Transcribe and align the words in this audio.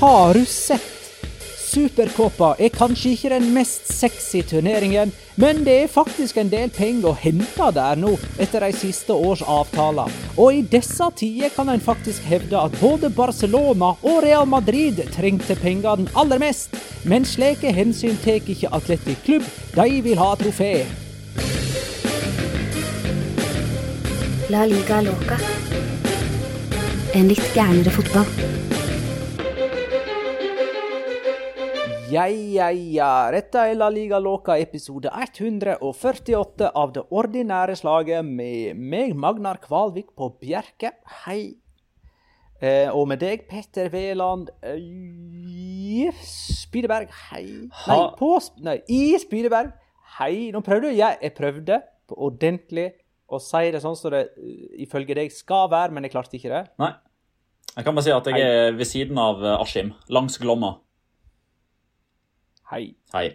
har 0.00 0.34
du 0.34 0.44
sett? 0.44 0.96
Superkåpa 1.70 2.54
er 2.58 2.72
kanskje 2.72 3.12
ikke 3.14 3.30
den 3.34 3.50
mest 3.54 3.84
sexy 3.92 4.40
turneringen, 4.48 5.12
men 5.38 5.60
det 5.66 5.74
er 5.82 5.92
faktisk 5.92 6.38
en 6.40 6.48
del 6.50 6.70
penger 6.72 7.10
å 7.10 7.18
hente 7.20 7.66
der 7.76 8.00
nå, 8.00 8.14
etter 8.40 8.64
de 8.64 8.72
siste 8.74 9.12
års 9.12 9.42
avtaler. 9.44 10.08
Og 10.40 10.56
i 10.56 10.62
disse 10.72 11.04
tider 11.20 11.52
kan 11.54 11.68
en 11.68 11.84
faktisk 11.84 12.24
hevde 12.26 12.58
at 12.58 12.74
både 12.80 13.12
Barcelona 13.12 13.92
og 14.00 14.22
Real 14.24 14.48
Madrid 14.48 15.04
trengte 15.14 15.54
pengene 15.60 16.08
aller 16.18 16.40
mest. 16.42 16.74
Men 17.04 17.28
slike 17.28 17.70
hensyn 17.76 18.16
tar 18.24 18.40
ikke 18.40 18.72
Atletic 18.72 19.20
Klubb, 19.28 19.46
de 19.76 20.00
vil 20.08 20.18
ha 20.18 20.32
trofé. 20.40 20.72
La 24.50 24.64
liga 24.66 25.04
loca. 25.04 25.38
En 27.14 27.30
litt 27.30 27.54
gærnere 27.54 27.94
fotball. 27.94 28.69
Ja, 32.10 32.24
ja, 32.26 32.72
ja. 32.74 33.30
Dette 33.30 33.60
er 33.70 33.76
La 33.78 33.86
Liga 33.92 34.18
Låka 34.18 34.56
episode 34.58 35.12
148 35.14 36.70
av 36.74 36.90
det 36.96 37.04
ordinære 37.14 37.76
slaget 37.78 38.26
med 38.26 38.80
meg, 38.82 39.12
Magnar 39.14 39.60
Kvalvik 39.62 40.08
på 40.18 40.26
Bjerke. 40.40 40.90
Hei. 41.22 41.54
Eh, 42.58 42.90
og 42.90 43.06
med 43.12 43.22
deg, 43.22 43.44
Petter 43.46 43.92
Veland 43.94 44.50
eh, 44.58 46.10
Spydeberg. 46.26 47.14
Hei. 47.28 47.44
Nei, 47.70 48.00
på 48.18 48.32
Nei, 48.66 48.80
i 48.90 49.14
Spydeberg. 49.22 49.70
Hei. 50.18 50.50
Nå 50.50 50.64
prøvde 50.66 50.90
jeg 50.90 51.22
Jeg 51.22 51.36
prøvde 51.38 51.78
på 52.10 52.18
ordentlig 52.18 52.90
å 53.30 53.38
si 53.38 53.70
det 53.70 53.84
sånn 53.86 53.94
som 53.94 54.10
det 54.16 54.26
uh, 54.34 54.68
ifølge 54.82 55.14
deg 55.14 55.30
skal 55.30 55.70
være, 55.70 55.94
men 55.94 56.08
jeg 56.08 56.18
klarte 56.18 56.40
ikke 56.42 56.50
det. 56.56 56.66
Nei. 56.82 56.90
Jeg 57.76 57.86
kan 57.86 57.94
bare 57.94 58.08
si 58.08 58.18
at 58.18 58.34
jeg 58.34 58.42
er 58.42 58.72
ved 58.74 58.88
siden 58.98 59.18
av 59.22 59.44
eh, 59.46 59.60
Askim, 59.62 59.94
langs 60.10 60.42
Glomma. 60.42 60.80
Hei. 62.70 62.92
Hei. 63.12 63.32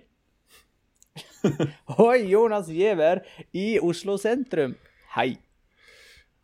Hoi, 1.98 2.22
Jonas 2.32 2.70
Giæver 2.72 3.20
i 3.52 3.80
Oslo 3.84 4.16
sentrum. 4.16 4.78
Hei. 5.12 5.34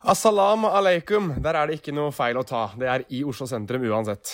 Assalam 0.03 0.65
aleikum. 0.67 1.29
Der 1.39 1.55
er 1.55 1.71
det 1.71 1.77
ikke 1.79 1.93
noe 1.95 2.11
feil 2.11 2.41
å 2.41 2.43
ta. 2.43 2.65
Det 2.75 2.89
er 2.91 3.05
i 3.07 3.21
Oslo 3.23 3.47
sentrum 3.47 3.87
uansett. 3.87 4.33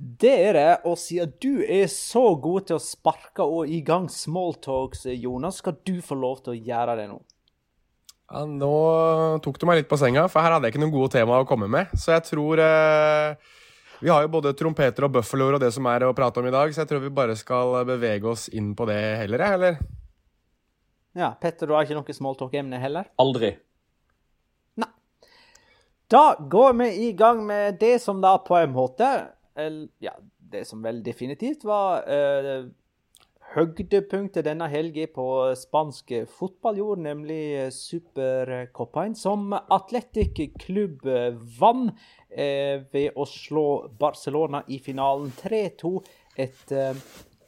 Det 0.00 0.32
er 0.32 0.56
det, 0.56 0.70
og 0.88 0.96
siden 0.96 1.36
du 1.44 1.60
er 1.60 1.92
så 1.92 2.24
god 2.40 2.70
til 2.70 2.80
å 2.80 2.82
sparke 2.82 3.44
og 3.44 3.68
i 3.68 3.82
gang 3.84 4.08
smalltalks, 4.08 5.04
Jonas, 5.12 5.60
skal 5.60 5.76
du 5.84 5.98
få 6.00 6.16
lov 6.16 6.40
til 6.46 6.54
å 6.54 6.60
gjøre 6.72 6.96
det 7.02 7.08
nå. 7.12 7.20
Ja, 8.32 8.46
nå 8.48 8.76
tok 9.44 9.60
du 9.60 9.68
meg 9.68 9.82
litt 9.82 9.92
på 9.92 10.00
senga, 10.00 10.24
for 10.32 10.40
her 10.40 10.56
hadde 10.56 10.70
jeg 10.70 10.78
ikke 10.78 10.86
noen 10.86 10.96
gode 10.96 11.12
tema 11.18 11.44
å 11.44 11.46
komme 11.46 11.68
med. 11.68 11.92
Så 12.00 12.16
jeg 12.16 12.30
tror 12.32 12.64
eh, 12.64 13.52
vi 14.02 14.10
har 14.10 14.24
jo 14.24 14.30
både 14.34 14.50
trompeter 14.58 15.06
og 15.06 15.12
buffaloer 15.14 15.56
og 15.56 15.62
det 15.62 15.70
som 15.74 15.86
er 15.86 16.02
å 16.08 16.14
prate 16.16 16.42
om 16.42 16.46
i 16.48 16.54
dag, 16.54 16.72
så 16.74 16.82
jeg 16.82 16.90
tror 16.90 17.04
vi 17.04 17.12
bare 17.14 17.36
skal 17.38 17.76
bevege 17.86 18.26
oss 18.26 18.48
inn 18.50 18.72
på 18.78 18.86
det 18.90 18.98
heller, 19.22 19.44
jeg, 19.46 19.58
eller? 19.60 19.78
Ja, 21.14 21.28
Petter, 21.38 21.68
du 21.68 21.76
har 21.76 21.86
ikke 21.86 21.98
noe 21.98 22.16
smalltalk-emne 22.16 22.80
heller? 22.82 23.10
Aldri. 23.22 23.52
Nei. 24.80 24.90
Da 26.10 26.24
går 26.40 26.74
vi 26.80 26.90
i 27.06 27.12
gang 27.16 27.44
med 27.46 27.78
det 27.80 27.98
som 28.02 28.20
da 28.24 28.34
på 28.42 28.58
en 28.58 28.74
måte 28.74 29.08
eller, 29.54 29.88
Ja, 30.02 30.16
det 30.52 30.64
som 30.68 30.82
vel 30.84 31.02
definitivt 31.04 31.62
var 31.64 32.02
uh, 32.08 32.66
høydepunktet 33.52 34.46
denne 34.46 34.68
helga 34.72 35.06
på 35.12 35.26
spansk 35.58 36.12
fotballjord, 36.32 37.02
nemlig 37.04 37.68
Supercopaen, 37.76 39.16
som 39.18 39.52
Atletic 39.52 40.40
Klubb 40.62 41.04
vant 41.58 41.92
eh, 41.92 42.12
ved 42.92 43.16
å 43.16 43.26
slå 43.28 43.66
Barcelona 43.98 44.62
i 44.68 44.78
finalen 44.82 45.32
3-2 45.42 45.96
etter 46.36 46.92
eh, 46.92 47.02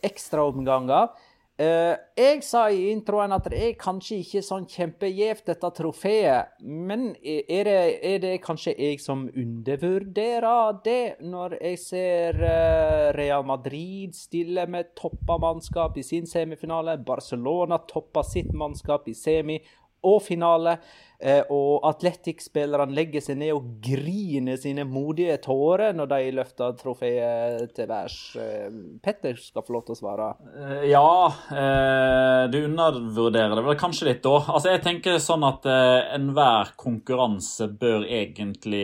ekstraomganger. 0.04 1.14
Uh, 1.54 1.94
jeg 2.18 2.40
sa 2.42 2.64
i 2.66 2.88
introen 2.90 3.30
at 3.30 3.44
det 3.46 3.60
er 3.62 3.76
kanskje 3.78 4.16
ikke 4.24 4.40
sånn 4.42 4.64
kjempegjevt, 4.66 5.44
dette 5.46 5.68
trofeet. 5.76 6.56
Men 6.66 7.12
er 7.22 7.68
det, 7.68 7.76
er 8.02 8.18
det, 8.24 8.32
kanskje 8.42 8.74
jeg 8.74 8.98
som 8.98 9.22
undervurderer 9.30 10.80
det, 10.82 11.04
når 11.22 11.54
jeg 11.60 11.78
ser 11.78 12.40
uh, 12.42 13.14
Real 13.14 13.46
Madrid 13.46 14.18
stille 14.18 14.66
med 14.66 14.90
toppa 14.98 15.38
mannskap 15.38 15.94
i 15.94 16.02
sin 16.02 16.26
semifinale, 16.26 16.98
Barcelona 17.06 17.78
toppa 17.86 18.26
sitt 18.26 18.50
mannskap 18.50 19.06
i 19.06 19.14
semi 19.14 19.60
og 20.04 20.20
finale. 20.26 20.80
Eh, 21.24 21.40
og 21.48 21.86
Atletic-spillerne 21.88 22.92
legger 22.92 23.22
seg 23.24 23.38
ned 23.40 23.54
og 23.56 23.68
griner 23.84 24.58
sine 24.60 24.84
modige 24.84 25.38
tårer 25.40 25.94
når 25.96 26.10
de 26.10 26.18
løfter 26.36 26.74
trofeet 26.76 27.70
til 27.72 27.88
værs. 27.88 28.16
Eh, 28.36 28.66
Petter 29.00 29.38
skal 29.40 29.64
få 29.64 29.72
lov 29.78 29.86
til 29.86 29.94
å 29.94 30.00
svare. 30.02 30.26
Eh, 30.52 30.82
ja, 30.90 31.06
du 32.52 32.58
undervurderer 32.60 33.56
det 33.56 33.64
vel 33.64 33.78
kanskje 33.80 34.10
litt 34.10 34.20
da. 34.26 34.36
Altså, 34.42 34.74
jeg 34.74 34.82
tenker 34.84 35.16
sånn 35.22 35.46
at 35.48 35.64
enhver 35.64 36.74
konkurranse 36.80 37.70
bør 37.72 38.04
egentlig 38.04 38.82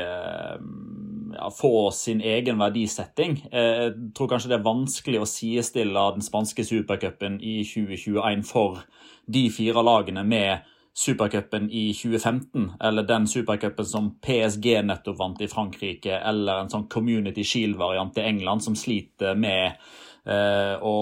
ja, 0.00 1.50
få 1.52 1.90
sin 1.92 2.22
egen 2.24 2.56
verdisetting. 2.62 3.36
Jeg 3.52 3.92
tror 4.16 4.30
kanskje 4.32 4.54
det 4.54 4.56
er 4.62 4.64
vanskelig 4.64 5.20
å 5.20 5.28
sidestille 5.28 6.06
den 6.16 6.24
spanske 6.24 6.64
supercupen 6.64 7.36
i 7.44 7.58
2021 7.68 8.46
for 8.48 8.80
de 9.28 9.44
fire 9.52 9.84
lagene 9.84 10.24
med 10.24 10.72
supercupen 10.96 11.70
i 11.70 11.92
2015, 11.94 12.72
eller 12.80 13.02
den 13.02 13.26
supercupen 13.28 13.86
som 13.86 14.10
PSG 14.24 14.70
nettopp 14.82 15.18
vant 15.18 15.40
i 15.44 15.48
Frankrike, 15.48 16.16
eller 16.18 16.62
en 16.62 16.72
sånn 16.72 16.88
Community 16.88 17.44
Shield-variant 17.44 18.16
i 18.16 18.24
England 18.24 18.64
som 18.64 18.78
sliter 18.78 19.36
med 19.36 19.76
eh, 20.24 20.72
å 20.80 20.96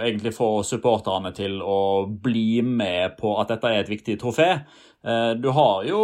egentlig 0.00 0.32
få 0.36 0.50
supporterne 0.64 1.34
til 1.36 1.60
å 1.60 2.06
bli 2.08 2.62
med 2.64 3.18
på 3.20 3.34
at 3.42 3.52
dette 3.52 3.74
er 3.74 3.84
et 3.84 3.92
viktig 3.92 4.16
trofé. 4.22 4.48
Eh, 5.06 5.30
du 5.36 5.50
har 5.54 5.84
jo 5.84 6.00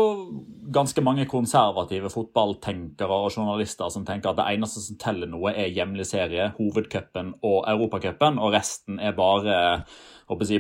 ganske 0.72 1.03
mange 1.03 1.25
konservative 1.31 2.12
fotballtenkere 2.12 3.16
og 3.25 3.32
journalister 3.32 3.88
som 3.91 4.04
tenker 4.06 4.31
at 4.31 4.43
det 4.43 4.50
eneste 4.53 4.84
som 4.84 5.00
teller 5.00 5.32
noe, 5.32 5.56
er 5.56 5.72
hjemlig 5.72 6.06
serie, 6.12 6.53
hovedcupen 6.60 7.32
og 7.41 7.64
europacupen, 7.64 8.37
og 8.38 8.53
resten 8.54 9.00
er 9.00 9.16
bare 9.16 9.56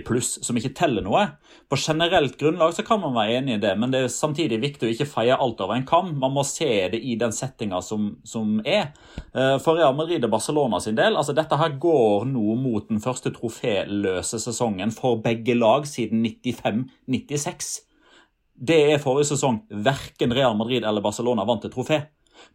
pluss 0.06 0.44
som 0.44 0.56
ikke 0.56 0.74
teller 0.74 1.02
noe. 1.02 1.26
På 1.68 1.76
generelt 1.76 2.38
grunnlag 2.38 2.74
så 2.74 2.82
kan 2.82 3.00
man 3.00 3.14
være 3.14 3.38
enig 3.38 3.56
i 3.56 3.60
det, 3.60 3.72
men 3.78 3.90
det 3.90 4.02
er 4.02 4.08
samtidig 4.08 4.60
viktig 4.60 4.88
å 4.88 4.92
ikke 4.92 5.08
feie 5.08 5.36
alt 5.36 5.60
over 5.60 5.76
en 5.76 5.86
kam. 5.86 6.18
Man 6.18 6.32
må 6.32 6.44
se 6.44 6.88
det 6.92 7.00
i 7.00 7.16
den 7.16 7.32
settinga 7.32 7.82
som, 7.82 8.18
som, 8.24 8.60
er. 8.64 8.92
Eh, 9.34 9.58
for 9.62 9.78
Real 9.78 9.94
Madrid 9.96 10.24
og 10.24 10.32
Barcelona 10.34 10.80
sin 10.80 10.96
del, 10.98 11.16
altså 11.16 11.32
dette 11.32 11.56
her 11.56 11.76
går 11.80 12.26
nå 12.30 12.56
mot 12.60 12.88
den 12.88 13.00
første 13.00 13.32
troféløse 13.34 14.40
sesongen 14.42 14.92
for 14.92 15.22
begge 15.22 15.54
lag 15.54 15.86
siden 15.88 16.24
95-96. 16.26 17.80
Det 18.62 18.80
er 18.92 19.02
forrige 19.02 19.32
sesong 19.32 19.62
verken 19.84 20.34
Real 20.36 20.56
Madrid 20.58 20.84
eller 20.84 21.02
Barcelona 21.04 21.46
vant 21.48 21.64
et 21.66 21.72
trofé. 21.74 22.04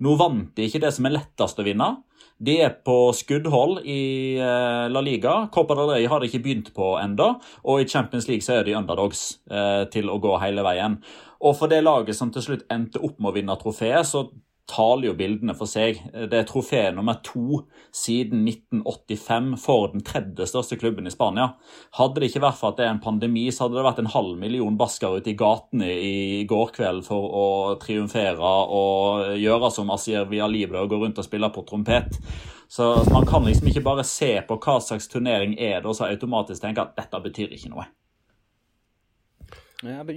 Nå 0.04 0.16
vant 0.20 0.52
de 0.56 0.68
ikke 0.68 0.82
det 0.84 0.94
som 0.96 1.08
er 1.08 1.18
lettest 1.18 1.60
å 1.60 1.66
vinne. 1.66 1.90
De 2.38 2.60
er 2.62 2.76
på 2.86 2.96
skuddhold 3.18 3.80
i 3.90 4.38
eh, 4.38 4.86
La 4.94 5.02
Liga. 5.02 5.48
Copa 5.54 5.78
del 5.78 5.90
Rey 5.90 6.10
har 6.10 6.22
de 6.22 6.30
ikke 6.30 6.44
begynt 6.46 6.74
på 6.76 6.92
enda, 7.02 7.32
og 7.66 7.82
i 7.82 7.88
Champions 7.90 8.28
League 8.30 8.46
så 8.46 8.60
er 8.60 8.68
de 8.68 8.76
underdogs 8.78 9.40
eh, 9.50 9.88
til 9.94 10.12
å 10.14 10.20
gå 10.22 10.36
hele 10.44 10.66
veien. 10.66 11.00
Og 11.42 11.58
for 11.58 11.72
det 11.72 11.84
laget 11.86 12.18
som 12.18 12.30
til 12.34 12.46
slutt 12.46 12.68
endte 12.74 13.02
opp 13.02 13.18
med 13.18 13.32
å 13.32 13.38
vinne 13.40 13.58
trofeet, 13.58 14.06
så 14.06 14.28
taler 14.68 15.10
jo 15.10 15.16
bildene 15.18 15.56
for 15.58 15.70
seg. 15.70 16.00
Det 16.14 16.36
er 16.36 16.48
trofé 16.48 16.82
nummer 16.96 17.20
to 17.26 17.62
siden 17.96 18.44
1985 18.48 19.54
for 19.64 19.92
den 19.94 20.04
tredje 20.06 20.48
største 20.50 20.78
klubben 20.80 21.08
i 21.08 21.14
Spania. 21.14 21.54
Hadde 21.98 22.22
det 22.22 22.32
ikke 22.32 22.44
vært 22.44 22.60
for 22.60 22.74
at 22.74 22.82
det 22.82 22.88
er 22.88 22.94
en 22.96 23.04
pandemi, 23.04 23.48
så 23.52 23.66
hadde 23.66 23.80
det 23.80 23.86
vært 23.88 24.02
en 24.04 24.12
halv 24.14 24.36
million 24.42 24.78
basker 24.80 25.20
ute 25.20 25.32
i 25.32 25.38
gatene 25.40 25.88
i 25.88 26.44
går 26.50 26.74
kveld 26.76 27.06
for 27.08 27.38
å 27.42 27.48
triumfere 27.82 28.54
og 28.78 29.38
gjøre 29.40 29.72
som 29.74 29.94
Asier 29.96 30.28
Via 30.30 30.50
Libre 30.52 30.84
og 30.84 30.92
gå 30.92 31.00
rundt 31.04 31.22
og 31.22 31.28
spille 31.28 31.52
på 31.54 31.64
trompet. 31.68 32.20
Så 32.68 32.90
man 33.14 33.26
kan 33.26 33.46
liksom 33.48 33.70
ikke 33.72 33.86
bare 33.86 34.04
se 34.04 34.34
på 34.48 34.58
hva 34.60 34.82
slags 34.84 35.08
turnering 35.08 35.56
er 35.56 35.80
det, 35.80 35.88
og 35.88 35.96
så 35.96 36.10
automatisk 36.10 36.66
tenke 36.66 36.84
at 36.84 36.98
dette 37.00 37.24
betyr 37.24 37.56
ikke 37.56 37.72
noe. 37.72 37.88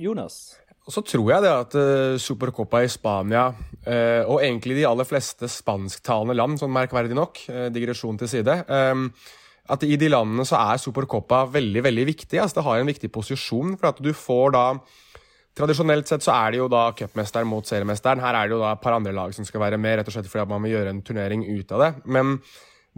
Jonas? 0.01 0.57
Så 0.91 1.03
tror 1.07 1.29
jeg 1.33 1.45
det 1.45 1.51
at 1.55 1.77
uh, 1.79 2.21
Supercopa 2.21 2.83
i 2.85 2.91
Spania, 2.91 3.49
uh, 3.51 4.23
og 4.27 4.41
egentlig 4.43 4.81
de 4.81 4.87
aller 4.89 5.07
fleste 5.09 5.49
spansktalende 5.51 6.37
land, 6.37 6.59
sånn 6.61 6.73
merkverdig 6.75 7.17
nok, 7.19 7.45
uh, 7.51 7.69
digresjon 7.75 8.19
til 8.21 8.31
side 8.31 8.57
um, 8.67 9.09
At 9.71 9.87
i 9.87 9.95
de 10.01 10.09
landene 10.11 10.47
så 10.49 10.59
er 10.59 10.83
Supercopa 10.83 11.45
veldig 11.53 11.85
veldig 11.87 12.09
viktig. 12.09 12.41
altså 12.43 12.59
Det 12.59 12.67
har 12.67 12.81
en 12.81 12.91
viktig 12.91 13.13
posisjon. 13.15 13.77
For 13.79 13.93
at 13.93 14.03
du 14.03 14.11
får 14.17 14.57
da 14.57 14.65
Tradisjonelt 15.61 16.09
sett 16.09 16.23
så 16.25 16.33
er 16.33 16.55
det 16.55 16.61
jo 16.61 16.69
da 16.71 16.85
cupmesteren 16.97 17.49
mot 17.51 17.67
seriemesteren. 17.67 18.23
Her 18.23 18.37
er 18.39 18.49
det 18.49 18.55
jo 18.55 18.61
da 18.63 18.71
et 18.77 18.83
par 18.85 18.95
andre 18.95 19.13
lag 19.13 19.33
som 19.35 19.45
skal 19.45 19.65
være 19.65 19.81
med, 19.83 19.99
rett 19.99 20.09
og 20.09 20.15
slett 20.15 20.29
fordi 20.31 20.45
at 20.45 20.53
man 20.53 20.63
vil 20.63 20.77
gjøre 20.77 20.93
en 20.95 21.01
turnering 21.05 21.43
ut 21.43 21.75
av 21.75 21.83
det. 21.83 21.89
Men 22.07 22.37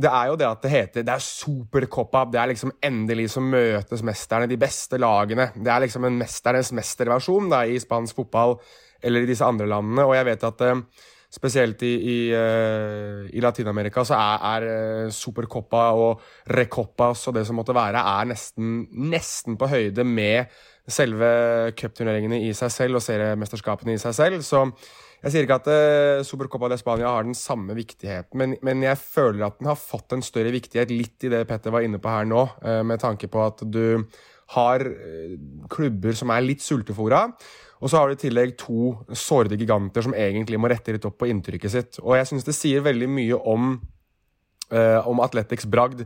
det 0.00 0.08
er 0.08 0.30
jo 0.30 0.36
det 0.40 0.48
at 0.48 0.62
det 0.64 0.70
heter 0.72 1.04
Det 1.04 1.12
er 1.12 1.24
supercop-up. 1.24 2.32
Det 2.32 2.40
er 2.40 2.52
liksom 2.52 2.72
endelig 2.82 3.28
så 3.34 3.42
møtes 3.44 4.02
mesterne, 4.02 4.48
de 4.48 4.56
beste 4.60 4.98
lagene. 5.00 5.50
Det 5.52 5.68
er 5.68 5.84
liksom 5.84 6.06
en 6.08 6.16
mesternes 6.22 6.72
mesterversjon 6.72 7.50
da, 7.52 7.64
i 7.68 7.80
spansk 7.82 8.22
fotball 8.22 8.56
eller 9.02 9.24
i 9.24 9.28
disse 9.28 9.44
andre 9.44 9.68
landene. 9.68 10.06
Og 10.06 10.14
jeg 10.16 10.28
vet 10.30 10.46
at 10.48 10.64
uh, 10.64 10.80
spesielt 11.32 11.84
i, 11.84 11.92
i, 11.92 12.16
uh, 12.32 13.28
i 13.28 13.44
Latin-Amerika, 13.44 14.04
så 14.08 14.16
er, 14.16 14.48
er 14.54 14.66
uh, 15.06 15.12
Supercopa 15.12 15.90
og 15.98 16.24
Recopas 16.56 17.26
og 17.28 17.36
det 17.36 17.44
som 17.48 17.60
måtte 17.60 17.76
være, 17.76 18.00
er 18.00 18.32
nesten, 18.32 18.86
nesten 19.12 19.60
på 19.60 19.68
høyde 19.68 20.06
med 20.08 20.60
selve 20.88 21.72
cupturneringene 21.78 22.40
i 22.48 22.52
seg 22.56 22.72
selv 22.74 22.98
og 22.98 23.04
seriemesterskapene 23.04 23.94
i 23.94 24.00
seg 24.02 24.16
selv. 24.16 24.46
Så 24.46 24.64
jeg 25.22 25.32
sier 25.32 25.46
ikke 25.46 25.60
at 25.60 25.70
uh, 25.70 26.24
Supercopa 26.26 26.70
de 26.72 26.78
Spania 26.80 27.12
har 27.14 27.26
den 27.26 27.36
samme 27.38 27.76
viktigheten, 27.78 28.36
men, 28.38 28.56
men, 28.66 28.84
jeg 28.86 28.98
føler 28.98 29.46
at 29.46 29.58
den 29.60 29.70
har 29.70 29.80
fått 29.80 30.16
en 30.16 30.24
større 30.26 30.52
viktighet, 30.54 30.92
litt 30.92 31.26
i 31.26 31.32
det 31.32 31.44
Petter 31.50 31.74
var 31.74 31.86
inne 31.86 32.02
på 32.02 32.12
her 32.12 32.28
nå, 32.28 32.44
med 32.86 33.02
tanke 33.02 33.30
på 33.30 33.42
at 33.44 33.62
du 33.62 34.02
har 34.52 34.82
klubber 35.72 36.16
som 36.18 36.32
er 36.34 36.44
litt 36.44 36.64
sultefòra. 36.64 37.22
Og 37.82 37.90
så 37.90 37.98
har 37.98 38.08
du 38.08 38.14
i 38.14 38.20
tillegg 38.20 38.54
to 38.60 38.92
sårede 39.18 39.58
giganter 39.58 40.04
som 40.06 40.14
egentlig 40.14 40.60
må 40.60 40.70
rette 40.70 40.94
litt 40.94 41.06
opp 41.08 41.16
på 41.18 41.28
inntrykket 41.32 41.72
sitt. 41.72 41.98
Og 42.02 42.14
jeg 42.14 42.28
syns 42.30 42.46
det 42.46 42.54
sier 42.54 42.84
veldig 42.84 43.08
mye 43.10 43.38
om, 43.52 43.72
uh, 44.70 45.00
om 45.10 45.22
Atletics 45.24 45.66
bragd. 45.66 46.04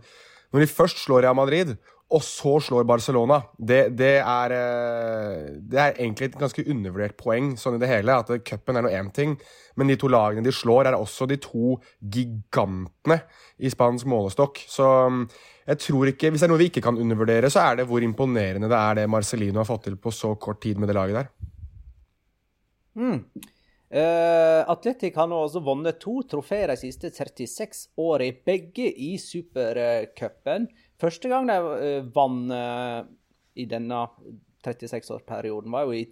Når 0.54 0.64
de 0.64 0.70
først 0.72 1.02
slår 1.04 1.26
Real 1.26 1.36
Madrid, 1.36 1.74
og 2.06 2.22
så 2.22 2.52
slår 2.62 2.84
Barcelona, 2.86 3.40
det, 3.58 3.80
det, 3.98 4.12
er, 4.22 4.52
uh, 4.54 5.46
det 5.58 5.80
er 5.82 5.96
egentlig 5.96 6.28
et 6.28 6.38
ganske 6.38 6.62
undervurdert 6.70 7.16
poeng 7.18 7.56
sånn 7.58 7.78
i 7.78 7.80
det 7.82 7.90
hele. 7.90 8.14
At 8.14 8.30
cupen 8.46 8.78
er 8.78 8.86
nå 8.86 8.92
én 8.94 9.10
ting, 9.14 9.34
men 9.74 9.90
de 9.90 9.96
to 9.98 10.10
lagene 10.12 10.46
de 10.46 10.54
slår, 10.54 10.86
er 10.86 10.98
også 10.98 11.26
de 11.26 11.40
to 11.42 11.74
gigantene 11.98 13.18
i 13.58 13.72
spansk 13.72 14.06
målestokk. 14.12 14.62
Så 14.70 14.86
um, 15.10 15.24
jeg 15.66 15.82
tror 15.82 16.12
ikke, 16.12 16.30
Hvis 16.30 16.44
det 16.44 16.46
er 16.46 16.54
noe 16.54 16.62
vi 16.62 16.70
ikke 16.70 16.84
kan 16.86 17.02
undervurdere, 17.02 17.50
så 17.50 17.64
er 17.66 17.80
det 17.80 17.88
hvor 17.90 18.06
imponerende 18.06 18.70
det 18.70 18.78
er 18.78 19.00
det 19.00 19.10
Marcelino 19.10 19.64
har 19.64 19.68
fått 19.68 19.88
til 19.88 19.98
på 19.98 20.14
så 20.14 20.36
kort 20.38 20.62
tid 20.62 20.78
med 20.78 20.92
det 20.92 20.94
laget 20.94 21.18
der. 21.18 21.30
Mm. 22.96 23.18
Uh, 23.86 24.62
Atletic 24.70 25.14
har 25.18 25.26
nå 25.30 25.42
også 25.42 25.60
vunnet 25.62 25.98
to 26.02 26.20
trofeer 26.26 26.70
de 26.70 26.78
siste 26.80 27.10
36 27.10 27.88
årene, 27.98 28.34
begge 28.46 28.88
i 28.90 29.16
supercupen. 29.18 30.70
Første 31.00 31.28
gang 31.28 31.48
de 31.50 31.56
vann 31.60 32.12
vant 32.14 32.52
uh, 32.52 33.08
i 33.56 33.66
denne 33.68 34.06
36-årsperioden, 34.64 35.72
var 35.72 35.86
jo 35.86 35.96
i 35.96 36.06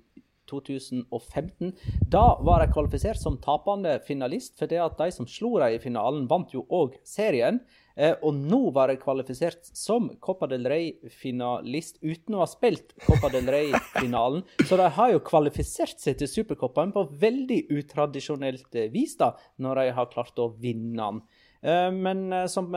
2015. 0.51 1.73
Da 2.13 2.25
var 2.45 2.61
de 2.61 2.73
kvalifisert 2.73 3.21
som 3.21 3.39
tapende 3.43 3.97
finalist, 4.07 4.59
fordi 4.61 4.81
at 4.83 4.99
de 5.01 5.09
som 5.15 5.29
slo 5.29 5.57
dem 5.63 5.77
i 5.77 5.81
finalen, 5.83 6.29
vant 6.31 6.53
jo 6.55 6.67
òg 6.69 6.99
serien. 7.07 7.63
Eh, 7.95 8.17
og 8.27 8.35
nå 8.35 8.73
var 8.75 8.91
de 8.91 8.97
kvalifisert 8.99 9.69
som 9.79 10.09
Copa 10.23 10.49
del 10.51 10.67
Rey-finalist 10.67 12.01
uten 12.03 12.35
å 12.35 12.41
ha 12.43 12.49
spilt 12.51 12.91
Copa 13.05 13.31
del 13.31 13.47
Rey-finalen. 13.55 14.43
Så 14.69 14.79
de 14.81 14.89
har 14.97 15.13
jo 15.13 15.23
kvalifisert 15.23 16.03
seg 16.03 16.19
til 16.19 16.31
Supercopaen 16.31 16.91
på 16.95 17.07
veldig 17.23 17.61
utradisjonelt 17.77 18.81
eh, 18.81 18.91
vis, 18.95 19.15
da, 19.21 19.33
når 19.63 19.81
de 19.81 19.97
har 20.01 20.11
klart 20.11 20.43
å 20.43 20.51
vinne 20.59 20.99
den. 20.99 21.23
Eh, 21.65 21.91
men 21.93 22.27
som 22.53 22.69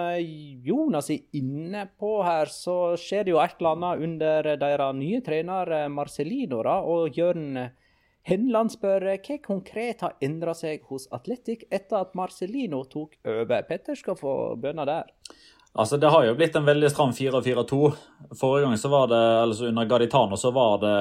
Jonas 0.64 1.12
er 1.12 1.26
inne 1.36 1.88
på 2.00 2.22
her, 2.24 2.48
så 2.52 2.96
skjer 3.00 3.28
det 3.28 3.36
jo 3.36 3.42
et 3.44 3.60
eller 3.60 3.76
annet 3.76 4.08
under 4.08 4.54
deres 4.64 4.96
nye 4.96 5.20
trener 5.26 5.76
Marcelino 5.92 6.64
og 6.64 7.20
Jørn 7.20 7.68
Henland 8.28 8.74
spør 8.74 9.06
hva 9.08 9.36
konkret 9.40 10.02
har 10.04 10.18
endra 10.24 10.52
seg 10.58 10.82
hos 10.90 11.06
Atletic 11.16 11.62
etter 11.72 12.02
at 12.02 12.16
Marcelino 12.18 12.82
tok 12.92 13.14
over. 13.24 13.62
Petter 13.70 13.96
skal 13.96 14.18
få 14.20 14.34
bønna 14.60 14.84
der. 14.88 15.14
Altså, 15.78 15.98
Det 15.98 16.10
har 16.10 16.26
jo 16.26 16.34
blitt 16.36 16.56
en 16.58 16.66
veldig 16.66 16.90
stram 16.90 17.12
4-4-2. 17.14 17.80
Forrige 18.40 18.66
gang 18.66 18.78
så 18.82 18.90
var 18.90 19.08
det, 19.12 19.22
altså 19.44 19.68
under 19.70 19.86
Gaditano 19.86 20.38
så 20.38 20.50
var 20.52 20.80
det 20.82 20.94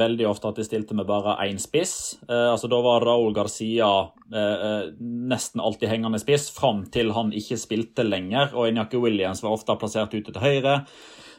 veldig 0.00 0.28
ofte 0.30 0.48
at 0.48 0.56
de 0.56 0.64
stilte 0.64 0.96
med 0.96 1.06
bare 1.06 1.36
én 1.44 1.60
spiss. 1.60 2.16
Eh, 2.28 2.48
altså 2.54 2.70
Da 2.72 2.80
var 2.80 3.04
Raúl 3.04 3.34
Garcia 3.36 3.90
eh, 4.32 4.64
eh, 4.68 4.86
nesten 5.02 5.60
alltid 5.60 5.92
hengende 5.92 6.20
spiss, 6.22 6.48
fram 6.56 6.86
til 6.88 7.12
han 7.12 7.34
ikke 7.36 7.60
spilte 7.60 8.08
lenger. 8.08 8.54
Og 8.56 8.70
Inyaki 8.70 8.96
Williams 9.02 9.44
var 9.44 9.52
ofte 9.52 9.76
plassert 9.76 10.16
ute 10.16 10.32
til 10.32 10.40
høyre. 10.40 10.78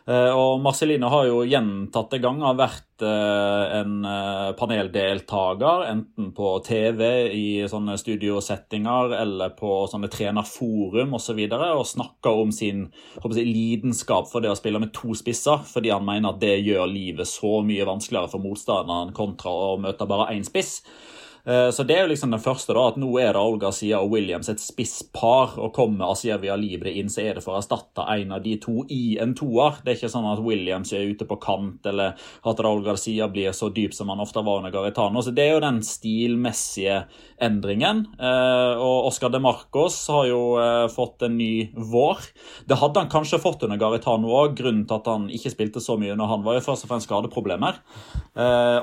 Eh, 0.03 0.31
og 0.35 0.59
Marcelino 0.59 1.07
har 1.07 1.29
jo 1.29 1.43
gjentatte 1.47 2.17
ganger 2.19 2.57
vært 2.59 3.03
eh, 3.07 3.75
en 3.79 4.01
eh, 4.03 4.49
paneldeltaker, 4.59 5.85
enten 5.87 6.33
på 6.35 6.49
TV 6.65 7.03
i 7.31 7.45
sånne 7.71 7.95
studiosettinger 8.01 9.15
eller 9.21 9.53
på 9.55 9.85
sånne 9.87 10.11
trenerforum 10.11 11.15
osv., 11.15 11.21
og, 11.21 11.23
så 11.23 11.37
videre, 11.37 11.71
og 11.79 11.87
snakka 11.87 12.35
om 12.35 12.51
sin 12.51 12.89
jeg, 12.91 13.47
lidenskap 13.47 14.27
for 14.27 14.43
det 14.43 14.51
å 14.51 14.59
spille 14.59 14.83
med 14.83 14.91
to 14.95 15.15
spisser, 15.15 15.63
fordi 15.71 15.93
han 15.95 16.03
mener 16.03 16.33
at 16.33 16.43
det 16.43 16.57
gjør 16.59 16.83
livet 16.91 17.29
så 17.29 17.61
mye 17.63 17.87
vanskeligere 17.87 18.33
for 18.33 18.43
motstanderen 18.43 19.15
kontra 19.15 19.55
å 19.71 19.73
møte 19.79 20.09
bare 20.09 20.33
én 20.35 20.43
spiss. 20.43 20.81
Eh, 21.45 21.69
så 21.69 21.83
det 21.83 21.97
er 21.97 22.05
jo 22.05 22.11
liksom 22.13 22.31
den 22.31 22.41
første, 22.43 22.71
da, 22.75 22.85
at 22.87 22.97
nå 22.99 23.09
er 23.19 23.33
det 23.35 23.41
Olga 23.41 23.71
og 23.99 24.13
Williams 24.13 24.49
et 24.51 24.61
spisspar. 24.63 25.57
Og 25.59 25.73
kommer 25.75 26.13
Asia 26.13 26.37
Via 26.39 26.55
Libre 26.59 26.93
inn, 26.95 27.11
så 27.11 27.23
er 27.25 27.37
det 27.37 27.43
for 27.43 27.55
å 27.55 27.59
erstatte 27.59 28.05
en 28.15 28.31
av 28.37 28.43
de 28.45 28.55
to 28.63 28.85
i 28.91 29.17
en 29.21 29.35
toer. 29.35 29.81
Det 29.83 29.91
er 29.91 29.99
ikke 29.99 30.13
sånn 30.13 30.29
at 30.31 30.43
Williams 30.43 30.93
er 30.95 31.09
ute 31.11 31.27
på 31.27 31.39
kant, 31.43 31.83
eller 31.89 32.15
at 32.15 32.63
Raúl 32.63 32.83
Garcia 32.85 33.27
blir 33.31 33.51
så 33.55 33.69
dyp 33.73 33.95
som 33.95 34.11
han 34.13 34.23
ofte 34.23 34.43
var 34.43 34.61
under 34.61 34.73
Garitano. 34.73 35.23
Så 35.23 35.35
det 35.35 35.47
er 35.47 35.57
jo 35.57 35.65
den 35.65 35.81
stilmessige 35.83 37.03
endringen. 37.43 38.05
Eh, 38.15 38.79
og 38.79 39.09
Oscar 39.11 39.33
de 39.33 39.43
Marcos 39.43 39.99
har 40.13 40.29
jo 40.29 40.41
eh, 40.61 40.87
fått 40.93 41.27
en 41.27 41.35
ny 41.39 41.67
vår. 41.75 42.23
Det 42.69 42.79
hadde 42.79 43.03
han 43.03 43.11
kanskje 43.11 43.41
fått 43.43 43.67
under 43.67 43.81
Garitano 43.81 44.31
òg. 44.31 44.55
Grunnen 44.61 44.87
til 44.87 45.01
at 45.01 45.11
han 45.11 45.27
ikke 45.33 45.51
spilte 45.51 45.83
så 45.83 45.99
mye 45.99 46.15
når 46.15 46.31
han, 46.31 46.43
var 46.43 46.57
jo 46.57 46.63
først 46.65 46.85
og 46.85 46.91
fremst 46.91 47.07
skadeproblemer. 47.07 47.77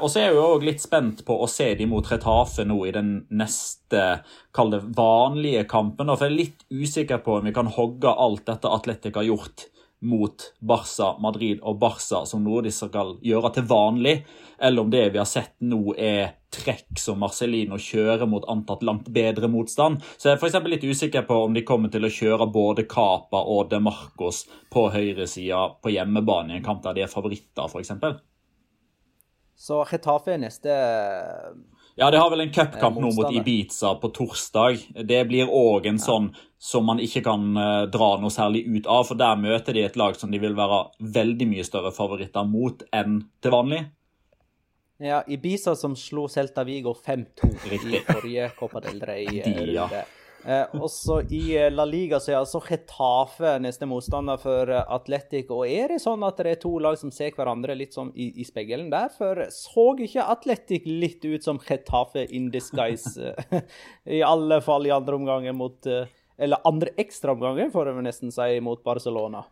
Og 0.01 0.07
så 0.09 0.21
er 0.21 0.29
jeg 0.29 0.37
jo 0.37 0.45
òg 0.55 0.65
litt 0.65 0.81
spent 0.81 1.21
på 1.27 1.35
å 1.43 1.49
se 1.51 1.67
de 1.77 1.85
mot 1.89 2.07
Retafe 2.09 2.50
straffe 2.51 2.69
nå 2.69 2.87
i 2.87 2.93
den 2.93 3.27
neste 3.31 4.21
kall 4.53 4.71
det 4.71 4.83
vanlige 4.97 5.65
kampen. 5.65 6.11
For 6.17 6.27
jeg 6.27 6.33
er 6.33 6.39
litt 6.39 6.65
usikker 6.71 7.23
på 7.23 7.39
om 7.39 7.45
vi 7.47 7.55
kan 7.55 7.67
hogge 7.67 8.11
alt 8.11 8.47
dette 8.47 8.69
Atletic 8.69 9.15
har 9.15 9.29
gjort 9.29 9.69
mot 10.03 10.55
Barca, 10.61 11.19
Madrid 11.21 11.61
og 11.61 11.79
Barca 11.79 12.25
som 12.25 12.43
noe 12.43 12.63
de 12.65 12.71
skal 12.73 13.19
gjøre 13.21 13.51
til 13.53 13.67
vanlig, 13.69 14.23
eller 14.59 14.83
om 14.83 14.91
det 14.91 15.11
vi 15.13 15.21
har 15.21 15.29
sett 15.29 15.59
nå 15.61 15.93
er 15.93 16.39
trekk 16.51 16.97
som 16.99 17.21
Marcelino 17.21 17.77
kjører 17.79 18.27
mot 18.27 18.47
antatt 18.49 18.83
langt 18.83 19.11
bedre 19.13 19.49
motstand. 19.53 20.01
Så 20.17 20.31
jeg 20.31 20.39
er 20.39 20.41
for 20.41 20.73
litt 20.73 20.85
usikker 20.89 21.27
på 21.29 21.43
om 21.45 21.53
de 21.55 21.63
kommer 21.69 21.93
til 21.93 22.09
å 22.09 22.11
kjøre 22.11 22.49
både 22.51 22.89
Capa 22.89 23.45
og 23.45 23.69
De 23.71 23.79
Marcos 23.85 24.47
på 24.73 24.89
høyresida 24.91 25.67
på 25.83 25.93
hjemmebane 25.93 26.57
i 26.57 26.59
en 26.59 26.65
kamp 26.65 26.83
der 26.83 26.97
de 26.97 27.05
er 27.05 27.13
favoritter, 27.13 27.69
f.eks. 27.69 27.93
Så 29.61 29.85
Retafe 29.85 30.33
er 30.33 30.41
neste 30.41 30.73
ja, 32.01 32.11
de 32.11 32.17
har 32.17 32.31
vel 32.33 32.41
en 32.47 32.53
cupkamp 32.53 32.97
nå 32.97 33.11
mot 33.13 33.35
Ibiza 33.37 33.95
på 34.01 34.09
torsdag. 34.17 34.79
Det 35.05 35.21
blir 35.29 35.51
òg 35.53 35.85
en 35.91 35.99
sånn 36.01 36.31
som 36.57 36.87
man 36.89 37.01
ikke 37.01 37.21
kan 37.27 37.45
uh, 37.57 37.85
dra 37.93 38.15
noe 38.23 38.33
særlig 38.33 38.63
ut 38.65 38.89
av. 38.89 39.05
For 39.11 39.21
der 39.21 39.37
møter 39.37 39.77
de 39.77 39.85
et 39.85 39.99
lag 40.01 40.17
som 40.17 40.33
de 40.33 40.41
vil 40.41 40.57
være 40.57 40.79
veldig 41.19 41.49
mye 41.51 41.67
større 41.69 41.93
favoritter 41.93 42.49
mot 42.49 42.87
enn 42.97 43.21
til 43.45 43.53
vanlig. 43.53 43.83
Ja, 45.01 45.21
Ibiza 45.29 45.77
som 45.77 45.93
slo 45.97 46.25
Celta 46.29 46.65
Vigo 46.65 46.97
5-2 46.97 47.53
i 47.69 48.01
forrige 48.09 48.49
Copa 48.57 48.81
del 48.85 49.05
Rey-runde. 49.05 49.67
De, 49.69 49.77
ja. 49.77 50.05
Eh, 50.45 50.75
også 50.81 51.19
i 51.37 51.41
eh, 51.59 51.69
La 51.73 51.85
Liga 51.85 52.17
så 52.21 52.33
er 52.33 52.39
altså 52.39 52.63
Getafe 52.65 53.59
neste 53.61 53.89
motstander 53.89 54.41
for 54.41 54.71
eh, 54.73 54.85
Atletic. 54.97 55.51
Og 55.53 55.67
er 55.69 55.93
det 55.93 56.01
sånn 56.05 56.25
at 56.27 56.41
det 56.41 56.55
er 56.55 56.63
to 56.63 56.73
lag 56.81 56.97
som 57.01 57.13
ser 57.13 57.35
hverandre 57.37 57.77
litt 57.77 57.97
sånn 57.97 58.13
i, 58.15 58.31
i 58.41 58.47
spegelen 58.49 58.89
der? 58.93 59.13
For 59.17 59.45
så 59.53 59.91
ikke 60.01 60.29
Atletic 60.33 60.89
litt 60.89 61.27
ut 61.27 61.45
som 61.45 61.61
Getafe 61.61 62.25
in 62.33 62.49
disguise? 62.55 63.35
Eh, 63.51 63.61
I 64.21 64.23
alle 64.25 64.63
fall 64.65 64.89
i 64.89 64.95
andre 64.95 65.21
omganger 65.21 65.57
mot 65.57 65.93
Eller 66.41 66.65
andre 66.69 66.95
ekstraomganger, 67.01 67.71
får 67.73 67.93
en 67.93 68.03
nesten 68.07 68.33
si, 68.35 68.59
mot 68.65 68.83
Barcelona. 68.85 69.45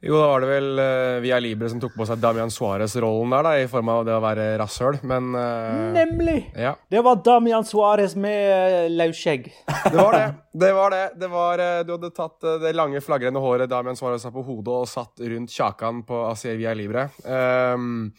Jo, 0.00 0.14
da 0.16 0.28
var 0.30 0.40
det 0.40 0.48
vel 0.48 0.78
uh, 0.80 1.18
Via 1.20 1.36
Libre 1.44 1.68
som 1.68 1.80
tok 1.80 1.92
på 1.92 2.06
seg 2.08 2.22
Damian 2.22 2.48
Suárez-rollen 2.48 3.34
der, 3.34 3.44
da, 3.44 3.52
i 3.60 3.66
form 3.68 3.90
av 3.92 4.06
det 4.08 4.14
å 4.16 4.22
være 4.24 4.46
rasshøl, 4.62 4.96
men 5.04 5.34
uh, 5.36 5.90
Nemlig! 5.92 6.38
Ja. 6.56 6.72
Det 6.88 7.02
var 7.04 7.20
Damian 7.24 7.66
Suárez 7.68 8.16
med 8.16 8.40
uh, 8.48 8.86
løsskjegg. 8.96 9.50
Det 9.90 9.96
var 9.98 10.16
det. 10.16 10.26
Det 10.64 10.70
var 10.74 10.94
det. 10.96 11.04
det 11.20 11.28
var, 11.30 11.60
uh, 11.60 11.82
du 11.84 11.92
hadde 11.98 12.12
tatt 12.16 12.48
det 12.64 12.72
lange, 12.72 13.04
flagrende 13.04 13.44
håret 13.44 13.68
Damian 13.68 13.98
Suárez 13.98 14.24
har 14.24 14.32
på 14.32 14.46
hodet 14.48 14.78
og 14.80 14.88
satt 14.88 15.20
rundt 15.20 15.52
kjakan 15.52 16.00
på 16.08 16.24
Asier 16.30 16.56
Via 16.56 16.72
Libre. 16.74 17.10
Um, 17.28 18.14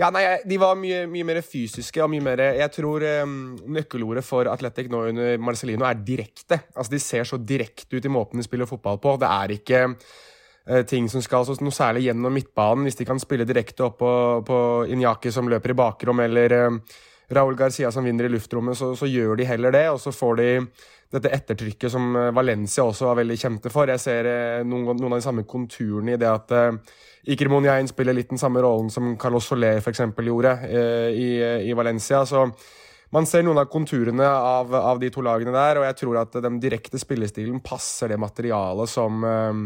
ja, 0.00 0.08
nei, 0.14 0.24
De 0.48 0.56
var 0.60 0.78
mye, 0.80 1.02
mye, 1.10 1.26
mer 1.28 1.42
fysiske 1.44 2.00
og 2.00 2.10
mye 2.12 2.24
mer 2.24 2.42
Jeg 2.56 2.72
tror 2.78 3.04
um, 3.22 3.36
nøkkelordet 3.76 4.24
for 4.24 4.48
Atletic 4.48 4.88
nå 4.92 5.02
under 5.10 5.36
Marcelino 5.42 5.84
er 5.88 6.00
direkte. 6.00 6.62
Altså, 6.74 6.94
De 6.94 7.02
ser 7.04 7.28
så 7.28 7.36
direkte 7.36 7.98
ut 7.98 8.08
i 8.08 8.12
måten 8.12 8.40
de 8.40 8.46
spiller 8.46 8.70
fotball 8.70 9.00
på. 9.02 9.18
Det 9.20 9.28
er 9.28 9.54
ikke 9.58 9.82
uh, 9.90 10.82
ting 10.88 11.10
som 11.12 11.24
skal 11.24 11.44
altså, 11.44 11.58
noe 11.60 11.76
særlig 11.76 12.06
gjennom 12.08 12.32
midtbanen. 12.32 12.88
Hvis 12.88 12.96
de 13.02 13.08
kan 13.08 13.20
spille 13.20 13.48
direkte 13.48 13.84
opp 13.90 14.00
på, 14.00 14.14
på 14.46 14.58
Inyaki 14.88 15.32
som 15.34 15.50
løper 15.52 15.74
i 15.74 15.78
bakrom, 15.82 16.24
eller 16.24 16.56
uh, 16.56 16.98
Raúl 17.30 17.56
Garcia 17.58 17.90
som 17.94 18.04
vinner 18.04 18.26
i 18.26 18.32
luftrommet, 18.32 18.78
så, 18.78 18.92
så, 18.98 19.06
gjør 19.06 19.38
de 19.38 19.46
heller 19.46 19.74
det. 19.74 19.84
Og 19.92 20.00
så 20.02 20.12
får 20.14 20.40
de 20.40 20.48
dette 21.10 21.30
ettertrykket 21.34 21.92
som 21.92 22.10
eh, 22.16 22.32
Valencia 22.34 22.84
også 22.86 23.08
var 23.10 23.20
veldig 23.20 23.38
kjente 23.38 23.72
for. 23.72 23.90
Jeg 23.90 24.02
ser 24.02 24.28
uh, 24.30 24.66
noen, 24.66 24.92
noen, 24.94 25.14
av 25.14 25.18
de 25.18 25.26
samme 25.26 25.46
konturene 25.48 26.14
i 26.14 26.20
det 26.20 26.28
at 26.30 26.54
uh, 26.54 26.98
Iker 27.30 27.50
Moniain 27.50 27.88
spiller 27.90 28.16
litt 28.16 28.30
den 28.30 28.40
samme 28.40 28.62
rollen 28.62 28.92
som 28.94 29.16
Carlos 29.20 29.48
Soler 29.50 29.80
f.eks. 29.82 30.04
gjorde 30.14 30.54
uh, 30.62 31.08
i, 31.10 31.32
i, 31.66 31.74
Valencia. 31.74 32.22
så 32.26 32.46
man 33.10 33.26
ser 33.26 33.42
noen 33.42 33.58
av 33.58 33.66
konturene 33.66 34.22
av, 34.22 34.70
av, 34.78 35.00
de 35.02 35.08
to 35.10 35.22
lagene 35.26 35.50
der, 35.50 35.80
og 35.80 35.86
jeg 35.88 35.96
tror 35.98 36.20
at 36.20 36.36
den 36.44 36.60
direkte 36.62 36.98
spillestilen 37.02 37.58
passer 37.58 38.12
det 38.12 38.20
materialet 38.22 38.90
som 38.90 39.24
um, 39.26 39.64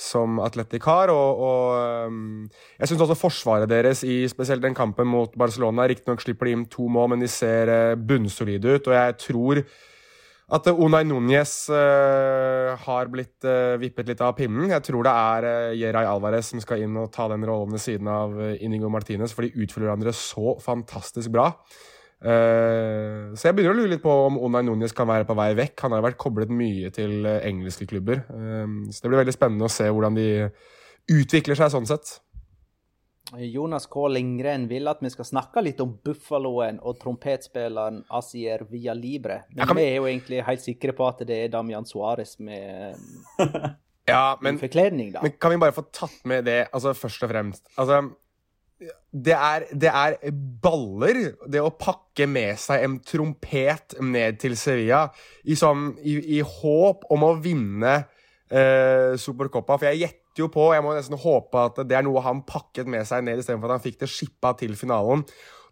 som 0.00 0.40
Atletic 0.42 0.86
har. 0.88 1.12
Og, 1.12 1.44
og 1.44 2.08
um, 2.08 2.48
jeg 2.80 2.90
syns 2.90 3.04
også 3.04 3.18
forsvaret 3.18 3.70
deres 3.70 4.04
i 4.06 4.22
spesielt 4.30 4.64
den 4.64 4.76
kampen 4.76 5.08
mot 5.10 5.36
Barcelona 5.38 5.88
Riktignok 5.90 6.24
slipper 6.24 6.48
de 6.48 6.56
inn 6.56 6.66
to 6.72 6.88
mål, 6.88 7.14
men 7.14 7.24
de 7.24 7.30
ser 7.30 7.70
uh, 7.70 7.94
bunnsolide 7.98 8.76
ut. 8.78 8.90
Og 8.90 8.96
jeg 8.96 9.16
tror 9.26 9.62
at 10.50 10.66
Unai 10.66 11.04
Núñez 11.06 11.52
uh, 11.70 12.72
har 12.86 13.12
blitt 13.12 13.46
uh, 13.46 13.76
vippet 13.78 14.08
litt 14.10 14.24
av 14.24 14.34
pinnen. 14.38 14.72
Jeg 14.72 14.86
tror 14.88 15.06
det 15.06 15.12
er 15.14 15.46
uh, 15.46 15.76
Jeray 15.78 16.08
Alvarez 16.10 16.50
som 16.50 16.62
skal 16.64 16.82
inn 16.86 16.98
og 16.98 17.12
ta 17.14 17.28
den 17.30 17.46
rollen 17.46 17.76
ved 17.76 17.84
siden 17.84 18.10
av 18.10 18.34
Inigo 18.58 18.90
Martinez, 18.90 19.36
for 19.36 19.46
de 19.46 19.54
utfyller 19.54 19.90
hverandre 19.90 20.16
så 20.16 20.56
fantastisk 20.64 21.30
bra. 21.36 21.52
Uh, 22.20 23.32
så 23.32 23.48
jeg 23.48 23.56
begynner 23.56 23.72
å 23.72 23.78
lure 23.78 23.94
litt 23.94 24.02
på 24.04 24.12
om 24.26 24.36
Onay 24.44 24.66
Núñez 24.66 24.92
kan 24.96 25.08
være 25.08 25.28
på 25.28 25.36
vei 25.38 25.52
vekk. 25.56 25.76
Han 25.86 25.96
har 25.96 26.04
vært 26.04 26.20
koblet 26.20 26.52
mye 26.52 26.92
til 26.94 27.24
uh, 27.24 27.38
engelske 27.46 27.88
klubber. 27.88 28.24
Uh, 28.28 28.90
så 28.92 29.04
det 29.04 29.12
blir 29.12 29.22
veldig 29.22 29.36
spennende 29.36 29.68
å 29.68 29.72
se 29.72 29.88
hvordan 29.88 30.18
de 30.18 30.26
utvikler 31.10 31.58
seg 31.58 31.72
sånn 31.72 31.88
sett. 31.88 32.18
Jonas 33.38 33.86
K. 33.86 34.08
Lindgren 34.10 34.66
vil 34.70 34.88
at 34.90 35.02
vi 35.04 35.10
skal 35.12 35.26
snakke 35.28 35.62
litt 35.62 35.80
om 35.82 35.92
Buffaloen 36.04 36.80
og 36.82 36.98
trompetspilleren 36.98 38.02
Asier 38.18 38.64
Via 38.70 38.94
Libre. 38.96 39.44
Men 39.54 39.70
vi... 39.70 39.76
vi 39.78 39.84
er 39.86 40.00
jo 40.00 40.08
egentlig 40.10 40.40
helt 40.46 40.64
sikre 40.64 40.94
på 40.96 41.06
at 41.06 41.22
det 41.28 41.44
er 41.44 41.52
Damian 41.52 41.86
Suárez 41.86 42.36
med 42.42 42.98
ja, 44.10 44.24
men, 44.42 44.58
forkledning, 44.58 45.12
da. 45.14 45.22
Men 45.22 45.36
kan 45.38 45.54
vi 45.54 45.60
bare 45.62 45.76
få 45.76 45.86
tatt 45.94 46.18
med 46.28 46.48
det, 46.48 46.64
altså 46.72 46.94
først 46.96 47.26
og 47.26 47.30
fremst 47.30 47.70
Altså 47.76 48.02
det 49.10 49.34
er, 49.34 49.66
det 49.76 49.90
er, 49.92 50.16
baller, 50.62 51.18
det 51.50 51.60
å 51.60 51.72
pakke 51.76 52.26
med 52.30 52.56
seg 52.60 52.86
en 52.86 52.96
trompet 53.04 53.96
ned 54.00 54.38
til 54.40 54.56
Sevilla 54.58 55.02
i, 55.44 55.56
sånn, 55.58 55.92
i, 56.00 56.16
i 56.38 56.40
håp 56.40 57.04
om 57.12 57.26
å 57.26 57.34
vinne 57.42 57.94
eh, 58.48 59.16
Supercopa. 59.20 59.76
For 59.76 59.90
jeg 59.90 60.02
gjetter 60.04 60.44
jo 60.44 60.50
på, 60.52 60.70
jeg 60.72 60.84
må 60.86 60.94
nesten 60.96 61.20
håpe 61.20 61.66
at 61.68 61.82
det 61.84 61.98
er 61.98 62.06
noe 62.06 62.24
han 62.24 62.44
pakket 62.48 62.88
med 62.88 63.04
seg 63.08 63.26
ned 63.26 63.42
istedenfor 63.42 63.68
at 63.68 63.80
han 63.80 63.84
fikk 63.84 64.00
det 64.04 64.10
skippa 64.12 64.54
til 64.60 64.76
finalen. 64.78 65.26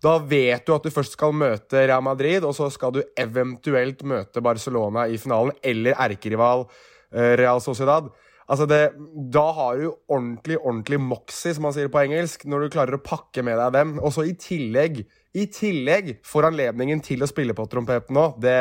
Da 0.04 0.14
vet 0.22 0.66
du 0.66 0.74
at 0.76 0.84
du 0.84 0.92
først 0.94 1.16
skal 1.16 1.32
møte 1.34 1.86
Real 1.88 2.04
Madrid, 2.06 2.44
og 2.46 2.54
så 2.54 2.68
skal 2.70 2.92
du 2.94 3.00
eventuelt 3.18 4.04
møte 4.06 4.42
Barcelona 4.44 5.08
i 5.10 5.18
finalen, 5.18 5.56
eller 5.64 5.96
erkerival 5.98 6.68
eh, 6.68 7.34
Real 7.40 7.62
Sociedad. 7.64 8.12
Altså 8.48 8.64
det, 8.68 8.80
da 9.34 9.44
har 9.52 9.76
du 9.76 9.90
ordentlig 10.08 10.56
ordentlig 10.62 10.98
moxie, 11.04 11.52
som 11.52 11.66
man 11.66 11.74
sier 11.76 11.90
på 11.92 12.00
engelsk, 12.00 12.46
når 12.48 12.64
du 12.64 12.72
klarer 12.72 12.96
å 12.96 13.04
pakke 13.04 13.44
med 13.44 13.58
deg 13.60 13.74
dem. 13.76 13.96
Og 14.00 14.14
så 14.14 14.24
i 14.24 14.32
tillegg, 14.40 15.02
i 15.36 15.44
tillegg 15.52 16.14
får 16.26 16.48
anledningen 16.48 17.02
til 17.04 17.24
å 17.24 17.28
spille 17.28 17.56
på 17.56 17.68
trompeten 17.68 18.16
òg. 18.16 18.38
Det 18.40 18.56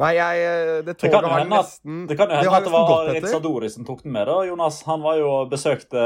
Nei, 0.00 0.10
jeg, 0.16 0.42
eh, 0.42 0.80
det 0.86 0.96
toget 0.98 1.26
har 1.30 1.44
nesten 1.46 2.04
Det 2.08 2.16
kan 2.18 2.32
jo 2.32 2.38
hende 2.40 2.58
at 2.58 2.66
det 2.66 2.72
var 2.74 3.10
Rizzadori 3.14 3.70
som 3.70 3.86
tok 3.86 4.02
den 4.02 4.14
med, 4.16 4.26
da, 4.26 4.40
Jonas. 4.48 4.80
Han 4.88 5.04
var 5.04 5.20
jo 5.20 5.32
besøkte 5.50 6.04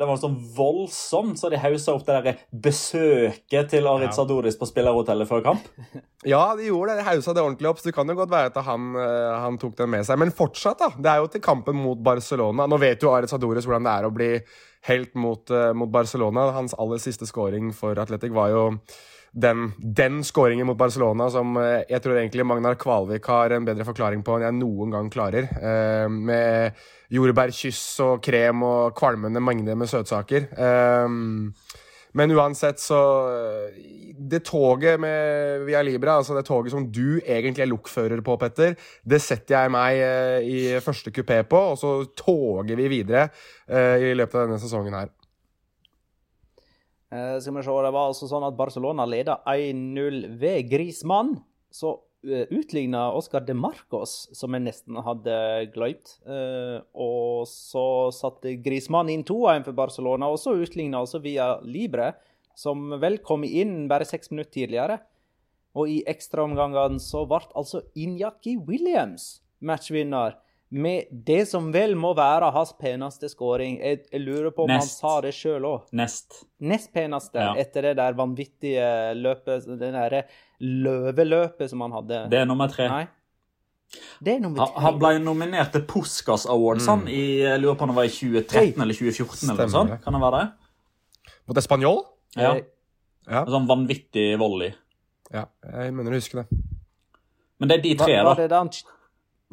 Det 0.00 0.08
var 0.08 0.20
sånn 0.22 0.38
voldsomt 0.56 1.40
så 1.40 1.50
de 1.52 1.60
haussa 1.60 1.96
opp 1.96 2.06
det 2.06 2.16
der 2.24 2.40
besøket 2.66 3.72
til 3.72 3.88
Aritzadoris 3.90 4.56
på 4.58 4.68
spillerhotellet 4.70 5.28
før 5.28 5.44
kamp. 5.50 5.72
Ja, 6.26 6.56
de 6.58 6.64
gjorde 6.66 6.96
det. 6.96 7.04
De 7.04 7.06
haussa 7.06 7.30
det 7.36 7.42
ordentlig 7.44 7.68
opp. 7.70 7.78
Så 7.78 7.86
det 7.86 7.92
kan 7.94 8.08
jo 8.10 8.16
godt 8.18 8.32
være 8.32 8.50
at 8.50 8.56
han, 8.66 8.86
eh, 8.98 9.34
han, 9.44 9.58
tok 9.62 9.76
den 9.78 9.92
med 9.92 10.06
seg. 10.08 10.18
Men 10.18 10.32
fortsatt, 10.34 10.80
da. 10.80 10.88
Det 10.96 11.12
er 11.12 11.20
jo 11.22 11.28
til 11.30 11.44
kampen 11.44 11.76
mot 11.78 12.00
Barcelona. 12.02 12.66
Nå 12.66 12.80
vet 12.82 13.04
jo 13.04 13.12
Aritzadoris 13.14 13.68
hvordan 13.68 13.86
det 13.86 13.92
er 13.92 14.08
å 14.08 14.14
bli 14.16 14.30
helt 14.86 15.14
mot, 15.14 15.50
uh, 15.50 15.72
mot 15.76 15.90
Barcelona. 15.90 16.50
Hans 16.56 16.74
aller 16.78 17.02
siste 17.02 17.28
scoring 17.28 17.72
for 17.74 17.98
Atletic 17.98 18.34
var 18.34 18.54
jo 18.54 18.64
den, 19.36 19.72
den 19.78 20.22
skåringen 20.24 20.66
mot 20.66 20.78
Barcelona 20.80 21.28
som 21.32 21.56
eh, 21.60 21.82
jeg 21.90 22.00
tror 22.02 22.16
egentlig 22.16 22.46
Magnar 22.48 22.78
Kvalvik 22.80 23.26
har 23.28 23.52
en 23.52 23.66
bedre 23.68 23.84
forklaring 23.84 24.22
på 24.24 24.38
enn 24.38 24.46
jeg 24.46 24.56
noen 24.56 24.94
gang 24.94 25.10
klarer. 25.12 25.50
Eh, 25.60 26.06
med 26.08 26.78
jordbærkyss 27.12 27.82
og 28.06 28.22
krem 28.24 28.64
og 28.66 28.94
kvalmende 28.96 29.42
mengder 29.44 29.76
med 29.76 29.92
søtsaker. 29.92 30.48
Eh, 30.56 31.82
men 32.16 32.32
uansett, 32.32 32.80
så 32.80 32.98
Det 34.16 34.40
toget 34.48 34.96
med 35.00 35.66
Via 35.68 35.82
Libra, 35.84 36.16
altså 36.18 36.34
det 36.34 36.46
toget 36.48 36.72
som 36.72 36.86
du 36.88 37.20
egentlig 37.20 37.62
er 37.66 37.68
lokfører 37.68 38.22
på, 38.24 38.38
Petter, 38.40 38.72
det 39.04 39.20
setter 39.20 39.58
jeg 39.58 39.72
meg 39.74 40.00
i 40.48 40.58
første 40.80 41.12
kupé 41.12 41.42
på, 41.44 41.60
og 41.74 41.76
så 41.76 41.92
toger 42.16 42.74
vi 42.80 42.88
videre 42.88 43.28
i 43.68 44.14
løpet 44.16 44.40
av 44.40 44.48
denne 44.48 44.62
sesongen 44.62 44.96
her. 44.96 45.12
Skal 47.12 47.54
vi 47.54 47.62
se, 47.62 47.70
Det 47.70 47.92
var 47.94 48.08
altså 48.08 48.26
sånn 48.28 48.48
at 48.48 48.56
Barcelona 48.58 49.04
leda 49.06 49.38
1-0 49.46 50.38
ved 50.40 50.72
Grismann. 50.72 51.36
Så 51.70 51.92
utligna 52.50 53.08
Oscar 53.12 53.44
de 53.46 53.54
Marcos, 53.56 54.28
som 54.36 54.54
jeg 54.56 54.64
nesten 54.66 54.98
hadde 55.06 55.36
glemt. 55.74 56.16
Uh, 56.26 56.80
og 56.92 57.46
så 57.50 58.12
satte 58.14 58.56
Grismann 58.64 59.10
inn 59.12 59.24
2-1 59.26 59.66
for 59.68 59.78
Barcelona, 59.78 60.30
og 60.30 60.40
så 60.42 60.56
utligna 60.58 61.02
altså 61.04 61.22
via 61.24 61.54
Libre, 61.64 62.12
som 62.56 62.94
vel 63.02 63.20
kom 63.24 63.44
inn 63.44 63.84
bare 63.90 64.08
seks 64.08 64.32
minutter 64.32 64.54
tidligere. 64.62 64.98
Og 65.76 65.92
i 65.92 66.00
ekstraomgangene 66.08 67.02
så 67.02 67.26
ble 67.28 67.44
altså 67.58 67.82
Injaki 68.00 68.56
Williams 68.56 69.42
matchvinner 69.60 70.38
med 70.68 71.10
det 71.10 71.44
som 71.46 71.68
vel 71.74 71.94
må 71.98 72.10
være 72.16 72.48
hans 72.54 72.72
peneste 72.78 73.28
skåring. 73.30 73.78
Jeg, 73.78 74.02
jeg, 74.10 74.22
lurer 74.24 74.50
på 74.54 74.64
om 74.66 74.72
Nest. 74.72 74.96
han 74.98 75.12
sa 75.12 75.12
det 75.22 75.32
sjøl 75.36 75.68
òg. 75.68 75.92
Nest. 75.96 76.40
Nest 76.58 76.90
peneste, 76.94 77.38
ja. 77.38 77.52
etter 77.60 77.90
det 77.90 77.94
der 78.00 78.16
vanvittige 78.18 78.88
løpet, 79.18 79.68
den 79.78 79.94
derre 79.94 80.24
løveløpet 80.60 81.70
som 81.70 81.84
han 81.84 81.94
hadde. 81.98 82.22
Det 82.32 82.40
er 82.40 82.48
nummer 82.48 82.70
tre. 82.72 82.88
Nei. 82.90 83.04
Det 84.24 84.34
er 84.34 84.40
nummer 84.42 84.64
tre. 84.64 84.82
Han 84.82 84.98
ble 85.00 85.12
nominert 85.22 85.74
til 85.74 85.84
Puskas 85.88 86.46
Awards 86.50 86.88
mm. 86.88 87.04
i 87.12 87.22
jeg 87.44 87.62
lurer 87.62 87.78
på 87.78 87.86
om 87.86 87.92
det 87.92 87.98
var 88.00 88.08
i 88.08 88.14
2013 88.14 88.56
Hey. 88.56 88.72
eller 88.72 88.98
2014. 88.98 89.36
Stemmer. 89.36 89.52
eller 89.52 89.68
noe 89.68 89.74
sånt. 89.76 90.02
Kan 90.04 90.16
det 90.16 90.22
være 90.24 90.40
det? 90.40 91.36
Mot 91.46 91.60
Español? 91.62 92.02
Ja. 92.36 92.56
ja. 93.28 93.44
En 93.44 93.54
sånn 93.54 93.68
vanvittig 93.70 94.26
volley. 94.40 94.74
Ja, 95.34 95.46
jeg 95.66 95.94
mener 95.94 96.14
å 96.14 96.20
huske 96.20 96.42
det. 96.42 96.60
Men 97.58 97.70
det 97.70 97.78
er 97.78 97.82
de 97.86 97.94
tre, 97.98 98.12
var, 98.20 98.28
var 98.30 98.34
da. 98.34 98.42
Det 98.42 98.52
da 98.52 98.60
han 98.64 98.72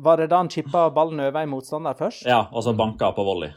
var 0.03 0.17
det 0.17 0.27
da 0.31 0.41
han 0.41 0.50
chippa 0.50 0.88
ballen 0.93 1.22
over 1.22 1.45
en 1.45 1.51
motstander 1.51 1.98
først? 1.98 2.25
Ja, 2.25 2.48
og 2.51 2.65
så 2.65 2.74
banka 2.77 3.12
på 3.13 3.25
volley. 3.25 3.53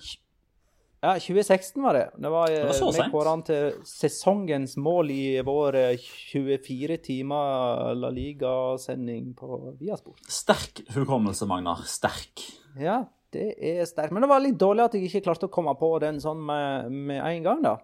Ja, 1.07 1.13
2016 1.23 1.83
var 1.85 1.95
det. 1.95 2.07
Det 2.19 2.31
var, 2.33 2.51
det 2.51 2.65
var 2.67 2.73
så 2.75 2.89
sent. 2.93 3.13
Vi 3.15 3.25
han 3.29 3.43
til 3.47 3.77
sesongens 3.87 4.73
mål 4.83 5.13
i 5.15 5.25
vår 5.47 5.79
24 6.03 6.97
timer 7.05 7.93
La 7.95 8.11
Liga-sending 8.11 9.29
på 9.39 9.61
Viasport. 9.79 10.25
Sterk 10.27 10.83
hukommelse, 10.97 11.47
Magnar. 11.47 11.85
Sterk. 11.87 12.43
Ja, 12.83 13.05
det 13.31 13.53
er 13.55 13.85
sterkt. 13.87 14.17
Men 14.17 14.27
det 14.27 14.33
var 14.35 14.43
litt 14.43 14.59
dårlig 14.59 14.89
at 14.89 14.99
jeg 14.99 15.07
ikke 15.07 15.29
klarte 15.29 15.47
å 15.47 15.55
komme 15.55 15.77
på 15.79 15.93
den 16.03 16.19
sånn 16.25 16.43
med, 16.43 16.91
med 16.91 17.23
en 17.23 17.47
gang, 17.47 17.63
da. 17.63 17.77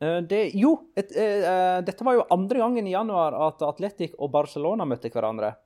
Eh, 0.00 0.20
det, 0.32 0.46
jo, 0.56 0.78
et, 0.96 1.12
et, 1.12 1.44
dette 1.84 2.08
var 2.08 2.16
jo 2.16 2.28
andre 2.32 2.64
gangen 2.64 2.88
i 2.88 2.96
januar 2.96 3.36
at 3.50 3.68
Atletic 3.68 4.16
og 4.16 4.32
Barcelona 4.32 4.88
møtte 4.88 5.12
hverandre. 5.12 5.58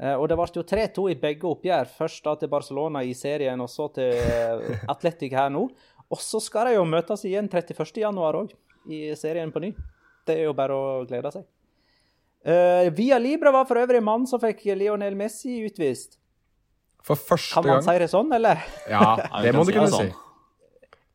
Eh, 0.00 0.16
og 0.16 0.30
det 0.30 0.36
ble 0.38 0.48
jo 0.56 0.64
3-2 0.64 1.06
i 1.12 1.18
begge 1.20 1.48
oppgjør. 1.50 1.90
Først 1.98 2.24
da 2.24 2.36
til 2.40 2.50
Barcelona 2.52 3.02
i 3.04 3.12
serien, 3.16 3.60
og 3.60 3.68
så 3.68 3.90
til 3.92 4.16
eh, 4.16 4.84
Atletic 4.92 5.34
her 5.36 5.50
nå. 5.52 5.66
Og 6.10 6.20
så 6.22 6.40
skal 6.42 6.70
de 6.70 6.76
jo 6.78 6.84
møtes 6.88 7.24
igjen 7.28 7.48
31.1 7.50 8.18
òg, 8.18 8.54
i 8.90 9.02
serien 9.18 9.52
på 9.54 9.62
ny. 9.62 9.74
Det 10.26 10.38
er 10.38 10.48
jo 10.48 10.54
bare 10.56 10.76
å 10.76 11.02
glede 11.08 11.32
seg. 11.34 11.46
Uh, 12.40 12.88
Via 12.96 13.18
Libra 13.20 13.52
var 13.52 13.68
for 13.68 13.78
øvrig 13.82 14.00
mann 14.02 14.24
som 14.26 14.40
fikk 14.40 14.64
Lionel 14.78 15.16
Messi 15.18 15.60
utvist. 15.66 16.16
For 17.04 17.16
første 17.16 17.60
gang? 17.60 17.64
Kan 17.64 17.78
man 17.78 17.86
si 17.86 18.00
det 18.00 18.10
sånn, 18.12 18.32
eller? 18.36 18.66
Ja, 18.90 19.14
det 19.44 19.54
må 19.56 19.64
du 19.64 19.72
kunne 19.76 19.92
si. 19.92 20.10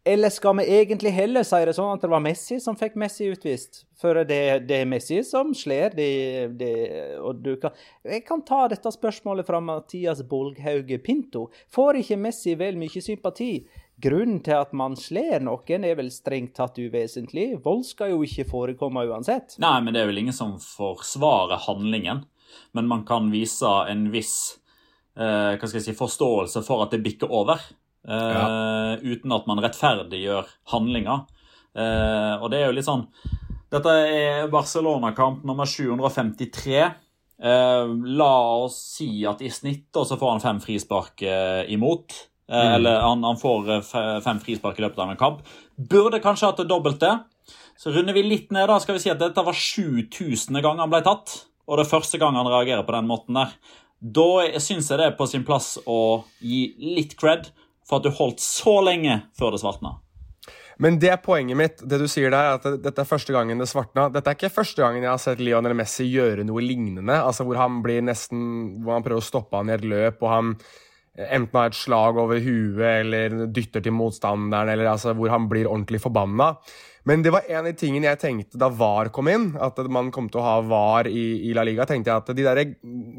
Eller 0.06 0.30
skal 0.30 0.54
vi 0.60 0.68
egentlig 0.70 1.10
heller 1.16 1.42
si 1.42 1.58
det 1.66 1.74
sånn 1.74 1.96
at 1.96 2.04
det 2.06 2.10
var 2.12 2.22
Messi 2.22 2.60
som 2.62 2.75
fikk 2.78 2.94
Messi 3.02 3.25
utvist? 3.34 3.80
For 3.98 4.20
det, 4.30 4.68
det 4.70 4.84
er 4.84 4.90
Messi 4.90 5.18
som 5.25 5.50
slår. 5.58 5.96
Det, 5.98 6.10
det, 6.60 6.74
og 7.18 7.40
du 7.42 7.56
kan, 7.62 7.74
jeg 8.06 8.22
kan 8.28 8.44
ta 8.46 8.68
dette 8.70 8.92
spørsmålet 8.94 9.48
fra 9.48 9.58
Mathias 9.66 10.22
Bolghauge 10.30 11.00
Pinto. 11.02 11.48
Får 11.74 12.04
ikke 12.04 12.20
Messi 12.22 12.54
vel 12.60 12.78
mye 12.78 13.02
sympati? 13.02 13.50
Grunnen 14.04 14.42
til 14.44 14.58
at 14.60 14.74
man 14.75 14.98
slår 15.00 15.44
noen, 15.46 15.86
er 15.88 15.96
vel 15.96 16.12
strengt 16.12 16.58
tatt 16.58 16.80
uvesentlig. 16.82 17.54
Vold 17.64 17.86
skal 17.88 18.12
jo 18.12 18.25
ikke 18.28 18.48
forekomme 18.50 19.06
uansett. 19.08 19.56
Nei, 19.64 19.78
men 19.86 19.96
det 19.96 20.04
er 20.04 20.10
vel 20.12 20.20
ingen 20.25 20.36
som 20.36 20.58
forsvarer 20.60 21.64
handlingen. 21.70 22.25
Men 22.75 22.92
man 22.92 23.06
kan 23.08 23.32
vise 23.32 23.72
en 23.90 24.10
viss 24.14 24.36
eh, 25.16 25.56
hva 25.56 25.64
skal 25.64 25.80
jeg 25.80 25.88
si, 25.88 25.98
forståelse 25.98 26.64
for 26.68 26.84
at 26.86 26.94
det 26.94 27.04
bikker 27.06 27.32
over. 27.32 27.64
Ja. 28.06 28.92
Eh, 28.94 29.00
uten 29.02 29.34
at 29.34 29.48
man 29.50 29.62
rettferdiggjør 29.64 30.50
handlinga. 30.74 31.24
Eh, 31.75 32.36
og 32.38 32.52
det 32.52 32.62
er 32.62 32.70
jo 32.70 32.75
litt 32.78 32.88
sånn 32.88 33.08
Dette 33.74 33.92
er 34.08 34.46
Barcelona-kamp 34.54 35.42
nummer 35.44 35.68
753. 35.68 36.78
Uh, 37.36 37.48
eh, 37.50 37.90
la 38.16 38.36
oss 38.62 38.78
si 38.94 39.25
at 39.28 39.42
i 39.44 39.50
snitt 39.52 39.90
så 39.92 40.16
får 40.16 40.30
han 40.36 40.44
fem 40.44 40.62
frispark 40.64 41.25
imot. 41.74 42.16
Mm. 42.52 42.74
Eller 42.75 43.00
han, 43.02 43.24
han 43.25 43.40
får 43.42 43.72
fem 44.22 44.40
frispark 44.44 44.78
i 44.80 44.86
løpet 44.86 45.02
av 45.02 45.14
en 45.14 45.20
kamp. 45.20 45.42
Burde 45.75 46.22
kanskje 46.24 46.52
hatt 46.52 46.62
det 46.62 46.70
dobbelte. 46.70 47.16
Så 47.78 47.92
runder 47.92 48.16
vi 48.16 48.24
litt 48.24 48.54
ned, 48.56 48.70
da, 48.70 48.78
skal 48.80 48.96
vi 48.96 49.04
si 49.04 49.12
at 49.12 49.20
dette 49.20 49.44
var 49.44 49.58
7000. 49.58 50.62
gang 50.64 50.80
han 50.80 50.92
ble 50.92 51.02
tatt. 51.06 51.34
Og 51.66 51.78
det 51.80 51.86
er 51.86 51.94
første 51.96 52.22
gang 52.22 52.38
han 52.38 52.48
reagerer 52.48 52.86
på 52.86 52.96
den 52.96 53.10
måten 53.10 53.38
der. 53.38 53.54
Da 54.00 54.46
syns 54.62 54.92
jeg 54.92 55.02
det 55.02 55.10
er 55.10 55.18
på 55.18 55.28
sin 55.30 55.46
plass 55.48 55.75
å 55.90 56.24
gi 56.44 56.68
litt 56.78 57.16
cred 57.20 57.50
for 57.86 58.00
at 58.00 58.06
du 58.06 58.14
holdt 58.14 58.42
så 58.44 58.80
lenge 58.86 59.24
før 59.38 59.56
det 59.56 59.62
svartna. 59.64 59.98
Men 60.82 60.98
det 61.00 61.10
er 61.14 61.22
poenget 61.24 61.58
mitt. 61.58 61.84
det 61.88 62.00
du 62.02 62.08
sier 62.12 62.34
der, 62.34 62.58
at 62.58 62.66
Dette 62.84 63.02
er 63.02 63.08
første 63.08 63.34
gangen 63.34 63.62
det 63.62 63.70
svartna. 63.72 64.10
Dette 64.12 64.32
er 64.32 64.38
ikke 64.38 64.52
første 64.52 64.84
gangen 64.84 65.06
jeg 65.06 65.12
har 65.12 65.22
sett 65.22 65.44
Lionel 65.44 65.75
Messi 65.78 66.08
gjøre 66.10 66.44
noe 66.48 66.64
lignende. 66.64 67.16
altså 67.16 67.48
Hvor 67.48 67.60
han 67.62 67.82
blir 67.86 68.04
nesten, 68.04 68.84
hvor 68.84 68.98
han 68.98 69.06
prøver 69.06 69.24
å 69.24 69.30
stoppe 69.30 69.62
han 69.62 69.72
i 69.72 69.78
et 69.78 69.88
løp, 69.88 70.20
og 70.22 70.34
han 70.34 70.52
enten 71.15 71.60
har 71.60 71.72
et 71.72 71.77
slag 71.77 72.17
over 72.19 72.41
huet 72.43 72.84
eller 72.84 73.45
dytter 73.55 73.84
til 73.84 73.95
motstanderen, 73.95 74.74
eller 74.74 74.91
altså 74.91 75.13
hvor 75.15 75.31
han 75.31 75.48
blir 75.51 75.69
ordentlig 75.69 76.01
forbanna. 76.03 76.53
Men 77.05 77.22
det 77.22 77.31
var 77.36 77.45
en 77.48 77.62
av 77.62 77.69
de 77.69 77.77
tingene 77.77 78.10
jeg 78.10 78.22
tenkte 78.24 78.60
da 78.60 78.72
VAR 78.74 79.12
kom 79.13 79.29
inn, 79.29 79.51
at 79.62 79.77
man 79.93 80.10
kom 80.13 80.27
til 80.31 80.41
å 80.41 80.45
ha 80.45 80.55
VAR 80.65 81.07
i, 81.07 81.25
i 81.50 81.53
La 81.55 81.63
Liga. 81.63 81.86
tenkte 81.86 82.12
jeg 82.12 82.24
at 82.24 82.34
De 82.34 82.45
der 82.48 82.62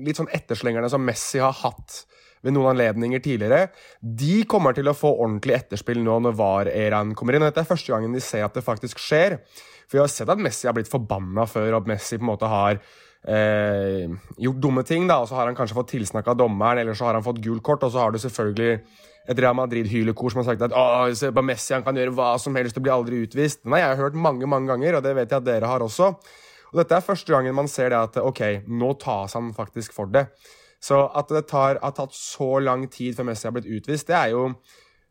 litt 0.04 0.18
sånn 0.18 0.32
etterslengerne 0.34 0.90
som 0.90 1.04
Messi 1.06 1.40
har 1.42 1.54
hatt 1.62 2.02
ved 2.44 2.54
noen 2.54 2.74
anledninger 2.74 3.22
tidligere, 3.22 3.70
de 4.00 4.42
kommer 4.50 4.74
til 4.76 4.90
å 4.90 4.94
få 4.94 5.12
ordentlig 5.14 5.56
etterspill 5.56 6.02
nå 6.04 6.18
når 6.26 6.36
VAR-eraen 6.38 7.14
kommer 7.16 7.36
inn. 7.36 7.46
og 7.46 7.50
Dette 7.50 7.64
er 7.64 7.70
første 7.70 7.94
gangen 7.94 8.14
de 8.14 8.22
ser 8.22 8.44
at 8.46 8.58
det 8.58 8.66
faktisk 8.66 9.00
skjer. 9.02 9.38
For 9.86 9.98
vi 9.98 10.02
har 10.02 10.10
sett 10.12 10.30
at 10.30 10.42
Messi 10.42 10.68
har 10.68 10.76
blitt 10.76 10.90
forbanna 10.90 11.46
før, 11.48 11.72
og 11.72 11.84
at 11.84 11.92
Messi 11.94 12.18
på 12.18 12.26
en 12.26 12.32
måte 12.34 12.50
har 12.50 12.82
eh, 13.26 14.06
gjort 14.38 14.62
dumme 14.62 14.84
ting. 14.86 15.06
da, 15.06 15.20
og 15.20 15.28
Så 15.28 15.34
har 15.34 15.46
han 15.46 15.56
kanskje 15.56 15.76
fått 15.76 15.92
tilsnakk 15.94 16.28
av 16.28 16.36
dommeren, 16.36 16.78
eller 16.78 16.94
så 16.94 17.04
har 17.04 17.14
han 17.14 17.26
fått 17.26 17.42
gult 17.42 17.62
kort, 17.62 17.82
og 17.82 17.92
så 17.92 17.98
har 17.98 18.10
du 18.10 18.18
selvfølgelig 18.18 18.80
et 19.26 19.38
Real 19.38 19.56
Madrid-hylekor 19.58 20.30
som 20.30 20.42
har 20.42 20.52
sagt 20.52 20.62
at 20.62 20.74
Åh, 20.76 21.12
se 21.18 21.32
på 21.34 21.42
Messi, 21.42 21.74
han 21.74 21.82
kan 21.82 21.96
gjøre 21.98 22.14
hva 22.14 22.38
som 22.38 22.54
helst 22.54 22.76
og 22.78 22.86
blir 22.86 22.94
aldri 22.94 23.24
utvist. 23.26 23.64
Jeg 23.66 23.82
har 23.82 23.96
hørt 23.98 24.14
mange 24.14 24.46
mange 24.46 24.70
ganger, 24.70 24.96
og 24.96 25.02
det 25.02 25.16
vet 25.16 25.30
jeg 25.30 25.42
at 25.42 25.48
dere 25.48 25.66
har 25.66 25.82
også. 25.82 26.12
Og 26.72 26.78
Dette 26.80 26.94
er 26.94 27.04
første 27.04 27.32
gangen 27.32 27.54
man 27.54 27.68
ser 27.68 27.90
det 27.90 27.98
at 27.98 28.16
ok, 28.22 28.68
nå 28.68 28.92
tas 29.02 29.34
han 29.34 29.52
faktisk 29.54 29.94
for 29.96 30.06
det. 30.06 30.28
Så 30.82 30.98
at 31.16 31.28
det 31.32 31.46
tar, 31.50 31.80
har 31.82 31.94
tatt 31.96 32.14
så 32.14 32.58
lang 32.62 32.86
tid 32.92 33.16
før 33.16 33.30
Messi 33.30 33.48
har 33.48 33.54
blitt 33.56 33.70
utvist, 33.70 34.06
det 34.06 34.16
er 34.18 34.34
jo 34.34 34.50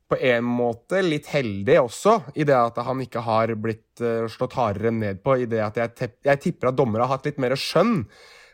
på 0.10 0.18
en 0.22 0.46
måte 0.46 1.02
litt 1.02 1.28
heldig 1.34 1.80
også, 1.82 2.16
i 2.38 2.46
det 2.46 2.56
at 2.58 2.78
han 2.86 3.02
ikke 3.02 3.24
har 3.26 3.54
blitt 3.58 4.04
uh, 4.04 4.28
slått 4.30 4.58
hardere 4.58 4.94
ned 4.94 5.24
på. 5.26 5.40
i 5.42 5.50
det 5.50 5.62
at 5.66 5.80
Jeg, 5.82 6.12
jeg 6.26 6.42
tipper 6.44 6.70
at 6.70 6.78
dommere 6.78 7.08
har 7.08 7.18
hatt 7.18 7.26
litt 7.26 7.42
mer 7.42 7.58
skjønn. 7.58 8.04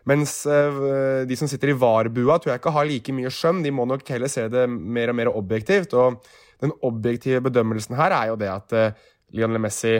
Mens 0.08 0.40
uh, 0.48 1.28
de 1.28 1.38
som 1.38 1.52
sitter 1.52 1.74
i 1.74 1.78
VAR-bua, 1.78 2.40
tror 2.40 2.54
jeg 2.54 2.62
ikke 2.62 2.76
har 2.78 2.88
like 2.88 3.16
mye 3.18 3.34
skjønn. 3.34 3.62
De 3.66 3.74
må 3.76 3.86
nok 3.86 4.08
heller 4.08 4.32
se 4.32 4.48
det 4.52 4.64
mer 4.72 5.12
og 5.12 5.20
mer 5.20 5.34
objektivt. 5.34 5.94
Og 5.94 6.24
den 6.64 6.74
objektive 6.88 7.44
bedømmelsen 7.44 8.00
her 8.00 8.16
er 8.16 8.32
jo 8.32 8.40
det 8.40 8.52
at 8.54 8.78
uh, 8.78 9.06
Lionel 9.36 9.64
Messi 9.68 10.00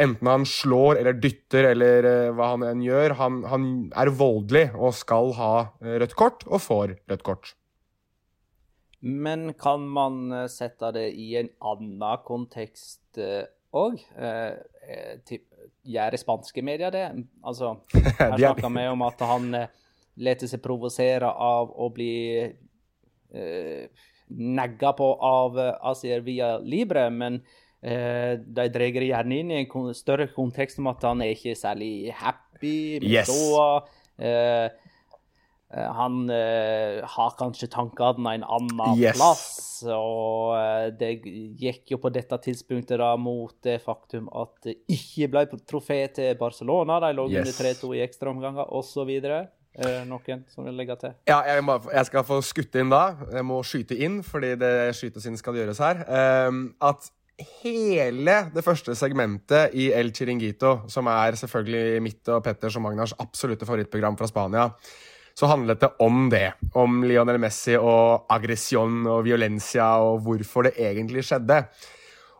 Enten 0.00 0.30
han 0.30 0.46
slår 0.48 0.96
eller 0.96 1.18
dytter 1.20 1.66
eller 1.74 2.06
hva 2.32 2.54
han 2.54 2.62
enn 2.64 2.80
gjør, 2.80 3.12
han, 3.18 3.42
han, 3.50 3.64
er 3.92 4.08
voldelig 4.16 4.70
og 4.72 4.94
skal 4.96 5.34
ha 5.36 5.50
rødt 5.84 6.14
kort, 6.16 6.46
og 6.48 6.62
får 6.64 6.94
rødt 7.10 7.26
kort. 7.26 7.50
Men 9.00 9.52
kan 9.58 9.86
man 9.88 10.26
uh, 10.32 10.46
sette 10.52 10.90
det 10.96 11.06
i 11.16 11.32
en 11.40 11.48
annen 11.72 12.24
kontekst 12.26 13.20
òg? 13.72 14.02
Gjør 15.80 16.16
spanske 16.20 16.62
medier 16.66 16.92
det? 16.94 17.06
Altså, 17.42 17.76
her 18.20 18.36
snakker 18.36 18.74
vi 18.76 18.84
om 18.90 19.06
at 19.06 19.24
han 19.24 19.48
leter 20.20 20.50
seg 20.50 20.62
provosere 20.62 21.30
av 21.30 21.72
å 21.72 21.88
bli 21.94 22.12
negga 24.30 24.92
på 24.98 25.08
av 25.24 25.58
Asier 25.92 26.22
via 26.26 26.56
Libre, 26.58 27.06
men 27.14 27.40
Eh, 27.80 28.34
de 28.36 28.66
drar 28.68 29.00
gjerne 29.00 29.36
inn 29.40 29.52
i 29.54 29.62
en 29.62 29.94
større 29.96 30.26
kontekst 30.34 30.80
om 30.82 30.90
at 30.90 31.04
han 31.08 31.22
er 31.24 31.32
ikke 31.32 31.56
særlig 31.56 32.12
happy 32.12 33.00
med 33.00 33.08
yes. 33.08 33.30
ståa. 33.30 33.68
Eh, 34.20 34.28
eh, 34.28 34.89
han 35.70 36.30
eh, 36.34 36.98
har 37.06 37.34
kanskje 37.38 37.68
tankene 37.70 38.34
en 38.34 38.46
annen 38.46 38.98
yes. 38.98 39.18
plass. 39.18 39.44
Og 39.86 40.56
eh, 40.58 40.88
det 40.98 41.12
gikk 41.60 41.94
jo 41.94 42.00
på 42.02 42.10
dette 42.12 42.40
tidspunktet 42.42 42.98
da 43.00 43.12
mot 43.20 43.54
det 43.64 43.78
faktum 43.84 44.26
at 44.34 44.56
det 44.66 44.80
ikke 44.90 45.30
ble 45.30 45.46
trofé 45.62 46.02
til 46.16 46.34
Barcelona. 46.40 46.98
De 47.04 47.14
lå 47.14 47.28
yes. 47.30 47.44
under 47.44 47.70
3-2 47.70 47.94
i 48.00 48.02
ekstraomganger 48.08 48.74
osv. 48.80 49.14
Eh, 49.20 50.02
noen 50.10 50.42
som 50.50 50.66
vil 50.66 50.74
legge 50.74 50.98
til? 51.04 51.14
Ja, 51.30 51.38
jeg, 51.46 51.62
må, 51.62 51.78
jeg, 51.86 52.08
skal 52.10 52.26
få 52.26 52.40
skutte 52.42 52.82
inn 52.82 52.90
da. 52.90 53.04
Jeg 53.30 53.46
må 53.46 53.62
skyte 53.62 53.94
inn, 53.94 54.20
fordi 54.26 54.56
det 54.58 54.74
skytes 54.98 55.30
inn 55.30 55.38
skal 55.38 55.60
gjøres 55.60 55.80
her. 55.84 56.02
Um, 56.50 56.64
at 56.82 57.12
hele 57.62 58.34
det 58.52 58.64
første 58.66 58.92
segmentet 58.98 59.76
i 59.78 59.88
El 59.96 60.10
Chiringuito, 60.16 60.80
som 60.92 61.08
er 61.08 61.38
selvfølgelig 61.38 62.02
mitt 62.04 62.34
og 62.34 62.42
Petters 62.44 62.76
og 62.76 62.84
Magnars 62.84 63.14
absolutte 63.22 63.68
favorittprogram 63.68 64.18
fra 64.18 64.28
Spania, 64.28 64.66
så 65.40 65.48
handlet 65.48 65.80
det 65.80 65.88
om 66.04 66.26
det. 66.32 66.52
Om 66.76 67.00
Lionel 67.08 67.40
Messi 67.40 67.78
og 67.78 68.26
aggresjon 68.28 69.06
og 69.08 69.24
violencia 69.24 69.94
og 70.04 70.20
hvorfor 70.26 70.68
det 70.68 70.76
egentlig 70.76 71.24
skjedde. 71.24 71.62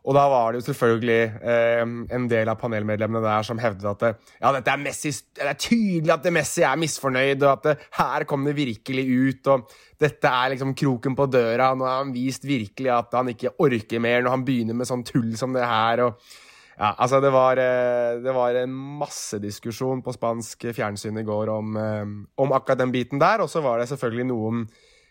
Og 0.01 0.17
da 0.17 0.23
var 0.33 0.53
det 0.53 0.61
jo 0.61 0.67
selvfølgelig 0.71 1.21
eh, 1.53 1.83
en 2.17 2.27
del 2.29 2.49
av 2.49 2.57
panelmedlemmene 2.61 3.21
der 3.25 3.45
som 3.45 3.59
hevdet 3.61 3.89
at 3.89 4.05
det, 4.05 4.13
ja, 4.39 4.53
dette 4.57 4.73
er, 4.73 4.81
Messi, 4.81 5.13
det 5.37 5.49
er 5.49 5.59
tydelig 5.61 6.15
at 6.15 6.29
Messi 6.33 6.65
er 6.65 6.79
misfornøyd, 6.81 7.43
og 7.45 7.51
at 7.53 7.67
det, 7.69 7.75
her 7.99 8.25
kom 8.29 8.47
det 8.49 8.57
virkelig 8.57 9.05
ut. 9.09 9.51
og 9.53 9.75
Dette 10.01 10.33
er 10.33 10.55
liksom 10.55 10.77
kroken 10.77 11.17
på 11.17 11.29
døra. 11.29 11.73
Nå 11.77 11.89
har 11.89 12.01
han 12.03 12.15
vist 12.17 12.49
virkelig 12.49 12.93
at 12.97 13.17
han 13.17 13.33
ikke 13.33 13.57
orker 13.61 14.01
mer 14.01 14.25
når 14.25 14.39
han 14.39 14.47
begynner 14.49 14.81
med 14.81 14.89
sånn 14.89 15.05
tull 15.09 15.35
som 15.41 15.57
det 15.57 15.69
her. 15.69 16.07
og 16.09 16.33
ja, 16.81 16.95
altså 16.97 17.19
det 17.21 17.29
var, 17.29 17.59
eh, 17.61 18.19
det 18.25 18.33
var 18.33 18.57
en 18.57 18.73
massediskusjon 18.73 20.01
på 20.01 20.15
spansk 20.17 20.65
fjernsyn 20.73 21.19
i 21.21 21.25
går 21.29 21.51
om, 21.53 21.77
eh, 21.77 22.07
om 22.41 22.55
akkurat 22.57 22.81
den 22.81 22.95
biten 22.95 23.21
der. 23.21 23.43
Og 23.45 23.51
så 23.53 23.61
var 23.61 23.79
det 23.79 23.91
selvfølgelig 23.91 24.27
noen 24.31 24.63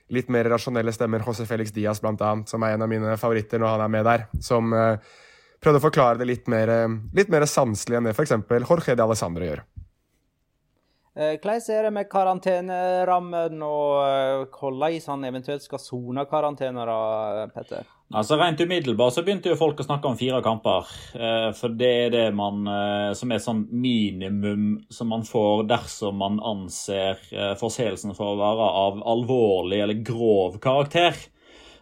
litt 0.09 0.31
mer 0.33 0.49
rasjonelle 0.49 0.89
stemmer, 0.91 1.21
José 1.21 1.45
Felix 1.45 1.69
Diaz 1.71 2.01
bl.a., 2.01 2.31
som 2.49 2.63
er 2.65 2.73
en 2.73 2.81
av 2.81 2.89
mine 2.89 3.17
favoritter 3.21 3.61
når 3.61 3.75
han 3.75 3.83
er 3.85 3.91
med 3.93 4.07
der, 4.09 4.23
som 4.41 4.73
uh, 4.73 4.97
prøvde 5.61 5.77
å 5.77 5.83
forklare 5.83 6.17
det 6.17 6.25
litt 6.25 6.49
mer, 6.49 6.71
litt 7.13 7.29
mer 7.29 7.45
sanselig 7.45 7.99
enn 7.99 8.09
det 8.09 8.15
f.eks. 8.15 8.33
Jorge 8.49 8.95
de 8.97 9.05
Alessandro 9.05 9.45
gjør. 9.45 9.61
Eh, 11.19 11.35
hvordan 11.35 11.71
er 11.75 11.83
det 11.83 11.91
med 11.91 12.07
karantenerammen, 12.07 13.63
og 13.67 14.53
hvordan 14.55 14.99
han 15.11 15.25
eventuelt 15.27 15.65
skal 15.65 15.81
sone 15.83 16.23
karantene, 16.29 16.85
da, 16.87 17.47
Petter? 17.51 17.87
Altså 18.09 18.39
Rent 18.39 18.61
umiddelbart 18.61 19.13
så 19.13 19.21
begynte 19.21 19.51
jo 19.51 19.57
folk 19.59 19.81
å 19.83 19.85
snakke 19.85 20.09
om 20.09 20.15
fire 20.17 20.39
kamper. 20.41 20.87
Eh, 21.13 21.49
for 21.57 21.75
det 21.77 21.89
er 22.05 22.13
det 22.15 22.23
man 22.33 22.63
eh, 22.65 23.11
som 23.17 23.29
er 23.29 23.43
sånn 23.43 23.67
minimum 23.69 24.79
som 24.89 25.11
man 25.13 25.27
får 25.27 25.67
dersom 25.69 26.17
man 26.17 26.39
anser 26.41 27.19
eh, 27.29 27.53
forseelsen 27.59 28.15
for 28.17 28.31
å 28.31 28.39
være 28.39 28.69
av 28.79 29.03
alvorlig 29.13 29.83
eller 29.83 30.01
grov 30.07 30.57
karakter. 30.63 31.19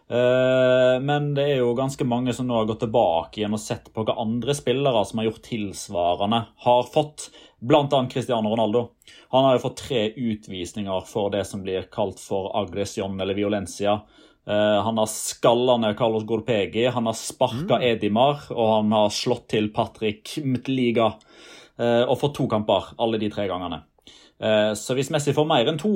Men 0.08 1.26
det 1.36 1.42
er 1.44 1.58
jo 1.60 1.74
ganske 1.76 2.04
mange 2.08 2.32
som 2.32 2.46
nå 2.48 2.56
har 2.56 2.68
gått 2.70 2.80
tilbake 2.80 3.42
igjen 3.42 3.52
og 3.52 3.60
sett 3.60 3.90
på 3.92 4.06
hva 4.08 4.14
andre 4.22 4.54
spillere 4.56 5.02
som 5.04 5.20
har 5.20 5.28
gjort 5.28 5.42
tilsvarende, 5.44 6.38
har 6.64 6.86
fått. 6.88 7.26
Blant 7.60 7.92
annet 7.92 8.12
Cristiano 8.12 8.48
Ronaldo. 8.48 8.86
Han 9.28 9.44
har 9.44 9.56
jo 9.56 9.64
fått 9.66 9.82
tre 9.82 10.06
utvisninger 10.16 11.00
for 11.08 11.28
det 11.34 11.44
som 11.44 11.62
blir 11.64 11.88
kalt 11.92 12.20
for 12.22 12.54
aggresjon 12.56 13.20
eller 13.20 13.36
violencia. 13.36 13.98
Eh, 14.48 14.82
han 14.84 14.98
har 14.98 15.06
skalla 15.06 15.76
ned 15.76 15.98
Carlos 15.98 16.24
Gorpegi, 16.24 16.86
han 16.86 17.06
har 17.06 17.12
sparka 17.12 17.76
mm. 17.76 17.82
Edimar, 17.82 18.46
og 18.54 18.72
han 18.76 18.94
har 18.96 19.10
slått 19.12 19.48
til 19.52 19.68
Patrick 19.74 20.38
Mtliga. 20.44 21.12
Uh, 21.78 22.02
og 22.10 22.16
fått 22.18 22.32
to 22.34 22.48
kamper 22.50 22.88
alle 22.98 23.20
de 23.22 23.28
tre 23.30 23.44
gangene. 23.46 23.84
Så 24.78 24.96
hvis 24.98 25.12
Messi 25.14 25.30
får 25.34 25.46
mer 25.46 25.68
enn 25.70 25.78
to, 25.78 25.92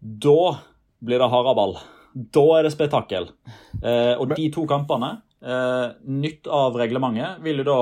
da 0.00 0.58
blir 1.00 1.20
det 1.20 1.28
haraball. 1.32 1.74
Da 2.14 2.44
er 2.58 2.66
det 2.66 2.74
spetakkel. 2.74 3.30
og 3.82 4.32
de 4.34 4.48
to 4.52 4.64
kampene, 4.68 5.12
nytt 6.04 6.48
av 6.50 6.76
reglementet, 6.76 7.38
vil 7.44 7.62
jo 7.62 7.66
da 7.68 7.80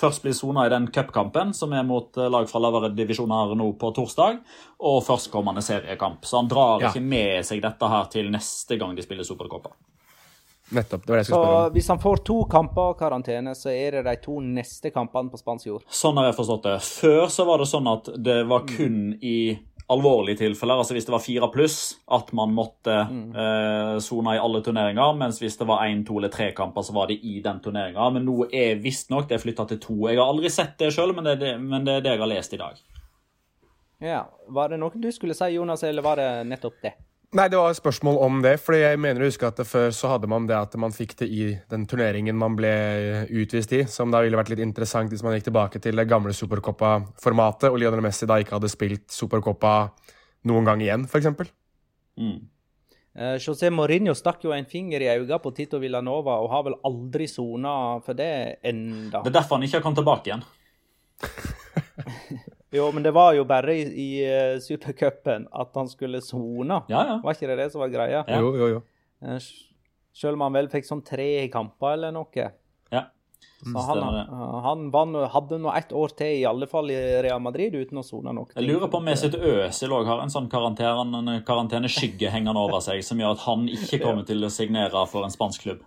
først 0.00 0.22
bli 0.22 0.34
sona 0.34 0.66
i 0.66 0.72
den 0.72 0.88
cupkampen, 0.94 1.52
som 1.54 1.72
er 1.72 1.86
mot 1.86 2.16
eh, 2.16 2.30
lag 2.30 2.48
fra 2.50 2.62
lavere 2.62 2.92
divisjoner 2.94 3.54
nå 3.58 3.72
på 3.80 3.92
torsdag, 3.96 4.40
og 4.78 5.02
førstkommende 5.06 5.64
seriekamp. 5.64 6.24
Så 6.26 6.40
han 6.40 6.50
drar 6.50 6.82
ja. 6.84 6.92
ikke 6.92 7.04
med 7.04 7.46
seg 7.46 7.62
dette 7.64 7.92
her 7.92 8.10
til 8.12 8.30
neste 8.34 8.78
gang 8.80 8.96
de 8.96 9.04
spiller 9.04 9.26
Supercopa. 9.26 9.74
Nettopp, 10.68 11.06
det 11.06 11.10
var 11.10 11.16
det 11.16 11.22
jeg 11.22 11.30
skulle 11.30 11.44
spørre 11.44 11.58
om. 11.58 11.70
Så 11.70 11.76
hvis 11.78 11.86
han 11.88 12.00
får 12.02 12.18
to 12.28 12.38
kamper 12.52 12.90
og 12.92 12.98
karantene, 13.00 13.54
så 13.56 13.72
er 13.72 13.96
det 13.96 14.02
de 14.04 14.14
to 14.20 14.36
neste 14.44 14.92
kampene 14.92 15.32
på 15.32 15.40
spansk 15.40 15.70
jord? 15.70 15.86
Sånn 15.88 16.20
har 16.20 16.28
jeg 16.28 16.36
forstått 16.36 16.68
det. 16.68 16.74
Før 16.84 17.24
så 17.32 17.48
var 17.48 17.62
det 17.62 17.70
sånn 17.70 17.88
at 17.88 18.12
det 18.28 18.42
var 18.50 18.66
kun 18.68 19.14
i 19.24 19.38
alvorlige 19.88 20.36
tilfeller, 20.42 20.80
altså 20.82 20.94
hvis 20.96 21.06
det 21.08 21.12
var 21.14 21.22
fire 21.24 21.48
pluss, 21.52 21.78
at 22.12 22.32
man 22.36 22.52
måtte 22.52 22.94
mm. 23.08 23.22
eh, 23.32 23.94
sone 24.04 24.34
i 24.36 24.40
alle 24.42 24.60
turneringer. 24.64 25.14
Mens 25.16 25.40
hvis 25.40 25.56
det 25.60 25.68
var 25.68 25.86
én, 25.86 26.04
to 26.06 26.18
eller 26.20 26.32
tre 26.32 26.50
kamper, 26.56 26.84
så 26.84 26.92
var 26.96 27.08
det 27.08 27.18
i 27.24 27.38
den 27.44 27.62
turneringa. 27.64 28.10
Men 28.12 28.26
nå 28.28 28.50
er 28.52 28.82
visstnok 28.84 29.30
det 29.30 29.40
flytta 29.40 29.68
til 29.70 29.80
to. 29.82 29.98
Jeg 30.10 30.20
har 30.20 30.28
aldri 30.28 30.52
sett 30.52 30.76
det 30.80 30.92
sjøl, 30.94 31.14
men, 31.16 31.30
men, 31.64 31.88
det 31.88 31.98
er 31.98 32.04
det 32.04 32.14
jeg 32.16 32.24
har 32.24 32.32
lest 32.34 32.56
i 32.56 32.60
dag. 32.60 32.82
Ja. 34.04 34.22
Var 34.54 34.74
det 34.74 34.80
noe 34.82 35.00
du 35.00 35.08
skulle 35.14 35.36
si, 35.36 35.52
Jonas, 35.56 35.82
eller 35.88 36.04
var 36.04 36.20
det 36.20 36.30
nettopp 36.52 36.82
det? 36.84 36.94
Nei, 37.36 37.44
det 37.52 37.58
var 37.60 37.68
et 37.68 37.76
spørsmål 37.76 38.16
om 38.24 38.38
det. 38.40 38.54
fordi 38.64 38.78
jeg 38.80 38.98
mener 39.04 39.20
å 39.20 39.26
huske 39.28 39.48
at 39.50 39.58
før 39.68 39.90
så 39.92 40.14
hadde 40.14 40.30
man 40.32 40.46
det 40.48 40.56
at 40.56 40.72
man 40.80 40.94
fikk 40.96 41.12
det 41.20 41.28
i 41.28 41.48
den 41.68 41.84
turneringen 41.84 42.36
man 42.40 42.56
ble 42.56 42.70
utvist 43.28 43.74
i, 43.76 43.82
som 43.84 44.08
da 44.12 44.22
ville 44.24 44.38
vært 44.38 44.54
litt 44.54 44.64
interessant 44.64 45.12
hvis 45.12 45.24
man 45.26 45.36
gikk 45.36 45.50
tilbake 45.50 45.82
til 45.84 46.00
det 46.00 46.08
gamle 46.08 46.32
Supercoppa-formatet, 46.32 47.68
og 47.68 47.76
Lionel 47.82 48.00
Messi 48.06 48.24
da 48.28 48.38
ikke 48.40 48.56
hadde 48.56 48.72
spilt 48.72 49.12
Supercoppa 49.12 49.74
noen 50.48 50.70
gang 50.70 50.80
igjen, 50.80 51.04
f.eks. 51.04 51.52
Mm. 52.16 52.38
Eh, 53.18 53.36
José 53.44 53.68
Mourinho 53.74 54.14
stakk 54.16 54.48
jo 54.48 54.56
en 54.56 54.68
finger 54.70 55.04
i 55.04 55.10
øynene 55.12 55.40
på 55.44 55.52
Tito 55.52 55.80
Villanova 55.82 56.38
og 56.40 56.52
har 56.54 56.64
vel 56.70 56.78
aldri 56.88 57.28
sona 57.28 57.98
for 58.06 58.16
det 58.16 58.62
enda. 58.62 59.20
Det 59.20 59.34
er 59.34 59.40
derfor 59.42 59.58
han 59.58 59.68
ikke 59.68 59.82
har 59.82 59.84
kommet 59.84 60.00
tilbake 60.00 60.32
igjen. 60.32 60.44
Jo, 62.74 62.90
men 62.92 63.02
det 63.02 63.14
var 63.16 63.32
jo 63.32 63.46
bare 63.48 63.72
i, 63.78 63.84
i 63.88 64.08
uh, 64.28 64.58
supercupen 64.60 65.46
at 65.56 65.76
han 65.78 65.88
skulle 65.88 66.20
sone. 66.24 66.82
Ja, 66.92 67.04
ja. 67.14 67.18
Var 67.24 67.36
ikke 67.38 67.48
det 67.48 67.56
det 67.62 67.70
som 67.72 67.80
var 67.80 67.92
greia? 67.92 68.22
Ja. 68.28 68.40
Jo, 68.42 68.50
jo, 68.60 68.68
jo. 68.76 68.82
Eh, 69.24 69.38
Selv 70.18 70.34
om 70.36 70.42
han 70.48 70.56
vel 70.56 70.68
fikk 70.72 70.84
sånn 70.88 71.00
tre 71.06 71.46
kamper 71.52 71.94
eller 71.96 72.12
noe. 72.16 72.48
ja. 72.92 73.04
Så 73.58 73.74
han, 73.74 73.98
han, 73.98 74.14
det. 74.14 74.22
uh, 74.30 74.58
han 74.62 75.24
hadde 75.32 75.56
nå 75.58 75.72
ett 75.74 75.90
år 75.92 76.12
til, 76.14 76.36
i 76.40 76.44
alle 76.46 76.66
fall 76.70 76.92
i 76.94 76.98
Real 77.24 77.40
Madrid, 77.42 77.74
uten 77.74 77.98
å 77.98 78.04
sone 78.06 78.30
noe. 78.34 78.46
Jeg 78.54 78.66
lurer 78.68 78.90
på 78.90 79.00
om 79.00 79.06
Mesut 79.08 79.34
Özil 79.34 79.94
òg 79.96 80.06
har 80.06 80.20
en 80.22 80.30
sånn 80.30 80.46
karantene, 80.50 81.18
en 81.18 81.42
karanteneskygge 81.46 82.30
hengende 82.30 82.62
over 82.62 82.82
seg, 82.84 83.02
som 83.06 83.18
gjør 83.18 83.34
at 83.34 83.42
han 83.48 83.64
ikke 83.72 83.98
kommer 84.04 84.26
til 84.28 84.46
å 84.46 84.50
signere 84.52 85.02
for 85.10 85.26
en 85.26 85.34
spansk 85.34 85.64
klubb. 85.66 85.82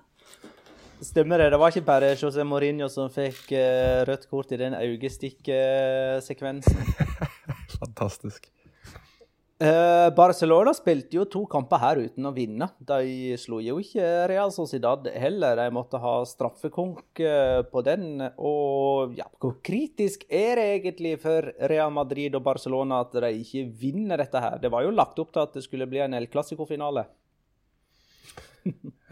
Stemmer 1.02 1.42
det. 1.42 1.50
Det 1.50 1.58
var 1.58 1.74
ikke 1.74 1.88
bare 1.88 2.12
José 2.14 2.44
Mourinho 2.46 2.86
som 2.94 3.10
fikk 3.10 3.50
eh, 3.58 4.06
rødt 4.06 4.30
kort 4.30 4.54
i 4.54 4.60
den 4.62 4.78
øyestikksekvensen. 4.78 6.78
Fantastisk. 7.82 8.52
Eh, 9.62 10.08
Barcelona 10.18 10.72
spilte 10.74 11.20
jo 11.20 11.24
to 11.30 11.44
kamper 11.50 11.82
her 11.82 12.00
uten 12.02 12.26
å 12.26 12.32
vinne. 12.34 12.66
De 12.86 13.38
slo 13.38 13.60
jo 13.62 13.78
ikke 13.82 14.06
Real 14.30 14.54
Sociedad 14.54 15.06
heller. 15.14 15.58
De 15.58 15.68
måtte 15.74 16.02
ha 16.02 16.14
straffekonk 16.26 17.22
eh, 17.22 17.62
på 17.70 17.84
den. 17.86 18.26
Og 18.38 19.18
ja, 19.18 19.28
hvor 19.42 19.58
kritisk 19.66 20.26
er 20.30 20.58
det 20.58 20.68
egentlig 20.80 21.16
for 21.22 21.50
Real 21.70 21.94
Madrid 21.94 22.38
og 22.38 22.46
Barcelona 22.46 23.04
at 23.06 23.18
de 23.26 23.34
ikke 23.42 23.68
vinner 23.84 24.22
dette 24.22 24.42
her? 24.42 24.62
Det 24.62 24.74
var 24.74 24.86
jo 24.86 24.94
lagt 24.94 25.22
opp 25.22 25.34
til 25.34 25.46
at 25.46 25.58
det 25.58 25.66
skulle 25.66 25.90
bli 25.90 26.02
en 26.06 26.18
El 26.18 26.30
Clásico-finale. 26.30 27.06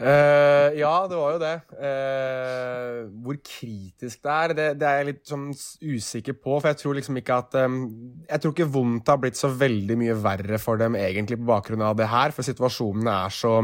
Eh, 0.00 0.78
ja, 0.80 0.92
det 1.10 1.16
var 1.18 1.34
jo 1.34 1.40
det. 1.42 1.56
Uh, 1.76 3.10
hvor 3.20 3.36
kritisk 3.44 4.22
det 4.24 4.32
er, 4.32 4.54
det, 4.56 4.68
det 4.80 4.86
er 4.88 4.94
jeg 4.96 5.08
litt 5.10 5.20
sånn 5.28 5.50
usikker 5.52 6.38
på. 6.40 6.54
For 6.54 6.70
jeg 6.70 6.78
tror 6.80 6.96
liksom 6.96 7.18
ikke 7.20 7.36
at 7.42 7.58
um, 7.66 7.82
Jeg 8.24 8.40
tror 8.40 8.54
ikke 8.54 8.70
vondt 8.72 9.12
har 9.12 9.20
blitt 9.20 9.36
så 9.36 9.50
veldig 9.52 9.98
mye 10.00 10.16
verre 10.22 10.60
for 10.62 10.80
dem 10.80 10.96
egentlig 10.96 11.36
på 11.42 11.50
bakgrunn 11.50 11.84
av 11.84 11.98
det 12.00 12.08
her, 12.08 12.32
for 12.32 12.48
situasjonen 12.48 13.12
er 13.12 13.36
så 13.42 13.58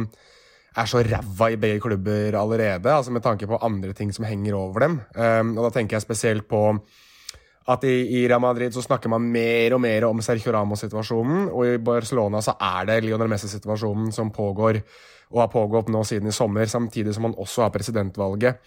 er 0.77 0.88
så 0.90 1.01
ræva 1.01 1.49
i 1.49 1.57
begge 1.57 1.81
klubber 1.81 2.37
allerede, 2.37 2.92
altså 2.92 3.14
med 3.16 3.25
tanke 3.25 3.49
på 3.49 3.57
andre 3.64 3.94
ting 3.96 4.11
som 4.12 4.27
henger 4.29 4.59
over 4.59 4.85
dem. 4.85 5.01
Um, 5.16 5.57
og 5.57 5.70
da 5.70 5.79
tenker 5.79 5.96
jeg 5.96 6.05
spesielt 6.05 6.44
på 6.51 6.66
at 7.66 7.85
i, 7.88 7.94
i 8.20 8.22
Real 8.29 8.42
Madrid 8.42 8.75
så 8.75 8.85
snakker 8.85 9.11
man 9.11 9.27
mer 9.33 9.75
og 9.75 9.81
mer 9.83 10.07
om 10.07 10.20
Sergio 10.22 10.53
Ramos-situasjonen, 10.55 11.49
og 11.51 11.66
i 11.66 11.81
Barcelona 11.83 12.42
så 12.44 12.55
er 12.62 12.90
det 12.90 13.01
Lionel 13.07 13.31
Messi-situasjonen 13.33 14.12
som 14.14 14.31
pågår, 14.35 14.83
og 15.33 15.41
har 15.43 15.53
pågått 15.53 15.89
nå 15.93 16.03
siden 16.07 16.31
i 16.31 16.35
sommer, 16.35 16.69
samtidig 16.71 17.15
som 17.17 17.27
man 17.29 17.39
også 17.39 17.67
har 17.67 17.75
presidentvalget. 17.75 18.61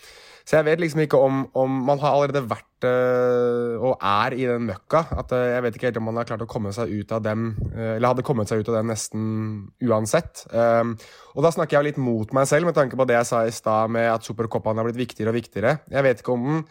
Så 0.49 0.57
jeg 0.57 0.65
vet 0.65 0.79
liksom 0.81 1.03
ikke 1.03 1.17
om, 1.21 1.43
om 1.61 1.73
man 1.85 1.99
har 2.01 2.15
allerede 2.15 2.41
vært 2.49 2.85
øh, 2.89 3.75
og 3.85 4.01
er 4.01 4.33
i 4.33 4.47
den 4.49 4.65
møkka. 4.65 5.03
At 5.21 5.33
øh, 5.35 5.45
Jeg 5.53 5.61
vet 5.63 5.75
ikke 5.77 5.87
helt 5.91 5.99
om 6.01 6.07
man 6.09 6.17
har 6.17 6.25
klart 6.25 6.41
å 6.41 6.49
komme 6.49 6.71
seg 6.73 6.89
ut 6.89 7.11
av 7.13 7.21
dem, 7.21 7.51
øh, 7.69 7.91
eller 7.99 8.15
hadde 8.15 8.25
kommet 8.25 8.49
seg 8.49 8.63
ut 8.63 8.71
av 8.71 8.79
den 8.79 8.89
nesten 8.89 9.27
uansett. 9.85 10.47
Um, 10.49 10.95
og 11.35 11.45
da 11.45 11.53
snakker 11.53 11.77
jeg 11.77 11.83
jo 11.83 11.89
litt 11.91 12.01
mot 12.01 12.33
meg 12.33 12.49
selv, 12.49 12.65
med 12.65 12.77
tanke 12.79 12.97
på 12.97 13.05
det 13.05 13.19
jeg 13.19 13.29
sa 13.29 13.43
i 13.45 13.53
stad 13.53 13.93
med 13.93 14.09
at 14.09 14.25
Supercopaen 14.25 14.81
har 14.81 14.89
blitt 14.89 14.97
viktigere 15.03 15.29
og 15.29 15.37
viktigere. 15.37 15.75
Jeg 15.91 16.07
vet 16.07 16.23
ikke 16.23 16.33
om 16.33 16.49
den 16.49 16.63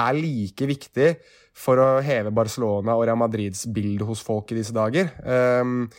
er 0.00 0.16
like 0.16 0.70
viktig 0.72 1.12
for 1.56 1.80
å 1.80 1.90
heve 2.04 2.32
Barcelona 2.36 2.96
og 2.96 3.04
Real 3.04 3.20
Madrids 3.20 3.66
bilde 3.68 4.08
hos 4.08 4.24
folk 4.24 4.52
i 4.52 4.58
disse 4.62 4.72
dager. 4.76 5.12
Um, 5.28 5.90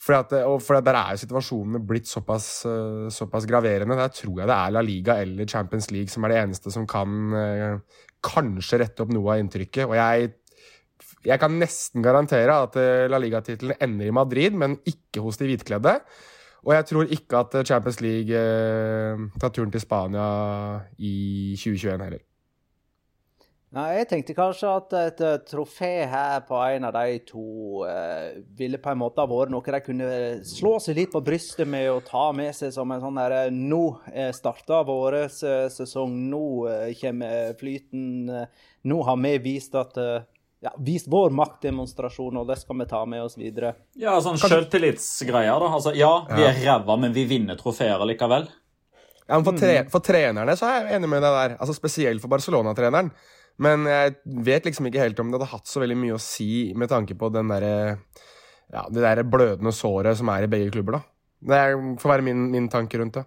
for 0.00 0.18
at, 0.18 0.32
og 0.44 0.60
fordi 0.62 0.80
at 0.82 0.88
Der 0.88 0.98
er 0.98 1.10
jo 1.14 1.22
situasjonene 1.22 1.80
blitt 1.86 2.08
såpass, 2.10 2.66
eh, 2.68 3.08
såpass 3.10 3.46
graverende. 3.46 3.96
Der 3.96 4.08
tror 4.08 4.40
jeg 4.40 4.48
det 4.48 4.56
er 4.56 4.70
La 4.70 4.80
Liga 4.80 5.20
eller 5.22 5.46
Champions 5.46 5.90
League 5.90 6.08
som 6.12 6.24
er 6.24 6.34
det 6.34 6.40
eneste 6.42 6.72
som 6.72 6.86
kan 6.86 7.32
eh, 7.32 7.78
kanskje 8.24 8.80
rette 8.80 9.04
opp 9.04 9.12
noe 9.14 9.34
av 9.34 9.40
inntrykket. 9.40 9.86
Og 9.86 9.96
jeg, 9.96 10.34
jeg 11.24 11.40
kan 11.40 11.58
nesten 11.60 12.04
garantere 12.04 12.60
at 12.66 12.76
eh, 12.76 13.06
La 13.08 13.18
Liga-tittelen 13.18 13.80
ender 13.80 14.10
i 14.10 14.14
Madrid, 14.14 14.52
men 14.52 14.78
ikke 14.84 15.24
hos 15.24 15.40
de 15.40 15.48
hvitkledde. 15.48 15.98
Og 16.64 16.72
jeg 16.72 16.86
tror 16.88 17.10
ikke 17.12 17.40
at 17.44 17.58
Champions 17.68 18.00
League 18.00 18.44
tar 19.40 19.50
turen 19.52 19.72
til 19.72 19.82
Spania 19.84 20.28
i 20.96 21.52
2021 21.60 22.06
heller. 22.06 22.22
Nei, 23.74 23.88
jeg 23.98 24.06
tenkte 24.06 24.34
kanskje 24.38 24.70
at 24.70 24.92
et 25.00 25.20
eh, 25.26 25.40
trofé 25.50 25.88
her 26.06 26.44
på 26.46 26.58
en 26.62 26.84
av 26.86 26.94
de 26.94 27.16
to 27.26 27.82
eh, 27.88 28.36
ville 28.54 28.78
på 28.78 28.92
en 28.92 29.00
måte 29.00 29.18
ha 29.18 29.26
vært 29.26 29.50
noe 29.50 29.74
de 29.74 29.80
kunne 29.82 30.10
slå 30.46 30.76
seg 30.82 31.00
litt 31.00 31.10
på 31.10 31.22
brystet 31.26 31.66
med 31.66 31.88
og 31.90 32.04
ta 32.06 32.28
med 32.36 32.54
seg 32.54 32.70
som 32.76 32.92
en 32.94 33.02
sånn 33.02 33.18
der 33.18 33.34
eh, 33.40 33.50
Nå 33.54 33.82
eh, 34.12 34.30
starta 34.36 34.84
vår 34.86 35.24
sesong, 35.32 36.14
nå 36.30 36.44
kommer 37.00 37.58
flyten. 37.58 38.30
nå 38.86 39.02
har 39.08 39.18
vi 39.24 39.36
vist 39.42 39.74
at 39.78 39.98
ja, 40.64 40.72
vist 40.78 41.10
vår 41.10 41.34
maktdemonstrasjon, 41.34 42.38
og 42.40 42.48
det 42.48 42.56
skal 42.62 42.78
vi 42.78 42.86
ta 42.88 43.02
med 43.08 43.26
oss 43.26 43.36
videre. 43.36 43.74
Ja, 44.00 44.14
sånn 44.24 44.38
selvtillitsgreier, 44.40 45.60
da. 45.60 45.70
Altså, 45.76 45.92
ja, 45.98 46.12
vi 46.30 46.46
er 46.46 46.60
ræva, 46.62 46.96
men 47.00 47.12
vi 47.16 47.26
vinner 47.28 47.58
trofeer 47.60 48.00
likevel. 48.08 48.46
Ja, 49.26 49.36
men 49.36 49.44
for, 49.46 49.56
tre, 49.56 49.76
for 49.92 50.04
trenerne 50.04 50.56
så 50.56 50.68
er 50.68 50.82
jeg 50.84 50.98
enig 50.98 51.08
med 51.10 51.24
deg 51.24 51.36
der. 51.36 51.56
Altså 51.58 51.76
Spesielt 51.76 52.20
for 52.22 52.32
Barcelona-treneren. 52.32 53.10
Men 53.62 53.86
jeg 53.86 54.14
vet 54.24 54.66
liksom 54.66 54.88
ikke 54.88 55.02
helt 55.02 55.20
om 55.22 55.30
det 55.30 55.38
hadde 55.38 55.52
hatt 55.52 55.70
så 55.70 55.82
veldig 55.82 55.98
mye 56.00 56.16
å 56.16 56.22
si 56.22 56.72
med 56.78 56.90
tanke 56.90 57.14
på 57.18 57.28
den 57.34 57.52
der, 57.52 57.66
ja, 58.72 58.86
det 58.90 59.04
der 59.04 59.22
blødende 59.28 59.74
såret 59.74 60.18
som 60.18 60.32
er 60.32 60.46
i 60.46 60.50
begge 60.50 60.72
klubber. 60.74 60.98
da. 60.98 61.02
Det 61.44 61.60
får 62.02 62.14
være 62.16 62.26
min, 62.26 62.48
min 62.50 62.68
tanke 62.72 62.98
rundt 62.98 63.20
det. 63.20 63.26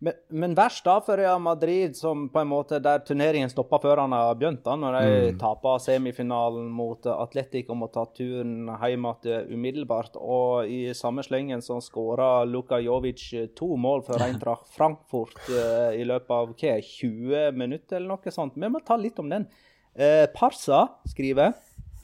Men, 0.00 0.12
men 0.28 0.54
verst 0.58 0.84
da 0.84 0.98
for 1.00 1.16
Real 1.16 1.38
Madrid, 1.40 1.94
som 1.96 2.26
på 2.28 2.40
en 2.42 2.48
måte 2.50 2.80
der 2.82 2.98
turneringen 3.06 3.48
stoppa 3.48 3.78
før 3.80 4.02
han 4.02 4.12
har 4.12 4.34
begynt, 4.34 4.62
da, 4.66 4.74
når 4.76 4.96
de 4.98 5.10
Mm. 5.32 5.38
taper 5.38 5.78
semifinalen 5.80 6.66
mot 6.70 7.06
Atletic 7.06 7.70
og 7.70 7.76
må 7.80 7.88
ta 7.92 8.04
turen 8.06 8.66
hjem 8.68 9.06
igjen 9.06 9.52
umiddelbart. 9.54 10.16
Og 10.20 10.66
i 10.68 10.92
samme 10.94 11.22
slengen 11.24 11.62
så 11.62 11.78
skåra 11.80 12.44
Luka 12.44 12.80
Jovic 12.82 13.54
to 13.56 13.76
mål 13.76 14.02
for 14.04 14.18
Eintracht 14.26 14.68
Frankfurt 14.74 15.38
eh, 15.48 16.00
i 16.00 16.04
løpet 16.04 16.30
av 16.30 16.52
hva, 16.54 16.74
20 16.80 17.52
minutter 17.56 17.96
eller 17.96 18.08
noe 18.16 18.34
sånt. 18.34 18.56
Vi 18.56 18.68
må 18.68 18.82
ta 18.84 18.96
litt 18.96 19.18
om 19.22 19.30
den. 19.30 19.46
Eh, 19.94 20.26
Parsa 20.34 20.88
skriver 21.08 21.54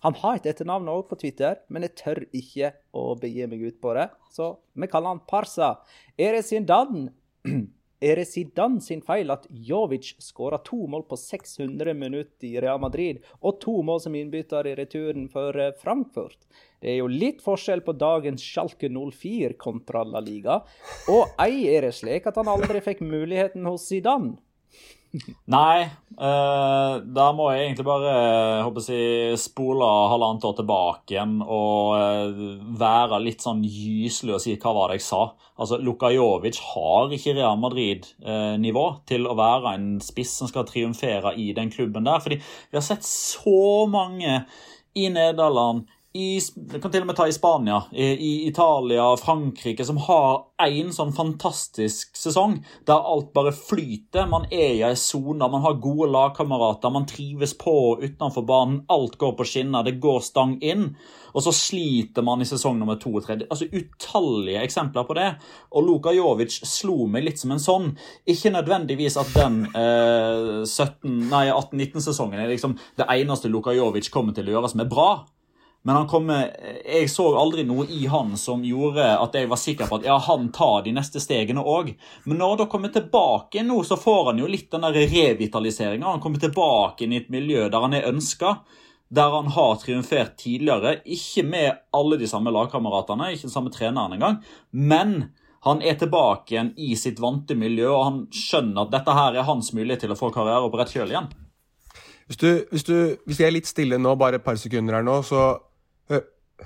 han 0.01 0.15
har 0.17 0.39
et 0.39 0.47
etternavn 0.49 0.89
òg 0.89 1.11
på 1.11 1.19
Twitter, 1.21 1.59
men 1.69 1.83
jeg 1.85 1.93
tør 2.01 2.21
ikke 2.33 2.71
å 2.97 3.11
begi 3.21 3.45
meg 3.51 3.61
ut 3.67 3.81
på 3.83 3.93
det. 3.99 4.07
Så 4.33 4.55
vi 4.73 4.89
kaller 4.89 5.13
han 5.13 5.21
Parsa. 5.29 5.75
Er 6.17 6.39
det 6.39 6.47
sin 6.49 6.65
dan 6.65 7.11
er 8.01 8.17
det 8.17 8.29
Zidane 8.31 8.81
sin 8.81 9.03
feil 9.05 9.31
at 9.33 9.47
Jovic 9.51 10.15
skåra 10.25 10.59
to 10.65 10.87
mål 10.89 11.05
på 11.09 11.19
600 11.21 11.95
minutter 11.95 12.49
i 12.49 12.61
Real 12.61 12.81
Madrid, 12.81 13.21
og 13.45 13.61
to 13.61 13.77
mål 13.85 14.01
som 14.07 14.17
innbytter 14.17 14.71
i 14.71 14.75
returen 14.79 15.29
for 15.33 15.57
eh, 15.61 15.75
Frankfurt? 15.77 16.39
Det 16.81 16.95
er 16.95 17.01
jo 17.03 17.11
litt 17.13 17.43
forskjell 17.45 17.85
på 17.85 17.93
dagens 18.01 18.45
Schalke 18.45 18.89
04 18.89 19.53
kontra 19.61 20.05
La 20.09 20.23
Liga. 20.25 20.63
Og 21.13 21.29
ei 21.45 21.67
er 21.69 21.85
det 21.85 21.97
slik 21.99 22.29
at 22.31 22.41
han 22.41 22.49
aldri 22.49 22.81
fikk 22.85 23.05
muligheten 23.05 23.69
hos 23.69 23.85
Zidane. 23.91 24.39
Nei, 25.51 25.89
uh, 26.23 27.01
da 27.03 27.25
må 27.35 27.49
jeg 27.51 27.65
egentlig 27.65 27.87
bare 27.89 28.11
eh, 28.15 28.61
håper 28.63 28.85
jeg, 28.95 29.39
spole 29.43 29.89
halvannet 30.13 30.47
år 30.47 30.55
tilbake 30.61 31.17
igjen 31.17 31.41
og 31.43 31.97
uh, 31.99 32.43
være 32.79 33.19
litt 33.25 33.43
sånn 33.43 33.65
gyselig 33.67 34.37
og 34.37 34.45
si 34.45 34.55
hva 34.55 34.75
var 34.77 34.93
det 34.93 35.01
jeg 35.01 35.09
sa. 35.09 35.23
Altså, 35.61 35.81
Lukajovic 35.83 36.61
har 36.71 37.11
ikke 37.17 37.35
Real 37.41 37.59
Madrid-nivå 37.61 38.85
til 39.11 39.27
å 39.27 39.35
være 39.39 39.75
en 39.75 39.89
spiss 40.05 40.37
som 40.41 40.51
skal 40.51 40.69
triumfere 40.69 41.35
i 41.35 41.51
den 41.59 41.75
klubben 41.75 42.07
der. 42.07 42.23
Fordi 42.23 42.39
vi 42.41 42.79
har 42.79 42.87
sett 42.87 43.05
så 43.07 43.89
mange 43.91 44.45
i 44.95 45.11
Nederland, 45.13 45.91
i, 46.13 46.41
kan 46.83 46.91
til 46.91 47.05
og 47.05 47.07
med 47.07 47.15
ta 47.15 47.29
i 47.31 47.35
Spania, 47.35 47.85
i, 47.95 48.07
i 48.11 48.31
Italia, 48.49 49.05
Frankrike, 49.21 49.85
som 49.87 50.01
har 50.09 50.41
én 50.67 50.91
sånn 50.91 51.13
fantastisk 51.15 52.19
sesong 52.19 52.57
der 52.89 53.07
alt 53.13 53.31
bare 53.37 53.53
flyter. 53.55 54.27
Man 54.31 54.49
er 54.51 54.75
i 54.75 54.83
ei 54.89 54.97
sone, 54.99 55.39
man 55.39 55.63
har 55.63 55.79
gode 55.79 56.11
lagkamerater, 56.11 56.91
man 56.91 57.07
trives 57.07 57.55
på 57.55 57.77
og 57.93 58.03
utenfor 58.03 58.47
banen. 58.49 58.83
Alt 58.91 59.21
går 59.23 59.37
på 59.39 59.47
skinner, 59.47 59.87
det 59.87 60.01
går 60.03 60.19
stang 60.27 60.59
inn. 60.59 60.89
Og 61.31 61.47
så 61.47 61.55
sliter 61.55 62.27
man 62.27 62.43
i 62.43 62.49
sesong 62.49 62.81
nummer 62.81 62.99
to 62.99 63.15
og 63.15 63.23
tre. 63.23 63.39
Altså 63.47 63.71
Utallige 63.71 64.67
eksempler 64.67 65.07
på 65.07 65.15
det. 65.15 65.31
Og 65.79 65.87
Luka 65.87 66.11
Jovic 66.17 66.59
slo 66.67 67.07
meg 67.07 67.29
litt 67.29 67.39
som 67.39 67.55
en 67.55 67.63
sånn. 67.63 67.93
Ikke 68.27 68.51
nødvendigvis 68.51 69.15
at 69.21 69.31
den 69.39 69.63
eh, 69.71 70.67
18-19-sesongen 70.67 72.43
er 72.43 72.51
liksom 72.51 72.75
det 72.99 73.07
eneste 73.15 73.53
Luka 73.53 73.79
Jovic 73.79 74.11
kommer 74.11 74.35
til 74.35 74.51
å 74.51 74.59
gjøre 74.59 74.75
som 74.75 74.83
er 74.83 74.91
bra. 74.91 75.13
Men 75.83 75.97
han 75.97 76.09
kommer, 76.09 76.51
jeg 76.85 77.09
så 77.09 77.25
aldri 77.41 77.63
noe 77.65 77.87
i 77.89 78.03
han 78.13 78.35
som 78.37 78.61
gjorde 78.65 79.07
at 79.17 79.37
jeg 79.39 79.49
var 79.49 79.61
sikker 79.61 79.89
på 79.89 80.01
at 80.01 80.09
ja, 80.11 80.19
han 80.27 80.51
tar 80.53 80.83
de 80.85 80.93
neste 80.93 81.23
stegene 81.25 81.65
òg. 81.65 81.95
Men 82.29 82.41
når 82.43 82.67
han 82.67 82.71
kommer 82.73 82.93
tilbake 82.93 83.65
nå, 83.65 83.79
så 83.89 83.97
får 83.97 84.33
han 84.33 84.43
jo 84.43 84.51
litt 84.51 84.69
den 84.75 84.85
revitaliseringa. 84.85 86.05
Han 86.05 86.21
kommer 86.21 86.43
tilbake 86.43 87.07
inn 87.07 87.17
i 87.17 87.23
et 87.23 87.33
miljø 87.33 87.71
der 87.73 87.87
han 87.87 87.97
er 87.97 88.11
ønska. 88.11 88.59
Der 89.11 89.33
han 89.33 89.49
har 89.57 89.79
triumfert 89.81 90.37
tidligere. 90.39 90.99
Ikke 91.09 91.47
med 91.49 91.81
alle 91.97 92.21
de 92.21 92.29
samme 92.29 92.53
lagkameratene, 92.55 93.33
ikke 93.33 93.49
den 93.49 93.57
samme 93.57 93.73
treneren 93.75 94.19
engang. 94.19 94.37
Men 94.71 95.33
han 95.65 95.81
er 95.81 95.97
tilbake 96.01 96.55
igjen 96.55 96.75
i 96.77 96.93
sitt 96.97 97.19
vante 97.21 97.57
miljø, 97.57 97.89
og 97.89 98.05
han 98.05 98.21
skjønner 98.33 98.85
at 98.85 98.93
dette 98.93 99.17
her 99.17 99.41
er 99.41 99.49
hans 99.49 99.73
mulighet 99.77 100.05
til 100.05 100.13
å 100.13 100.21
få 100.21 100.31
karriere 100.33 100.69
på 100.69 100.81
rett 100.81 100.93
kjøl 100.93 101.13
igjen. 101.13 101.33
Hvis, 102.29 102.39
du, 102.39 102.49
hvis, 102.71 102.87
du, 102.87 102.97
hvis 103.27 103.41
jeg 103.43 103.49
er 103.49 103.57
litt 103.57 103.69
stille 103.69 103.99
nå, 103.99 104.15
bare 104.21 104.39
et 104.39 104.47
par 104.47 104.61
sekunder 104.61 105.01
her 105.01 105.05
nå, 105.05 105.19
så 105.27 105.49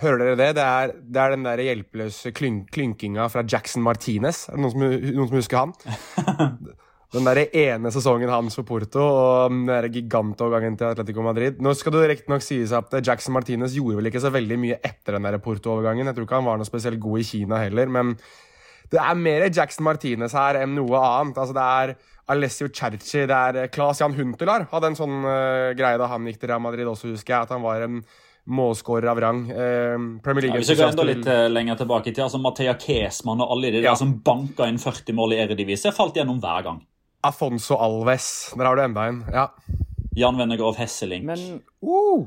Hører 0.00 0.20
dere 0.20 0.38
det? 0.38 0.48
Det 0.58 0.64
er, 0.64 0.94
det 0.94 1.20
er 1.22 1.34
den 1.34 1.44
der 1.46 1.62
hjelpeløse 1.62 2.32
klyn, 2.34 2.64
klynkinga 2.72 3.28
fra 3.30 3.44
Jackson 3.46 3.84
Martinez. 3.84 4.48
Er 4.48 4.56
det 4.56 4.64
noen 4.64 4.74
som, 4.74 4.86
noen 5.14 5.30
som 5.30 5.38
husker 5.38 5.60
han? 5.60 5.76
Den 7.14 7.28
der 7.28 7.44
ene 7.54 7.92
sesongen 7.94 8.30
hans 8.32 8.56
for 8.58 8.66
Porto 8.66 8.98
og 8.98 9.52
den 9.52 9.68
der 9.68 9.86
gigantovergangen 9.86 10.74
til 10.80 10.88
Atletico 10.88 11.22
Madrid. 11.22 11.60
Nå 11.62 11.70
skal 11.78 11.94
det 11.94 12.08
riktignok 12.10 12.42
sies 12.42 12.72
at 12.74 12.90
Jackson 13.06 13.36
Martinez 13.36 13.76
gjorde 13.76 14.00
vel 14.00 14.10
ikke 14.10 14.22
så 14.24 14.32
veldig 14.34 14.56
mye 14.58 14.78
etter 14.82 15.14
den 15.14 15.28
der 15.28 15.38
Porto-overgangen. 15.44 16.08
Jeg 16.10 16.16
tror 16.16 16.26
ikke 16.26 16.40
han 16.40 16.48
var 16.48 16.58
noe 16.58 16.66
spesielt 16.66 16.98
god 17.04 17.22
i 17.22 17.28
Kina 17.28 17.60
heller, 17.62 17.86
men 17.86 18.16
det 18.90 18.98
er 18.98 19.20
mer 19.20 19.46
Jackson 19.46 19.86
Martinez 19.86 20.34
her 20.34 20.58
enn 20.64 20.74
noe 20.74 21.04
annet. 21.06 21.38
Altså, 21.38 21.54
det 21.54 21.68
er 21.84 21.94
Alessio 22.34 22.72
Cerci, 22.74 23.22
det 23.30 23.38
er 23.38 23.70
Claes 23.70 24.02
Jan 24.02 24.18
Huntelar 24.18 24.66
hadde 24.72 24.90
en 24.90 24.98
sånn 24.98 25.16
uh, 25.22 25.70
greie 25.78 26.00
da 26.00 26.10
han 26.10 26.26
gikk 26.26 26.42
til 26.42 26.50
Real 26.50 26.66
Madrid 26.66 26.88
også, 26.90 27.12
husker 27.14 27.36
jeg. 27.36 27.46
At 27.46 27.54
han 27.54 27.62
var 27.62 27.86
en 27.86 28.02
målskårer 28.44 29.08
av 29.08 29.20
rang. 29.20 29.50
Eh, 29.50 29.96
Premier 30.22 30.42
League 30.42 30.56
ja, 30.56 30.60
Hvis 30.60 30.70
vi 30.70 30.76
går 30.80 30.92
enda 30.92 31.06
litt 31.08 31.26
uh, 31.28 31.46
lenger 31.48 31.80
tilbake 31.80 32.10
i 32.10 32.12
tid, 32.12 32.24
altså 32.26 32.40
Mathea 32.42 32.76
Kesman 32.80 33.40
og 33.40 33.56
alle 33.56 33.72
de 33.72 33.80
ja. 33.80 33.92
der 33.92 34.00
som 34.00 34.18
banka 34.24 34.68
inn 34.68 34.80
40 34.80 35.16
mål 35.16 35.36
i 35.36 35.40
Eredivisie, 35.46 35.92
falt 35.96 36.18
gjennom 36.18 36.40
hver 36.42 36.68
gang. 36.68 36.80
Afonso 37.24 37.78
Alves. 37.80 38.52
Der 38.52 38.68
har 38.68 38.76
du 38.76 38.84
enda 38.84 39.08
en. 39.08 39.22
Ja. 39.32 39.48
Jan 40.14 40.36
Wennegrov 40.38 40.76
Hesseling. 40.78 41.24
Men, 41.26 41.62
uh, 41.82 42.26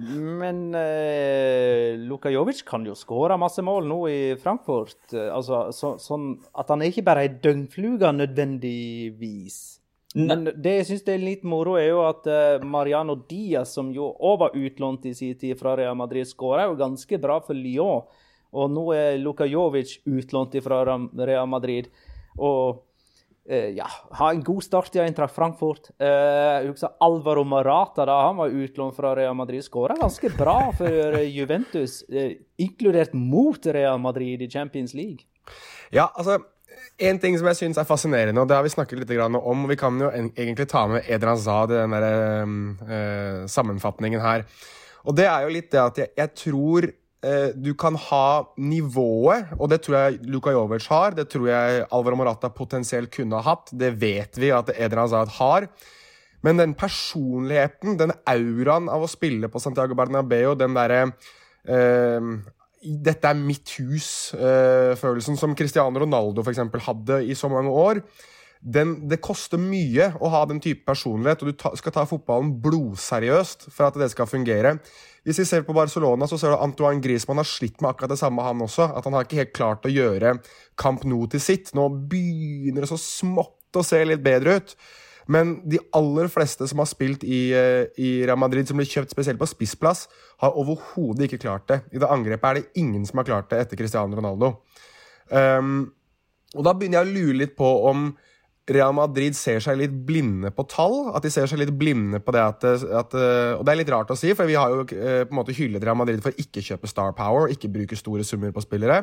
men 0.00 0.62
uh, 0.72 1.98
Luka 2.08 2.32
Jovic 2.32 2.64
kan 2.66 2.86
jo 2.88 2.96
skåre 2.96 3.36
masse 3.40 3.62
mål 3.64 3.84
nå 3.90 4.00
i 4.08 4.20
Frankfurt. 4.40 5.12
Altså, 5.12 5.66
så, 5.76 5.94
sånn 6.00 6.32
at 6.56 6.72
han 6.72 6.80
er 6.80 6.94
ikke 6.94 7.04
bare 7.10 7.26
ei 7.26 7.34
døgnfluge 7.44 8.14
nødvendigvis. 8.16 9.79
Men 10.18 10.48
det 10.58 10.72
jeg 10.80 10.86
syns 10.88 11.04
er 11.06 11.22
litt 11.22 11.44
moro, 11.46 11.76
er 11.78 11.92
jo 11.92 12.00
at 12.02 12.26
uh, 12.26 12.64
Mariano 12.66 13.14
Diaz, 13.28 13.76
som 13.76 13.92
jo 13.94 14.08
òg 14.10 14.40
var 14.42 14.56
utlånt 14.58 15.06
i 15.06 15.14
sin 15.14 15.36
tid 15.38 15.58
fra 15.60 15.76
Real 15.78 15.94
Madrid, 15.98 16.26
skåra 16.26 16.66
jo 16.66 16.78
ganske 16.80 17.20
bra 17.22 17.38
for 17.44 17.54
Lyon. 17.54 18.08
Og 18.50 18.70
nå 18.74 18.88
er 18.96 19.20
Luka 19.22 19.46
Jovic 19.46 20.00
utlånt 20.10 20.56
fra 20.64 20.82
Real 20.82 21.46
Madrid. 21.46 21.86
Og 22.42 22.80
eh, 23.46 23.70
ja, 23.76 23.86
har 24.18 24.34
en 24.34 24.42
god 24.42 24.66
start 24.66 24.98
i 24.98 25.04
Eintracht 25.04 25.36
Frankfurt. 25.36 25.92
Uh, 26.02 26.66
husker 26.66 26.96
Alvaro 27.06 27.46
Marata, 27.46 28.02
da 28.10 28.18
han 28.24 28.40
var 28.42 28.50
utlånt 28.50 28.98
fra 28.98 29.14
Real 29.14 29.38
Madrid, 29.38 29.62
skåra 29.62 29.94
ganske 30.00 30.32
bra 30.34 30.72
for 30.74 31.20
Juventus, 31.22 32.00
inkludert 32.58 33.14
mot 33.14 33.70
Real 33.70 34.02
Madrid 34.02 34.42
i 34.42 34.50
Champions 34.50 34.98
League. 34.98 35.30
Ja, 35.94 36.10
altså 36.10 36.40
en 37.00 37.18
ting 37.20 37.36
som 37.38 37.48
jeg 37.50 37.58
syns 37.58 37.80
er 37.80 37.88
fascinerende, 37.88 38.42
og 38.42 38.48
det 38.48 38.56
har 38.58 38.64
vi 38.66 38.72
snakket 38.72 39.00
litt 39.00 39.12
om 39.24 39.38
og 39.40 39.66
Vi 39.70 39.76
kan 39.80 39.98
jo 40.00 40.10
egentlig 40.12 40.68
ta 40.68 40.86
med 40.90 41.08
Edran 41.08 41.38
Zad 41.38 41.72
i 41.72 41.78
den 41.80 41.94
der, 41.96 42.44
uh, 42.84 43.46
sammenfatningen 43.48 44.20
her. 44.20 44.44
Og 45.04 45.16
det 45.16 45.26
er 45.26 45.46
jo 45.46 45.54
litt 45.54 45.70
det 45.72 45.80
at 45.80 46.00
jeg, 46.02 46.10
jeg 46.18 46.34
tror 46.36 46.88
uh, 46.90 47.48
du 47.56 47.72
kan 47.74 47.96
ha 47.96 48.26
nivået, 48.58 49.54
og 49.58 49.72
det 49.72 49.80
tror 49.84 49.96
jeg 49.96 50.20
Luka 50.28 50.52
Jovic 50.52 50.88
har. 50.92 51.16
Det 51.16 51.28
tror 51.32 51.48
jeg 51.48 51.86
Alvaro 51.90 52.20
Morata 52.20 52.52
potensielt 52.52 53.12
kunne 53.14 53.40
ha 53.40 53.54
hatt. 53.54 53.72
Det 53.72 53.94
vet 54.00 54.36
vi 54.40 54.52
at 54.52 54.72
Edran 54.76 55.08
Zad 55.08 55.32
har. 55.40 55.70
Men 56.44 56.56
den 56.60 56.72
personligheten, 56.76 57.98
den 58.00 58.14
auraen 58.28 58.88
av 58.88 59.04
å 59.04 59.10
spille 59.10 59.48
på 59.52 59.60
Santiago 59.60 59.96
Bernabeu, 59.96 60.54
den 60.56 60.76
derre 60.76 61.02
uh, 61.08 62.40
dette 62.80 63.28
er 63.28 63.36
mitt 63.36 63.74
hus-følelsen 63.76 65.36
som 65.36 65.54
Cristiano 65.56 66.00
Ronaldo 66.00 66.44
for 66.44 66.52
eksempel, 66.54 66.80
hadde 66.84 67.20
i 67.28 67.36
så 67.36 67.50
mange 67.52 67.72
år. 67.72 68.00
Den, 68.60 68.94
det 69.08 69.22
koster 69.24 69.60
mye 69.60 70.10
å 70.20 70.28
ha 70.32 70.42
den 70.48 70.60
type 70.60 70.84
personlighet, 70.88 71.42
og 71.42 71.48
du 71.48 71.60
ta, 71.60 71.72
skal 71.80 71.94
ta 71.96 72.04
fotballen 72.08 72.52
blodseriøst 72.60 73.70
for 73.72 73.88
at 73.88 73.96
det 74.00 74.10
skal 74.12 74.28
fungere. 74.28 74.74
Hvis 75.24 75.40
vi 75.42 75.46
ser 75.48 75.64
på 75.64 75.76
Barcelona, 75.76 76.28
så 76.28 76.36
ser 76.40 76.52
du 76.52 76.60
Antoine 76.60 77.00
Griezmann 77.04 77.40
har 77.40 77.48
slitt 77.48 77.80
med 77.80 77.92
akkurat 77.92 78.12
det 78.12 78.20
samme, 78.20 78.44
han 78.44 78.64
også. 78.64 78.90
At 78.96 79.08
han 79.08 79.16
har 79.16 79.24
ikke 79.24 79.40
helt 79.42 79.56
klart 79.56 79.88
å 79.88 79.92
gjøre 79.92 80.38
Camp 80.80 81.04
Nou 81.08 81.26
til 81.32 81.44
sitt. 81.44 81.72
Nå 81.76 81.88
begynner 82.12 82.84
det 82.84 82.92
så 82.92 83.00
smått 83.00 83.80
å 83.80 83.84
se 83.86 84.00
litt 84.08 84.24
bedre 84.24 84.60
ut. 84.60 84.76
Men 85.28 85.58
de 85.68 85.80
aller 85.96 86.30
fleste 86.32 86.66
som 86.70 86.80
har 86.82 86.88
spilt 86.88 87.24
i, 87.24 87.50
eh, 87.52 87.90
i 87.98 88.10
Real 88.24 88.38
Madrid, 88.40 88.68
som 88.68 88.78
blir 88.80 88.88
kjøpt 88.88 89.12
spesielt 89.12 89.40
på 89.40 89.48
spissplass, 89.48 90.06
har 90.40 90.56
overhodet 90.56 91.28
ikke 91.28 91.42
klart 91.44 91.68
det. 91.68 91.82
I 91.92 91.98
det 91.98 92.08
angrepet 92.08 92.48
er 92.48 92.54
det 92.60 92.80
ingen 92.80 93.04
som 93.06 93.18
har 93.18 93.28
klart 93.28 93.50
det 93.50 93.60
etter 93.60 93.76
Cristiano 93.76 94.16
Ronaldo. 94.16 94.56
Um, 95.30 95.92
og 96.56 96.64
da 96.66 96.72
begynner 96.74 97.04
jeg 97.04 97.06
å 97.06 97.14
lure 97.14 97.38
litt 97.38 97.56
på 97.58 97.68
om 97.90 98.10
Real 98.70 98.92
Madrid 98.94 99.34
ser 99.34 99.58
seg 99.62 99.78
litt 99.80 99.94
blinde 100.06 100.50
på 100.54 100.64
tall. 100.70 101.10
At 101.14 101.24
de 101.26 101.30
ser 101.32 101.48
seg 101.50 101.60
litt 101.62 101.72
blinde 101.78 102.20
på 102.22 102.34
det 102.34 102.42
at, 102.42 102.64
at 102.64 103.14
Og 103.14 103.64
det 103.66 103.72
er 103.72 103.80
litt 103.80 103.92
rart 103.92 104.10
å 104.14 104.18
si, 104.18 104.32
for 104.38 104.50
vi 104.50 104.58
har 104.58 104.70
jo 104.70 104.84
eh, 104.84 105.22
på 105.24 105.34
en 105.34 105.40
måte 105.40 105.54
hyllet 105.56 105.84
Real 105.84 105.98
Madrid 105.98 106.22
for 106.24 106.34
ikke 106.38 106.62
kjøpe 106.64 106.90
Star 106.90 107.14
Power, 107.18 107.50
ikke 107.50 107.72
bruke 107.72 107.98
store 107.98 108.26
summer 108.26 108.54
på 108.54 108.62
spillere. 108.64 109.02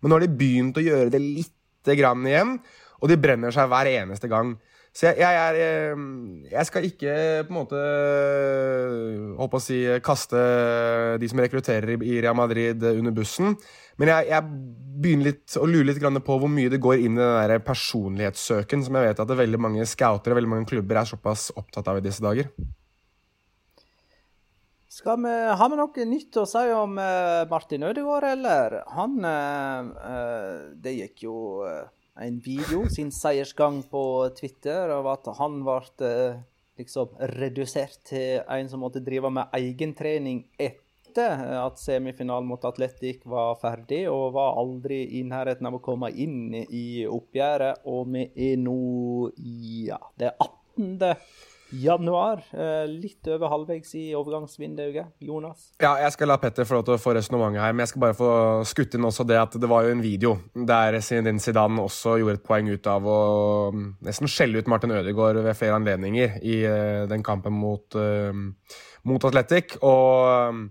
Men 0.00 0.12
nå 0.12 0.18
har 0.18 0.26
de 0.26 0.40
begynt 0.40 0.78
å 0.78 0.84
gjøre 0.84 1.12
det 1.14 1.22
lite 1.22 1.96
grann 1.98 2.26
igjen, 2.28 2.58
og 2.98 3.10
de 3.10 3.20
brenner 3.20 3.54
seg 3.54 3.70
hver 3.70 3.88
eneste 3.90 4.30
gang. 4.30 4.56
Så 4.98 5.06
jeg, 5.06 5.20
jeg, 5.22 5.34
er 5.38 5.56
eh, 5.62 6.00
Jeg 6.50 6.66
skal 6.66 6.86
ikke 6.88 7.12
på 7.46 7.52
en 7.52 7.58
måte 7.60 7.82
holdt 9.38 9.52
på 9.52 9.60
å 9.60 9.62
si 9.62 9.76
kaste 10.02 10.40
de 11.22 11.28
som 11.30 11.42
rekrutterer 11.42 12.02
i 12.02 12.16
Real 12.18 12.34
Madrid 12.34 12.82
under 12.82 13.14
bussen. 13.14 13.54
Men 14.00 14.10
jeg, 14.10 14.26
jeg 14.32 14.48
begynner 14.98 15.30
litt 15.30 15.54
å 15.58 15.68
lure 15.70 15.86
litt 15.92 16.02
på 16.02 16.38
hvor 16.42 16.50
mye 16.50 16.72
det 16.72 16.82
går 16.82 17.04
inn 17.04 17.14
i 17.14 17.22
den 17.22 17.52
der 17.52 17.62
personlighetssøken 17.62 18.82
som 18.86 18.98
jeg 18.98 19.12
vet 19.12 19.22
at 19.22 19.36
veldig 19.42 19.60
mange 19.62 19.86
scoutere 19.86 20.34
veldig 20.38 20.50
mange 20.50 20.70
klubber 20.72 20.98
er 20.98 21.10
såpass 21.12 21.52
opptatt 21.54 21.92
av 21.92 22.00
i 22.00 22.04
disse 22.04 22.24
dager. 22.24 22.50
Skal 24.98 25.20
vi, 25.22 25.30
har 25.30 25.70
vi 25.70 25.78
noe 25.78 26.08
nytt 26.10 26.40
å 26.42 26.46
si 26.48 26.64
om 26.74 26.98
eh, 26.98 27.44
Martin 27.46 27.86
Ødegaard, 27.86 28.26
eller? 28.32 28.80
Han 28.96 29.14
eh, 29.30 30.74
Det 30.74 30.96
gikk 30.96 31.28
jo 31.28 31.36
en 32.20 32.40
video, 32.42 32.84
sin 32.90 33.10
seiersgang 33.14 33.82
på 33.90 34.02
Twitter, 34.38 34.90
av 34.94 35.06
at 35.12 35.30
han 35.38 35.62
ble 35.66 36.08
eh, 36.08 36.38
liksom 36.78 37.16
redusert 37.38 38.00
til 38.08 38.42
en 38.42 38.70
som 38.70 38.84
måtte 38.84 39.02
drive 39.04 39.30
med 39.34 39.54
egentrening 39.56 40.44
etter 40.58 41.42
at 41.58 41.80
semifinalen 41.80 42.46
mot 42.46 42.64
Atletic 42.68 43.24
var 43.26 43.56
ferdig, 43.62 44.04
og 44.10 44.36
var 44.36 44.58
aldri 44.60 45.00
i 45.18 45.24
nærheten 45.26 45.66
av 45.66 45.78
å 45.78 45.82
komme 45.82 46.12
inn 46.12 46.52
i 46.54 47.06
oppgjøret. 47.08 47.82
Og 47.90 48.12
vi 48.12 48.28
er 48.50 48.60
nå 48.60 48.78
ja, 49.88 49.98
det 50.20 50.34
18 50.36 51.02
januar. 51.70 52.40
Eh, 52.52 52.86
litt 52.88 53.28
over 53.28 53.50
halvveis 53.52 53.90
i 53.98 54.04
overgangsvinduet. 54.16 55.12
Jonas? 55.24 55.68
Ja, 55.82 55.94
jeg 56.02 56.14
skal 56.14 56.30
la 56.32 56.38
Petter 56.40 56.68
få 56.68 56.78
lov 56.78 56.86
til 56.86 56.96
å 56.96 57.00
få 57.02 57.14
resonnementet 57.16 57.62
her, 57.62 57.74
men 57.74 57.84
jeg 57.84 57.92
skal 57.92 58.04
bare 58.06 58.16
få 58.18 58.30
skutt 58.68 58.96
inn 58.96 59.08
også 59.08 59.26
det 59.28 59.38
at 59.40 59.56
det 59.60 59.70
var 59.70 59.86
jo 59.86 59.94
en 59.96 60.04
video 60.04 60.34
der 60.54 60.98
Zinedine 61.04 61.42
Zidane 61.42 61.84
også 61.84 62.16
gjorde 62.22 62.38
et 62.40 62.46
poeng 62.46 62.70
ut 62.72 62.88
av 62.90 63.08
å 63.08 63.18
mm, 63.74 63.88
nesten 64.08 64.30
skjelle 64.30 64.62
ut 64.62 64.70
Martin 64.70 64.94
Ødegaard 64.96 65.42
ved 65.44 65.58
flere 65.58 65.76
anledninger 65.78 66.38
i 66.42 66.60
uh, 66.64 67.04
den 67.10 67.24
kampen 67.26 67.56
mot, 67.56 67.98
uh, 67.98 68.32
mot 69.08 69.28
Atletic, 69.28 69.76
og 69.82 70.54
um, 70.54 70.64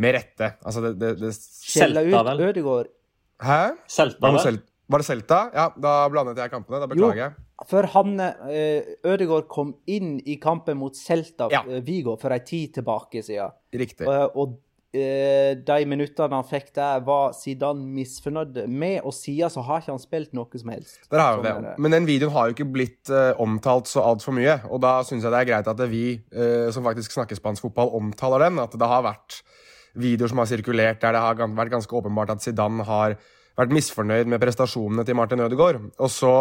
med 0.00 0.16
rette. 0.16 0.54
Altså, 0.64 0.82
det, 0.88 0.96
det, 1.00 1.14
det 1.20 1.34
Skjelle 1.36 2.06
ut 2.08 2.34
Ødegaard? 2.50 2.90
Hæ? 3.40 3.62
Selta, 3.88 4.34
vel? 4.34 4.60
Var 4.90 5.02
det 5.02 5.06
Selta? 5.06 5.44
Ja, 5.54 5.68
da 5.78 5.94
blandet 6.10 6.40
jeg 6.42 6.50
kampene. 6.50 6.80
Da 6.82 6.88
beklager 6.90 7.22
jeg. 7.22 7.34
For 7.68 7.86
han, 7.92 8.16
eh, 8.20 8.96
Ødegaard 9.04 9.48
kom 9.52 9.74
inn 9.90 10.18
i 10.24 10.38
kampen 10.40 10.78
mot 10.80 10.96
Celta 10.96 11.50
ja. 11.52 11.60
Eh, 11.68 11.82
Vigo 11.84 12.16
for 12.20 12.32
ei 12.32 12.40
tid 12.44 12.78
tilbake 12.78 13.22
siden. 13.24 13.52
Riktig. 13.76 14.06
Og, 14.08 14.36
og 14.40 14.96
eh, 14.96 15.52
de 15.60 15.88
minuttene 15.88 16.38
han 16.38 16.46
fikk 16.48 16.72
der, 16.78 17.02
var 17.04 17.34
Zidane 17.36 17.84
misfornøyd 17.98 18.62
med, 18.66 19.02
og 19.04 19.12
siden 19.14 19.52
så 19.52 19.64
har 19.66 19.82
ikke 19.82 19.92
han 19.92 20.02
spilt 20.02 20.32
noe 20.36 20.62
som 20.62 20.72
helst. 20.72 21.02
Der 21.12 21.20
har 21.20 21.36
vi 21.36 21.52
det. 21.52 21.74
Men 21.78 21.98
den 21.98 22.08
videoen 22.08 22.32
har 22.34 22.48
jo 22.48 22.56
ikke 22.56 22.70
blitt 22.72 23.12
uh, 23.12 23.36
omtalt 23.42 23.90
så 23.92 24.06
altfor 24.08 24.34
mye, 24.36 24.56
og 24.70 24.80
da 24.82 24.96
syns 25.06 25.26
jeg 25.26 25.34
det 25.34 25.42
er 25.42 25.50
greit 25.52 25.70
at 25.70 25.84
vi 25.92 26.04
uh, 26.16 26.70
som 26.72 26.86
faktisk 26.86 27.12
snakker 27.12 27.38
spansk 27.38 27.68
fotball, 27.68 27.92
omtaler 28.00 28.48
den. 28.48 28.62
At 28.62 28.74
det 28.80 28.88
har 28.88 29.04
vært 29.04 29.42
videoer 30.00 30.32
som 30.32 30.40
har 30.40 30.48
sirkulert 30.48 31.00
der 31.02 31.16
det 31.16 31.22
har 31.22 31.38
vært 31.58 31.72
ganske 31.76 32.00
åpenbart 32.00 32.32
at 32.36 32.44
Zidane 32.44 32.86
har 32.88 33.18
vært 33.58 33.74
misfornøyd 33.74 34.28
med 34.30 34.40
prestasjonene 34.42 35.04
til 35.04 35.18
Martin 35.18 35.42
Ødegaard. 35.44 35.82
Og 36.00 36.12
så 36.12 36.34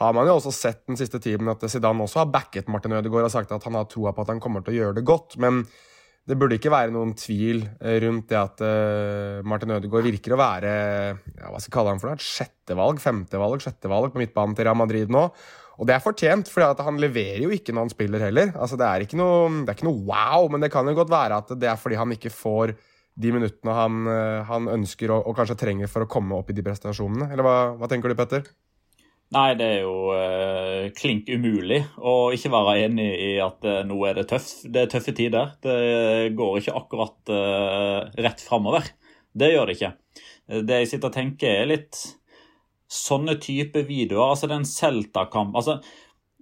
har 0.00 0.16
man 0.16 0.28
jo 0.28 0.38
også 0.38 0.52
sett 0.54 0.82
den 0.88 0.96
siste 0.96 1.20
tiden 1.22 1.50
at 1.52 1.64
Zidane 1.68 2.06
også 2.06 2.22
har 2.22 2.32
backet 2.32 2.70
Martin 2.72 2.96
Ødegaard 2.96 3.28
og 3.28 3.34
sagt 3.34 3.52
at 3.52 3.64
han 3.68 3.76
har 3.76 3.88
troa 3.90 4.14
på 4.16 4.24
at 4.24 4.32
han 4.32 4.40
kommer 4.40 4.64
til 4.64 4.72
å 4.72 4.78
gjøre 4.78 4.96
det 4.96 5.06
godt. 5.08 5.36
Men 5.42 5.62
det 6.28 6.36
burde 6.38 6.56
ikke 6.56 6.72
være 6.72 6.92
noen 6.94 7.12
tvil 7.18 7.64
eh, 7.80 7.96
rundt 8.04 8.28
det 8.30 8.38
at 8.38 8.60
uh, 8.62 9.40
Martin 9.48 9.74
Ødegaard 9.74 10.06
virker 10.06 10.36
å 10.36 10.40
være 10.40 10.70
ja, 10.70 11.48
hva 11.48 11.58
skal 11.58 11.66
jeg 11.66 11.74
kalle 11.74 11.94
han 11.94 12.02
for 12.02 12.10
noe, 12.10 12.20
et 12.20 12.26
sjettevalg, 12.26 13.00
femtevalg, 13.02 13.64
sjettevalg 13.64 14.14
på 14.14 14.22
midtbanen 14.22 14.54
til 14.56 14.68
Real 14.68 14.78
Madrid 14.78 15.12
nå. 15.12 15.26
Og 15.80 15.88
det 15.88 15.96
er 15.96 16.04
fortjent, 16.04 16.48
for 16.52 16.84
han 16.84 17.00
leverer 17.00 17.40
jo 17.46 17.52
ikke 17.56 17.72
når 17.72 17.86
han 17.86 17.92
spiller 17.92 18.24
heller. 18.26 18.50
Altså, 18.52 18.76
det, 18.76 18.84
er 18.84 19.16
noe, 19.16 19.62
det 19.64 19.72
er 19.72 19.78
ikke 19.78 19.88
noe 19.88 20.02
wow, 20.10 20.44
men 20.52 20.60
det 20.60 20.68
kan 20.74 20.88
jo 20.88 20.96
godt 20.98 21.12
være 21.12 21.38
at 21.40 21.54
det 21.56 21.70
er 21.70 21.80
fordi 21.80 21.96
han 21.96 22.12
ikke 22.12 22.32
får 22.34 22.74
de 23.20 23.32
minuttene 23.32 23.72
han, 23.74 24.10
han 24.48 24.68
ønsker 24.76 25.12
og, 25.12 25.24
og, 25.24 25.38
kanskje 25.38 25.56
trenger 25.60 25.88
for 25.90 26.04
å 26.04 26.10
komme 26.10 26.36
opp 26.36 26.52
i 26.52 26.56
de 26.56 26.64
prestasjonene. 26.64 27.30
Eller 27.32 27.46
hva, 27.46 27.56
hva 27.80 27.88
tenker 27.88 28.12
du, 28.12 28.16
Petter? 28.18 28.44
Nei, 29.30 29.52
det 29.54 29.66
er 29.76 29.84
jo 29.84 30.10
eh, 30.10 30.88
klink 30.98 31.28
umulig 31.30 31.84
å 32.02 32.32
ikke 32.34 32.50
være 32.50 32.72
enig 32.88 33.06
i 33.14 33.28
at 33.38 33.62
eh, 33.62 33.82
nå 33.86 33.98
er 34.08 34.16
det 34.18 34.24
tøff. 34.32 34.48
Det 34.66 34.82
er 34.82 34.90
tøffe 34.90 35.14
tider. 35.14 35.52
Det 35.62 36.32
går 36.34 36.56
ikke 36.58 36.74
akkurat 36.80 37.30
eh, 37.36 38.08
rett 38.26 38.42
framover. 38.42 38.88
Det 39.30 39.52
gjør 39.52 39.70
det 39.70 39.76
ikke. 39.78 39.92
Det 40.66 40.80
jeg 40.80 40.90
sitter 40.90 41.12
og 41.12 41.14
tenker, 41.14 41.60
er 41.60 41.70
litt 41.70 42.00
sånne 42.90 43.36
type 43.38 43.84
videoer. 43.86 44.32
Altså 44.32 44.50
den 44.50 44.66
Celta-kamp 44.66 45.54
altså, 45.54 45.78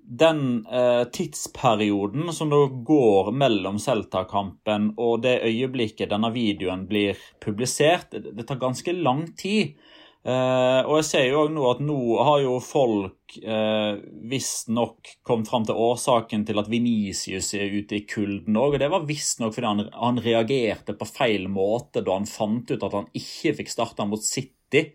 Den 0.09 0.65
tidsperioden 1.13 2.33
som 2.33 2.49
da 2.49 2.63
går 2.89 3.29
mellom 3.37 3.77
Celta-kampen 3.85 4.95
og 4.97 5.27
det 5.27 5.43
øyeblikket 5.45 6.09
denne 6.09 6.33
videoen 6.33 6.87
blir 6.89 7.21
publisert, 7.45 8.17
det 8.17 8.49
tar 8.49 8.63
ganske 8.65 8.97
lang 8.97 9.27
tid. 9.37 9.77
Uh, 10.27 10.83
og 10.83 10.99
jeg 10.99 11.07
ser 11.07 11.27
jo 11.31 11.45
nå 11.49 11.63
at 11.71 11.79
nå 11.81 11.99
har 12.27 12.41
jo 12.43 12.57
folk 12.61 13.37
eh, 13.39 14.01
visstnok 14.29 15.13
kommet 15.27 15.49
fram 15.49 15.65
til 15.69 15.79
årsaken 15.79 16.43
til 16.49 16.59
at 16.61 16.69
Venicius 16.69 17.53
er 17.57 17.71
ute 17.71 18.01
i 18.01 18.05
kulden 18.09 18.59
òg. 18.59 18.77
Og 18.77 18.83
det 18.83 18.91
var 18.93 19.07
visstnok 19.09 19.55
fordi 19.55 19.71
han, 19.71 19.85
han, 19.95 20.21
reagerte 20.25 20.97
på 20.99 21.09
feil 21.09 21.47
måte 21.53 22.03
da 22.05 22.19
han 22.19 22.29
fant 22.29 22.73
ut 22.73 22.85
at 22.85 22.97
han 22.99 23.09
ikke 23.17 23.55
fikk 23.61 23.73
starta 23.73 24.09
mot 24.09 24.25
City 24.25 24.89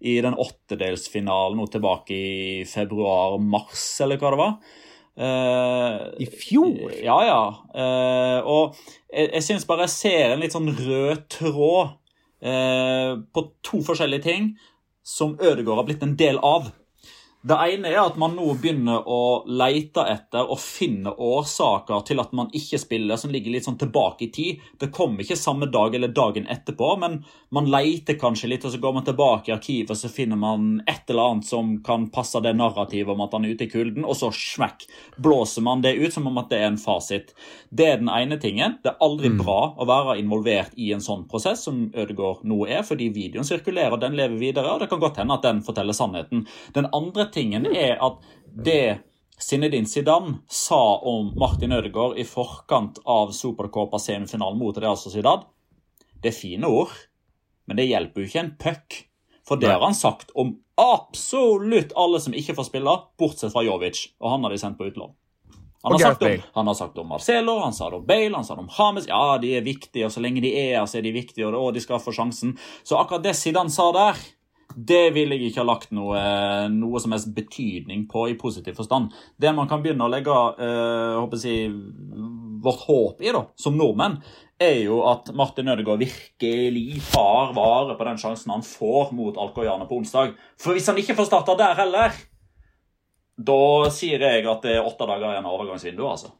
i 0.00 0.18
den 0.24 0.38
åttedelsfinalen 0.38 1.58
nå 1.58 1.68
tilbake 1.68 2.16
i 2.16 2.66
februar-mars, 2.68 3.84
eller 4.04 4.20
hva 4.20 4.32
det 4.32 4.40
var. 4.40 4.58
Uh, 5.18 6.04
I 6.22 6.28
fjor? 6.30 6.92
Ja, 7.02 7.18
ja. 7.26 7.40
Uh, 7.74 8.38
og 8.46 8.78
jeg, 9.10 9.32
jeg 9.34 9.48
syns 9.48 9.66
bare 9.68 9.88
jeg 9.88 9.96
ser 9.96 10.32
en 10.32 10.44
litt 10.44 10.54
sånn 10.54 10.70
rød 10.70 11.26
tråd 11.34 11.96
på 12.38 13.42
to 13.66 13.80
forskjellige 13.82 14.22
ting 14.22 14.52
som 15.02 15.32
Ødegaard 15.40 15.80
har 15.80 15.86
blitt 15.88 16.04
en 16.06 16.16
del 16.20 16.38
av. 16.44 16.68
Det 17.38 17.54
ene 17.54 17.92
er 17.92 18.00
at 18.02 18.16
man 18.18 18.32
nå 18.34 18.48
begynner 18.58 19.04
å 19.06 19.44
lete 19.46 20.02
etter 20.10 20.48
og 20.50 20.58
finne 20.58 21.12
årsaker 21.14 22.00
til 22.08 22.18
at 22.18 22.32
man 22.34 22.48
ikke 22.50 22.80
spiller, 22.82 23.14
som 23.14 23.30
ligger 23.30 23.54
litt 23.54 23.68
sånn 23.68 23.78
tilbake 23.78 24.26
i 24.26 24.30
tid. 24.34 24.64
Det 24.74 24.88
kommer 24.90 25.22
ikke 25.22 25.36
samme 25.38 25.68
dag 25.70 25.94
eller 25.94 26.10
dagen 26.10 26.48
etterpå, 26.50 26.88
men 26.98 27.20
man 27.54 27.70
leter 27.70 28.18
kanskje 28.18 28.50
litt, 28.50 28.66
og 28.66 28.74
så 28.74 28.80
går 28.82 28.96
man 28.96 29.06
tilbake 29.06 29.52
i 29.52 29.54
arkivet 29.54 29.94
og 29.94 30.00
så 30.00 30.10
finner 30.10 30.40
man 30.40 30.80
et 30.90 31.06
eller 31.06 31.30
annet 31.30 31.46
som 31.46 31.76
kan 31.86 32.08
passe 32.10 32.42
det 32.42 32.56
narrativet 32.58 33.14
om 33.14 33.22
at 33.22 33.36
han 33.38 33.46
er 33.46 33.54
ute 33.54 33.68
i 33.68 33.70
kulden, 33.70 34.02
og 34.02 34.18
så 34.18 34.32
smekk, 34.34 34.88
blåser 35.22 35.62
man 35.62 35.86
det 35.86 35.94
ut 35.94 36.18
som 36.18 36.26
om 36.26 36.42
at 36.42 36.50
det 36.50 36.58
er 36.58 36.72
en 36.72 36.80
fasit. 36.82 37.30
Det 37.70 37.86
er 37.86 38.02
den 38.02 38.10
ene 38.10 38.40
tingen. 38.42 38.80
Det 38.82 38.96
er 38.96 39.06
aldri 39.06 39.30
mm. 39.30 39.38
bra 39.44 39.60
å 39.78 39.86
være 39.86 40.18
involvert 40.18 40.74
i 40.74 40.90
en 40.96 41.04
sånn 41.04 41.28
prosess 41.30 41.62
som 41.70 41.86
Ødegaard 41.94 42.42
nå 42.42 42.64
er, 42.66 42.82
fordi 42.82 43.12
videoen 43.14 43.46
sirkulerer, 43.46 44.00
den 44.02 44.18
lever 44.18 44.42
videre, 44.42 44.74
og 44.74 44.82
det 44.82 44.90
kan 44.90 45.06
godt 45.06 45.22
hende 45.22 45.38
at 45.38 45.46
den 45.46 45.62
forteller 45.62 45.94
sannheten. 45.94 46.42
Den 46.74 46.90
andre 46.90 47.27
tingen 47.32 47.68
er 47.70 47.98
at 48.04 48.24
det 48.64 49.00
Zinedine 49.38 49.86
Zidane 49.86 50.40
sa 50.50 50.98
om 51.06 51.30
Martin 51.38 51.72
Ødegaard 51.72 52.18
i 52.18 52.24
forkant 52.26 52.98
av 53.06 53.30
Supercopa-semifinalen 53.36 54.58
mot 54.58 54.78
Real 54.78 54.98
Sociedad, 54.98 55.46
det 56.18 56.32
er 56.32 56.38
fine 56.40 56.66
ord, 56.66 56.90
men 57.68 57.78
det 57.78 57.86
hjelper 57.86 58.24
jo 58.24 58.30
ikke 58.30 58.42
en 58.42 58.56
puck. 58.58 59.04
For 59.48 59.60
det 59.60 59.70
har 59.70 59.80
han 59.80 59.96
sagt 59.96 60.34
om 60.36 60.56
absolutt 60.78 61.94
alle 61.96 62.20
som 62.20 62.34
ikke 62.36 62.56
får 62.58 62.66
spille, 62.68 62.96
bortsett 63.20 63.54
fra 63.54 63.62
Jovic. 63.64 64.08
Og 64.20 64.34
han 64.34 64.44
har 64.44 64.52
de 64.52 64.58
sendt 64.60 64.78
på 64.80 64.90
utlån. 64.90 65.14
Han 65.82 65.94
har, 65.94 65.98
sagt 66.02 66.22
om, 66.26 66.40
han 66.52 66.66
har 66.66 66.74
sagt 66.74 66.98
om 66.98 67.06
Marcelo, 67.06 67.54
han 67.62 67.72
sa 67.72 67.86
det 67.90 67.96
om 68.00 68.06
Bale, 68.06 68.34
han 68.34 68.44
sa 68.44 68.56
det 68.58 68.64
om 68.64 68.72
Hames. 68.74 69.06
Ja, 69.08 69.38
de 69.38 69.52
er 69.56 69.62
viktige, 69.62 70.08
og 70.08 70.12
så 70.12 70.20
lenge 70.20 70.42
de 70.42 70.50
er 70.58 70.72
her, 70.74 70.88
så 70.90 70.98
er 70.98 71.06
de 71.06 71.14
viktige, 71.14 71.46
og 71.46 71.70
de 71.76 71.82
skal 71.84 72.02
få 72.02 72.12
sjansen. 72.12 72.56
Så 72.82 72.98
akkurat 72.98 73.22
det 73.22 73.36
Zidane 73.38 73.70
sa 73.70 73.86
der, 73.94 74.18
det 74.78 75.10
vil 75.14 75.32
jeg 75.34 75.48
ikke 75.48 75.62
ha 75.62 75.66
lagt 75.66 75.90
noe, 75.96 76.18
noe 76.70 77.00
som 77.02 77.14
helst 77.14 77.32
betydning 77.34 78.04
på 78.10 78.28
i 78.30 78.36
positiv 78.38 78.76
forstand. 78.78 79.14
Det 79.40 79.50
man 79.56 79.68
kan 79.70 79.82
begynne 79.82 80.06
å 80.06 80.12
legge 80.12 80.30
uh, 80.30 81.38
jeg, 81.42 81.72
vårt 82.62 82.84
håp 82.86 83.24
i, 83.24 83.32
da, 83.34 83.42
som 83.58 83.78
nordmenn, 83.78 84.18
er 84.58 84.82
jo 84.84 85.00
at 85.06 85.30
Martin 85.38 85.70
Ødegaard 85.70 86.02
virkelig 86.02 87.00
tar 87.12 87.52
vare 87.56 87.94
på 87.98 88.06
den 88.06 88.18
sjansen 88.22 88.52
han 88.54 88.66
får 88.66 89.12
mot 89.14 89.38
Alcoyane 89.38 89.86
på 89.88 90.00
onsdag. 90.00 90.34
For 90.60 90.76
hvis 90.76 90.88
han 90.90 90.98
ikke 90.98 91.16
får 91.18 91.30
starta 91.30 91.56
der 91.58 91.78
heller, 91.78 92.14
da 93.38 93.62
sier 93.94 94.22
jeg 94.22 94.46
at 94.50 94.62
det 94.66 94.76
er 94.76 94.86
åtte 94.86 95.06
dager 95.06 95.32
igjen 95.32 95.46
av 95.46 95.58
overgangsvinduet, 95.58 96.10
altså. 96.14 96.34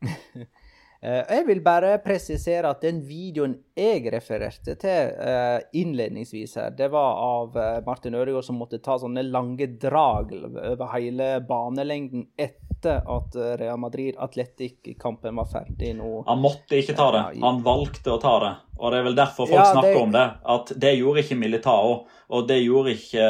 Eh, 1.00 1.22
jeg 1.32 1.46
vil 1.48 1.62
bare 1.64 1.94
presisere 2.04 2.68
at 2.68 2.82
den 2.84 2.98
videoen 3.08 3.54
jeg 3.78 4.02
refererte 4.12 4.74
til 4.80 5.12
eh, 5.16 5.56
innledningsvis 5.80 6.58
her, 6.60 6.74
det 6.76 6.90
var 6.92 7.20
av 7.24 7.56
eh, 7.56 7.78
Martin 7.86 8.18
Ødegaard 8.18 8.44
som 8.44 8.58
måtte 8.60 8.82
ta 8.84 8.98
sånne 9.00 9.24
lange 9.24 9.70
drag 9.80 10.34
over 10.36 10.90
hele 10.92 11.30
banelengden 11.48 12.26
etter 12.36 13.00
at 13.12 13.36
Real 13.60 13.80
Madrid 13.80 14.16
Atletic-kampen 14.20 15.36
var 15.36 15.48
ferdig 15.48 15.94
nå. 15.96 16.22
Han 16.28 16.40
måtte 16.40 16.78
ikke 16.80 16.96
ta 16.96 17.10
det. 17.12 17.24
Han 17.42 17.60
valgte 17.64 18.14
å 18.14 18.20
ta 18.20 18.32
det. 18.44 18.52
Og 18.80 18.92
det 18.92 19.00
er 19.00 19.06
vel 19.08 19.18
derfor 19.18 19.48
folk 19.48 19.56
ja, 19.56 19.66
snakker 19.74 19.96
det... 19.96 20.04
om 20.04 20.14
det. 20.14 20.24
At 20.56 20.72
det 20.84 20.94
gjorde 20.96 21.24
ikke 21.24 21.36
Militao, 21.36 21.94
og 22.32 22.48
det 22.48 22.56
gjorde 22.62 22.94
ikke 22.96 23.26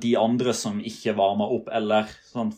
de 0.00 0.14
andre 0.20 0.56
som 0.56 0.80
ikke 0.80 1.16
varma 1.20 1.48
opp, 1.56 1.68
eller 1.72 2.08
sånn 2.32 2.52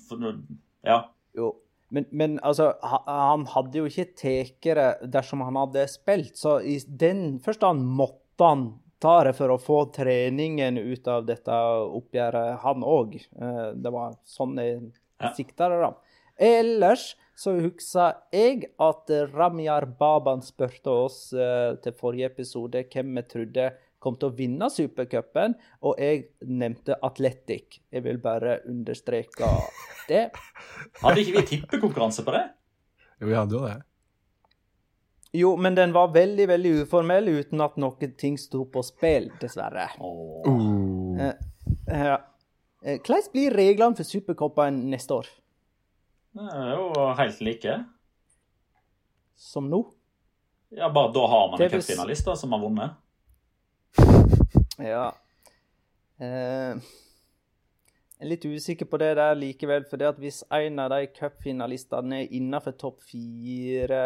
Ja. 0.86 1.00
Jo. 1.34 1.50
Men, 1.88 2.06
men, 2.10 2.38
altså, 2.42 2.72
han 2.82 3.46
hadde 3.52 3.78
jo 3.78 3.86
ikke 3.86 4.08
tatt 4.18 4.66
det 4.66 5.10
dersom 5.12 5.44
han 5.46 5.58
hadde 5.58 5.86
spilt, 5.90 6.34
så 6.38 6.58
i 6.60 6.80
den 6.86 7.38
forstand 7.44 7.84
måtte 7.86 8.42
han 8.42 8.66
ta 9.02 9.18
det 9.28 9.36
for 9.36 9.52
å 9.52 9.60
få 9.60 9.78
treningen 9.94 10.80
ut 10.80 11.06
av 11.08 11.26
dette 11.28 11.52
oppgjøret, 12.00 12.58
han 12.64 12.82
òg. 12.86 13.14
Eh, 13.20 13.68
det 13.76 13.92
var 13.92 14.16
sånn 14.26 14.56
jeg 14.58 15.34
sikta 15.36 15.70
det, 15.72 15.78
da. 15.84 15.92
Ellers 16.36 17.14
så 17.36 17.52
husker 17.60 18.16
jeg 18.32 18.70
at 18.80 19.12
Ramyar 19.32 19.86
Baban 19.98 20.42
spurte 20.44 20.92
oss 21.04 21.18
uh, 21.36 21.76
til 21.84 21.96
forrige 21.96 22.30
episode 22.32 22.80
hvem 22.92 23.12
vi 23.18 23.24
trodde 23.28 23.66
kom 24.06 24.18
til 24.20 24.30
å 24.30 24.36
vinne 24.36 24.68
supercupen, 24.70 25.56
og 25.82 25.98
jeg 26.00 26.28
nevnte 26.46 26.98
Atletic. 27.06 27.80
Jeg 27.90 28.06
vil 28.06 28.20
bare 28.22 28.60
understreke 28.70 29.50
det. 30.06 30.28
Hadde 31.02 31.22
ikke 31.22 31.40
vi 31.40 31.44
tippekonkurranse 31.56 32.24
på 32.26 32.34
det? 32.36 32.46
Jo, 33.16 33.28
vi 33.30 33.36
hadde 33.36 33.56
jo 33.56 33.64
det. 33.64 33.76
Jo, 35.36 35.50
men 35.60 35.74
den 35.76 35.92
var 35.92 36.12
veldig 36.14 36.46
veldig 36.48 36.72
uformell 36.82 37.28
uten 37.28 37.60
at 37.64 37.76
noen 37.80 38.12
ting 38.20 38.36
sto 38.40 38.64
på 38.72 38.82
spill, 38.84 39.30
dessverre. 39.40 39.88
Oh. 40.00 40.44
Uh. 41.16 41.32
Uh, 41.88 42.14
uh, 42.84 42.96
hvordan 43.00 43.32
blir 43.32 43.56
reglene 43.56 43.96
for 43.98 44.08
Supercupen 44.08 44.84
neste 44.92 45.16
år? 45.16 45.28
Det 46.36 46.46
er 46.52 46.72
jo 46.76 47.08
helt 47.18 47.42
like. 47.44 47.76
Som 49.40 49.70
nå? 49.72 49.82
Ja, 50.76 50.90
bare 50.92 51.12
da 51.12 51.26
har 51.32 51.50
man 51.50 51.62
en 51.62 51.70
cupfinalist 51.70 52.28
som 52.36 52.52
har 52.52 52.60
vunnet. 52.60 52.96
Ja. 54.82 55.08
Eh, 56.20 56.78
jeg 58.16 58.24
er 58.24 58.30
litt 58.30 58.44
usikker 58.48 58.88
på 58.88 58.96
det 59.00 59.10
der 59.18 59.34
likevel. 59.36 59.84
For 59.90 60.00
det 60.00 60.08
at 60.08 60.20
hvis 60.20 60.38
en 60.56 60.78
av 60.80 60.92
de 60.94 61.02
cupfinalistene 61.18 62.22
er 62.22 62.36
innenfor 62.38 62.72
topp 62.80 63.02
fire, 63.04 64.00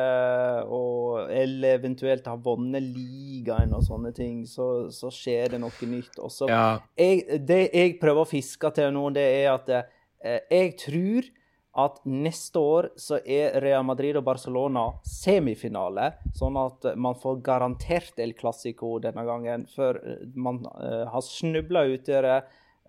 og, 0.66 1.31
eller 1.31 1.79
eventuelt 1.79 2.26
har 2.26 2.40
vunnet 2.42 2.83
ligaen 2.83 3.74
og 3.76 3.85
sånne 3.87 4.11
ting, 4.16 4.42
så, 4.50 4.88
så 4.90 5.12
skjer 5.14 5.55
det 5.55 5.62
noe 5.62 5.90
nytt. 5.92 6.18
Også, 6.18 6.50
ja. 6.50 6.81
jeg, 6.98 7.42
det 7.46 7.61
jeg 7.68 8.01
prøver 8.03 8.26
å 8.26 8.30
fiske 8.30 8.72
til 8.74 8.91
nå, 8.97 9.05
det 9.14 9.26
er 9.45 9.53
at 9.53 9.70
eh, 9.76 10.43
jeg 10.51 10.74
tror 10.82 11.30
at 11.78 12.00
neste 12.04 12.58
år 12.58 12.88
så 12.98 13.20
er 13.22 13.60
Real 13.62 13.84
Madrid 13.86 14.18
og 14.18 14.24
Barcelona 14.26 14.88
semifinale, 15.06 16.08
sånn 16.34 16.58
at 16.58 16.90
man 16.98 17.14
får 17.18 17.40
garantert 17.46 18.18
El 18.18 18.34
Clásico 18.38 18.96
denne 19.02 19.22
gangen. 19.26 19.68
For 19.70 20.00
eh, 20.02 20.24
man 20.34 20.64
uh, 20.66 21.06
har 21.12 21.22
snubla 21.24 21.84
uti 21.92 22.16
det 22.26 22.38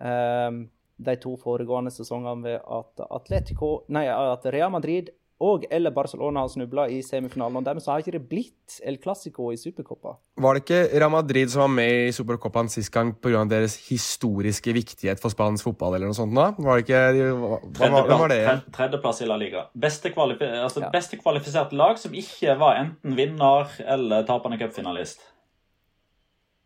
uh, 0.02 0.62
de 1.02 1.18
to 1.22 1.36
foregående 1.42 1.94
sesongene 1.94 2.46
ved 2.46 2.60
at, 2.62 3.06
Atletico, 3.10 3.72
nei, 3.94 4.08
at 4.10 4.46
Real 4.54 4.74
Madrid 4.74 5.10
og 5.42 5.64
eller 5.74 5.90
Barcelona 5.96 6.44
har 6.44 6.52
snubla 6.54 6.84
i 6.94 7.00
semifinalen. 7.02 7.58
og 7.58 7.64
Dermed 7.66 7.82
så 7.82 7.92
har 7.96 8.04
ikke 8.04 8.14
det 8.14 8.22
blitt 8.30 8.76
El 8.86 9.00
Clásico 9.02 9.48
i 9.52 9.58
Supercopa. 9.58 10.14
Var 10.38 10.54
det 10.54 10.62
ikke 10.64 10.82
Real 11.02 11.10
Madrid 11.14 11.50
som 11.50 11.64
var 11.64 11.72
med 11.74 12.10
i 12.10 12.12
Supercopaen 12.14 12.70
sist 12.70 12.92
gang 12.94 13.14
pga. 13.18 13.42
deres 13.50 13.76
historiske 13.90 14.74
viktighet 14.78 15.20
for 15.20 15.34
spansk 15.34 15.66
fotball, 15.66 15.96
eller 15.98 16.12
noe 16.12 16.18
sånt? 16.18 16.36
da? 16.38 16.52
Var 16.62 16.78
det 16.78 16.86
ikke 16.86 17.02
hva, 17.42 17.60
hva, 17.66 18.04
hva 18.12 18.20
var 18.22 18.30
det? 18.30 18.40
Tredjeplass, 18.76 19.22
i 19.26 19.30
La 19.32 19.40
Liga. 19.42 19.66
Beste, 19.74 20.12
kvalifi 20.14 20.46
altså, 20.62 20.82
Ja. 20.86 20.90
beste 20.94 21.18
kvalifiserte 21.18 21.74
lag 21.74 21.98
som 21.98 22.14
ikke 22.14 22.58
var 22.62 22.78
enten 22.84 23.16
vinner 23.18 23.74
eller 23.82 24.24
tapende 24.30 24.60
cupfinalist. 24.62 25.26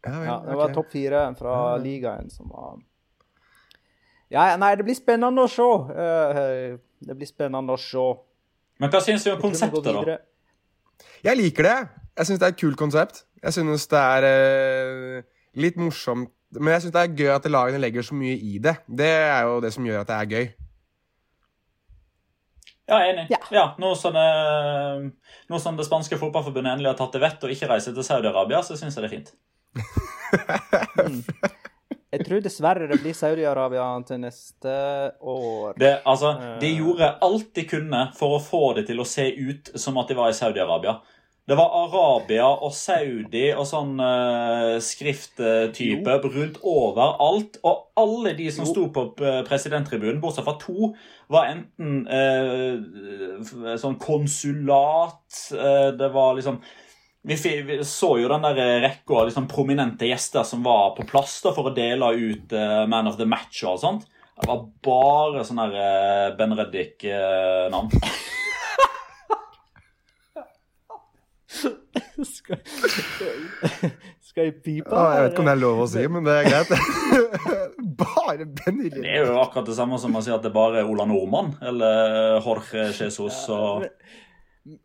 Ja, 0.06 0.20
Ja, 0.24 0.36
det 0.46 0.56
var 0.56 0.66
okay. 0.70 0.76
topp 0.76 0.92
fire 0.92 1.24
fra 1.40 1.78
ligaen 1.82 2.30
som 2.30 2.50
var 2.50 2.76
Ja, 4.30 4.56
nei, 4.58 4.76
det 4.76 4.84
blir 4.86 4.96
spennende 4.98 5.46
å 5.46 5.50
se. 5.50 5.66
Eh, 5.96 6.78
det 7.06 7.16
blir 7.16 7.28
spennende 7.30 7.74
å 7.74 7.78
se. 7.80 8.06
Men 8.82 8.92
hva 8.92 9.02
syns 9.04 9.24
du 9.24 9.32
om 9.32 9.40
konseptet, 9.42 9.88
da? 9.88 10.18
Jeg 11.26 11.40
liker 11.40 11.68
det. 11.68 11.78
Jeg 12.16 12.30
syns 12.30 12.42
det 12.42 12.48
er 12.48 12.54
et 12.54 12.60
kult 12.60 12.78
konsept. 12.80 13.24
Jeg 13.44 13.56
synes 13.56 13.88
det 13.92 14.02
er 14.02 14.28
uh, 14.28 15.24
litt 15.60 15.80
morsomt. 15.80 16.32
Men 16.56 16.76
jeg 16.76 16.86
syns 16.86 16.96
det 16.96 17.02
er 17.02 17.16
gøy 17.18 17.32
at 17.36 17.50
lagene 17.52 17.82
legger 17.82 18.06
så 18.06 18.16
mye 18.16 18.36
i 18.36 18.60
det. 18.64 18.78
Det 18.88 19.10
er 19.10 19.42
jo 19.48 19.58
det 19.64 19.74
som 19.76 19.88
gjør 19.88 20.04
at 20.04 20.12
det 20.12 20.20
er 20.20 20.32
gøy. 20.36 20.48
Ja, 22.86 23.00
enig. 23.02 23.26
Ja. 23.34 23.42
Ja, 23.52 23.66
nå, 23.82 23.96
som 23.98 24.14
det, 24.14 24.26
nå 25.50 25.60
som 25.60 25.78
det 25.80 25.88
spanske 25.88 26.20
fotballforbundet 26.22 26.76
endelig 26.76 26.92
har 26.92 27.00
tatt 27.00 27.16
til 27.16 27.24
vett 27.24 27.48
og 27.48 27.54
ikke 27.56 27.72
reiser 27.72 27.96
til 27.96 28.06
Saudi-Arabia, 28.06 28.62
så 28.62 28.78
syns 28.78 29.00
jeg 29.00 29.08
det 29.08 29.10
er 29.10 29.16
fint. 29.18 29.30
Jeg 32.16 32.28
tror 32.28 32.44
dessverre 32.46 32.88
det 32.88 33.02
blir 33.04 33.16
Saudi-Arabia 33.18 33.88
til 34.08 34.22
neste 34.24 34.76
år. 35.20 35.76
Det, 35.80 35.98
altså, 36.08 36.36
de 36.62 36.72
Eh. 36.72 36.78
gjorde 36.80 37.12
alt 37.22 37.52
de 37.56 37.66
kunne 37.68 38.06
for 38.16 38.38
å 38.38 38.44
få 38.44 38.64
det 38.76 38.88
til 38.88 39.00
å 39.04 39.08
se 39.08 39.28
ut 39.36 39.72
som 39.76 39.98
at 39.98 40.08
de 40.08 40.16
var 40.16 40.32
i 40.32 40.38
Saudi-Arabia. 40.38 41.02
Det 41.46 41.54
var 41.54 41.70
Arabia 41.78 42.46
og 42.48 42.72
Saudi 42.74 43.52
og 43.54 43.68
sånn 43.70 44.00
uh, 44.02 44.80
skrifttype 44.82 46.16
rundt 46.24 46.58
overalt. 46.66 47.60
Og 47.62 47.84
alle 48.02 48.34
de 48.34 48.48
som 48.50 48.66
sto 48.66 48.88
på 48.90 49.04
eh, 49.22 49.44
presidenttribunen, 49.46 50.18
bortsett 50.24 50.48
fra 50.48 50.56
to, 50.58 50.96
var 51.30 51.52
enten 51.52 52.08
uh, 52.10 53.78
sånn 53.78 54.00
konsulat 54.02 55.22
uh, 55.54 55.94
Det 55.94 56.10
var 56.14 56.34
liksom 56.40 56.58
vi, 57.26 57.80
så 57.84 58.12
jo 58.22 58.28
den 58.30 58.44
der 58.46 58.82
rekka 58.84 59.14
av 59.22 59.30
liksom 59.30 59.48
prominente 59.50 60.06
gjester 60.06 60.44
som 60.46 60.64
var 60.66 60.94
på 60.98 61.08
plass 61.10 61.40
da, 61.42 61.54
for 61.56 61.72
å 61.72 61.74
dele 61.74 62.12
ut 62.14 62.54
uh, 62.54 62.84
Man 62.92 63.10
of 63.10 63.18
the 63.18 63.26
Match 63.26 63.64
og 63.66 63.80
sånt. 63.82 64.06
Det 64.36 64.50
var 64.50 64.66
bare 64.84 65.46
sånn 65.48 65.62
der 65.64 65.76
eh, 65.80 66.34
Ben 66.36 66.52
Reddik-navn. 66.60 67.88
skal, 72.36 72.60
skal 74.20 74.44
jeg 74.44 74.58
pipe? 74.60 74.92
Ah, 74.92 75.16
jeg 75.16 75.24
vet 75.24 75.32
ikke 75.32 75.44
om 75.46 75.48
det 75.48 75.56
er 75.56 75.62
lov 75.62 75.80
å 75.86 75.88
si, 75.88 76.04
men 76.12 76.28
det 76.28 76.36
er 76.36 76.50
greit. 76.52 76.68
Bare 78.04 78.44
Ben 78.44 78.84
Reddik. 78.84 79.00
Det 79.00 79.14
er 79.14 79.24
jo 79.30 79.40
akkurat 79.40 79.72
det 79.72 79.78
samme 79.80 79.96
som 80.04 80.20
å 80.20 80.24
si 80.26 80.36
at 80.36 80.44
det 80.44 80.52
bare 80.56 80.82
er 80.82 80.92
Ola 80.92 81.08
Nordmann 81.08 81.56
eller 81.64 82.42
Jorge 82.44 82.90
Jesus 82.92 83.38
og 83.56 83.88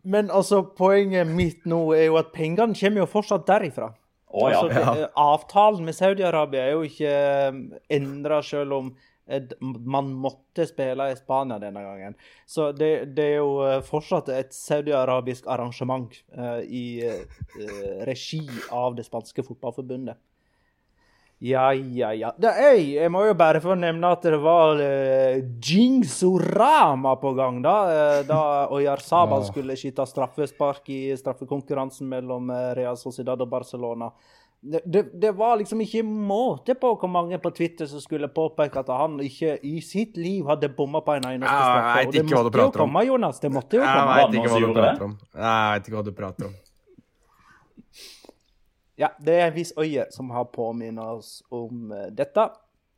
Men 0.02 0.30
altså, 0.30 0.62
poenget 0.76 1.28
mitt 1.28 1.64
nå 1.68 1.80
er 1.96 2.10
jo 2.10 2.18
at 2.20 2.34
pengene 2.34 2.76
kommer 2.76 3.02
jo 3.02 3.08
fortsatt 3.08 3.46
derifra. 3.48 3.92
Oh, 4.30 4.50
ja. 4.50 4.60
Altså, 4.60 4.94
det, 4.94 5.06
avtalen 5.18 5.86
med 5.86 5.96
Saudi-Arabia 5.96 6.66
er 6.68 6.76
jo 6.76 6.82
ikke 6.86 7.14
endra 7.90 8.38
selv 8.46 8.76
om 8.76 8.90
eh, 9.26 9.48
man 9.60 10.12
måtte 10.22 10.68
spille 10.68 11.08
i 11.10 11.16
Spania 11.18 11.58
denne 11.62 11.82
gangen. 11.82 12.14
Så 12.46 12.70
det, 12.76 12.92
det 13.16 13.26
er 13.32 13.40
jo 13.40 13.56
eh, 13.66 13.80
fortsatt 13.86 14.30
et 14.36 14.54
saudi-arabisk 14.54 15.48
arrangement 15.50 16.14
uh, 16.38 16.60
i 16.62 17.00
uh, 17.02 18.04
regi 18.06 18.44
av 18.70 18.94
det 19.00 19.08
spanske 19.08 19.42
fotballforbundet. 19.48 20.20
Ja, 21.42 21.70
ja, 21.72 22.10
ja. 22.12 22.34
Det, 22.36 22.50
jeg, 22.60 22.82
jeg 22.98 23.10
må 23.12 23.22
jo 23.24 23.32
bare 23.38 23.62
få 23.64 23.72
nevne 23.80 24.10
at 24.12 24.26
det 24.28 24.36
var 24.42 24.76
uh, 24.76 25.38
Jingsorama 25.64 27.14
på 27.16 27.32
gang, 27.38 27.62
da. 27.64 27.76
Uh, 27.88 28.18
da 28.28 28.40
Oyar 28.76 29.00
Sabal 29.00 29.46
skulle 29.48 29.76
skyte 29.80 30.04
straffespark 30.04 30.90
i 30.92 31.00
straffekonkurransen 31.16 32.10
mellom 32.12 32.52
uh, 32.52 32.74
Real 32.76 33.00
Sociedad 33.00 33.40
og 33.40 33.48
Barcelona. 33.48 34.10
Det, 34.60 34.82
det, 34.84 35.06
det 35.16 35.32
var 35.32 35.56
liksom 35.56 35.80
ikke 35.80 36.02
måte 36.04 36.74
på 36.76 36.92
hvor 37.00 37.08
mange 37.08 37.38
på 37.40 37.48
Twitter 37.56 37.88
som 37.88 38.02
skulle 38.04 38.28
påpeke 38.28 38.82
at 38.82 38.90
han 38.92 39.16
ikke 39.24 39.54
i 39.64 39.78
sitt 39.80 40.20
liv 40.20 40.44
hadde 40.44 40.68
bomma 40.76 41.00
på 41.00 41.14
en 41.16 41.24
eneste 41.30 41.48
Ja, 41.48 41.62
jeg 41.62 41.70
straffe. 41.70 42.02
vet 42.02 42.18
ikke 42.20 42.34
hva 42.34 42.42
du 42.42 42.50
måtte 42.50 42.66
jo 42.66 42.74
komme, 42.82 43.06
Jonas. 43.08 43.40
Det 43.40 43.50
måtte 43.54 43.80
jo 43.80 43.86
Jeg 43.86 43.94
komme. 43.96 44.18
Veit 44.18 44.34
det 44.34 44.42
ikke 44.42 44.52
hva 44.52 44.60
du 44.60 44.74
prater 44.76 45.06
om. 45.08 45.16
Jeg 45.40 45.72
vet 45.72 45.88
ikke 45.88 45.96
hva 45.96 46.04
du 46.04 46.18
prater 46.20 46.50
om. 46.50 46.58
Ja, 49.00 49.08
det 49.24 49.36
er 49.40 49.46
en 49.48 49.54
viss 49.56 49.72
øye 49.80 50.06
som 50.12 50.28
har 50.34 50.50
påminnet 50.52 51.00
oss 51.18 51.38
om 51.50 51.92
eh, 51.96 52.10
dette. 52.12 52.50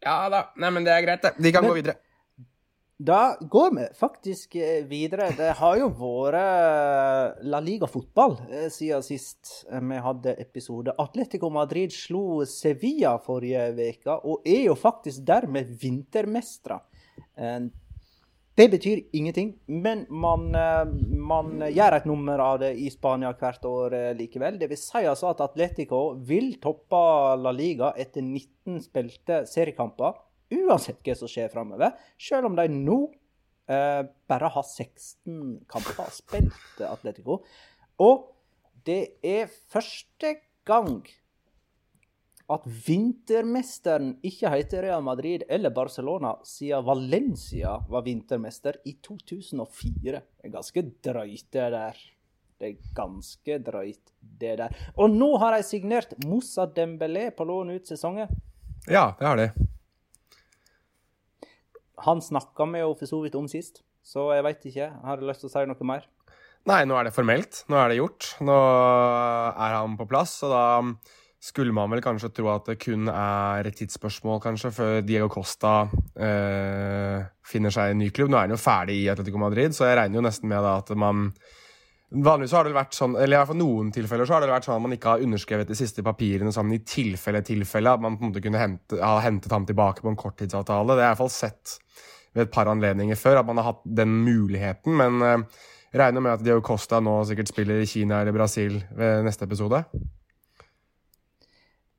Ja 0.02 0.24
da. 0.32 0.48
Nei, 0.58 0.70
men 0.74 0.86
det 0.86 0.96
er 0.96 1.04
greit, 1.06 1.22
det. 1.22 1.36
Vi 1.38 1.52
kan 1.54 1.62
Men- 1.62 1.70
gå 1.70 1.78
videre. 1.82 2.00
Da 3.02 3.36
går 3.50 3.70
vi 3.74 3.84
faktisk 3.98 4.54
eh, 4.62 4.84
videre. 4.86 5.28
Det 5.34 5.48
har 5.58 5.78
jo 5.80 5.88
vært 5.98 6.36
eh, 6.38 7.40
La 7.50 7.58
Liga 7.62 7.88
fotball 7.90 8.36
siden 8.70 9.02
sist 9.02 9.64
vi 9.70 9.98
hadde 10.04 10.34
episode. 10.42 10.94
Atletico 11.02 11.50
Madrid 11.50 11.90
slo 11.94 12.44
Sevilla 12.46 13.16
forrige 13.22 13.64
uke, 13.74 14.18
og 14.22 14.46
er 14.46 14.68
jo 14.68 14.76
faktisk 14.78 15.24
dermed 15.26 15.70
vintermestere. 15.82 16.78
Eh, 18.52 18.56
Det 18.56 18.68
betyr 18.70 19.00
ingenting, 19.12 19.58
men 19.66 20.06
man, 20.10 20.54
eh, 20.54 20.84
man 21.16 21.58
gjør 21.60 21.96
et 21.96 22.04
nummer 22.04 22.38
av 22.38 22.58
det 22.60 22.76
i 22.76 22.90
Spania 22.90 23.32
hvert 23.32 23.64
år 23.64 23.92
eh, 23.94 24.14
likevel. 24.14 24.58
Det 24.58 24.68
vil 24.68 24.76
si 24.76 24.98
altså 24.98 25.30
at 25.30 25.40
Atletico 25.40 26.14
vil 26.14 26.58
toppe 26.60 27.36
La 27.40 27.50
Liga 27.50 27.94
etter 27.96 28.20
19 28.22 28.80
spilte 28.82 29.46
seriekamper, 29.46 30.12
uansett 30.52 31.00
hva 31.02 31.16
som 31.16 31.28
skjer 31.28 31.48
framover, 31.50 31.92
selv 32.18 32.46
om 32.50 32.56
de 32.56 32.68
nå 32.68 32.98
eh, 33.68 34.02
bare 34.28 34.48
har 34.52 34.62
16 34.62 35.64
kamper 35.66 36.12
spilt, 36.12 36.82
Atletico. 36.84 37.42
Og 37.98 38.28
det 38.84 39.14
er 39.22 39.48
første 39.48 40.36
gang 40.66 41.06
at 42.54 42.66
vintermesteren 42.86 44.14
ikke 44.26 44.50
heter 44.52 44.86
Real 44.86 45.04
Madrid 45.04 45.44
eller 45.48 45.72
Barcelona 45.74 46.34
siden 46.46 46.84
Valencia 46.86 47.76
var 47.90 48.04
vintermester 48.06 48.78
i 48.88 48.96
2004. 49.02 50.22
Det 50.22 50.48
er 50.48 50.54
ganske 50.54 50.84
drøyt, 51.04 51.46
det 51.52 51.68
der. 51.76 52.00
Det 52.62 52.68
er 52.70 52.94
ganske 52.94 53.58
drøyt, 53.66 54.14
det 54.20 54.56
der. 54.60 54.76
Og 54.96 55.10
nå 55.10 55.32
har 55.42 55.56
de 55.56 55.66
signert 55.66 56.14
Moussa 56.22 56.68
Dembélé 56.70 57.30
på 57.34 57.46
lån 57.48 57.74
ut 57.74 57.90
sesongen. 57.90 58.30
Ja, 58.86 59.12
det 59.18 59.26
har 59.26 59.38
de. 59.38 59.48
Han 62.06 62.22
snakka 62.22 62.66
vi 62.70 62.82
jo 62.82 62.94
for 62.98 63.10
så 63.10 63.20
vidt 63.22 63.38
om 63.38 63.48
sist, 63.50 63.82
så 64.02 64.30
jeg 64.34 64.44
veit 64.46 64.64
ikke. 64.66 64.90
Har 65.02 65.18
du 65.18 65.26
lyst 65.28 65.44
til 65.44 65.50
å 65.50 65.54
si 65.54 65.64
noe 65.70 65.86
mer? 65.86 66.06
Nei, 66.70 66.84
nå 66.86 66.94
er 66.94 67.08
det 67.08 67.14
formelt. 67.14 67.64
Nå 67.70 67.78
er 67.78 67.90
det 67.90 67.98
gjort. 67.98 68.28
Nå 68.46 68.54
er 68.54 69.74
han 69.74 69.96
på 69.98 70.06
plass, 70.10 70.36
og 70.46 70.54
da 70.54 70.64
skulle 71.42 71.74
man 71.74 71.90
vel 71.90 72.02
kanskje 72.04 72.30
tro 72.36 72.52
at 72.52 72.68
det 72.70 72.78
kun 72.78 73.08
er 73.10 73.66
et 73.66 73.74
tidsspørsmål, 73.80 74.38
kanskje, 74.44 74.70
før 74.76 75.00
Diego 75.02 75.26
Costa 75.32 75.88
eh, 76.14 77.24
finner 77.46 77.74
seg 77.74 77.90
en 77.90 77.98
ny 77.98 78.12
klubb. 78.14 78.30
Nå 78.30 78.38
er 78.38 78.46
han 78.46 78.54
jo 78.54 78.60
ferdig 78.62 79.00
i 79.00 79.08
Atletico 79.10 79.42
Madrid, 79.42 79.74
så 79.74 79.88
jeg 79.88 79.98
regner 79.98 80.20
jo 80.20 80.24
nesten 80.28 80.52
med 80.52 80.62
da 80.62 80.76
at 80.78 80.94
man 80.98 81.26
Vanligvis 82.12 82.52
har 82.52 82.66
det 82.68 82.74
vært 82.76 82.92
sånn, 82.92 83.14
eller 83.16 83.32
i 83.32 83.38
hvert 83.40 83.48
fall 83.48 83.56
noen 83.56 83.88
tilfeller 83.88 84.28
så 84.28 84.34
har 84.34 84.42
det 84.44 84.50
vært 84.50 84.66
sånn 84.66 84.74
at 84.76 84.82
man 84.84 84.92
ikke 84.92 85.14
har 85.14 85.22
underskrevet 85.24 85.70
de 85.70 85.76
siste 85.78 86.02
papirene 86.04 86.50
sammen 86.52 86.76
i 86.76 86.82
tilfelle 86.84 87.40
tilfelle, 87.40 87.94
at 87.96 88.02
man 88.04 88.18
på 88.18 88.26
en 88.26 88.28
måte 88.34 88.42
kunne 88.44 88.60
hente, 88.60 88.98
ha 89.00 89.14
hentet 89.24 89.54
ham 89.56 89.64
tilbake 89.64 90.04
på 90.04 90.10
en 90.12 90.18
korttidsavtale. 90.20 90.92
Det 90.92 91.00
har 91.00 91.06
jeg 91.06 91.08
i 91.08 91.14
hvert 91.14 91.22
fall 91.22 91.32
sett 91.32 91.72
ved 92.36 92.44
et 92.44 92.52
par 92.52 92.68
anledninger 92.68 93.16
før, 93.16 93.40
at 93.40 93.48
man 93.48 93.62
har 93.62 93.70
hatt 93.70 93.80
den 93.88 94.12
muligheten, 94.26 94.92
men 95.00 95.24
eh, 95.24 95.62
regner 96.04 96.26
med 96.26 96.34
at 96.34 96.44
Diego 96.44 96.60
Costa 96.68 97.00
nå 97.00 97.22
sikkert 97.30 97.48
spiller 97.48 97.80
i 97.80 97.88
Kina 97.88 98.20
eller 98.20 98.36
Brasil 98.36 98.76
ved 98.92 99.24
neste 99.24 99.48
episode. 99.48 99.80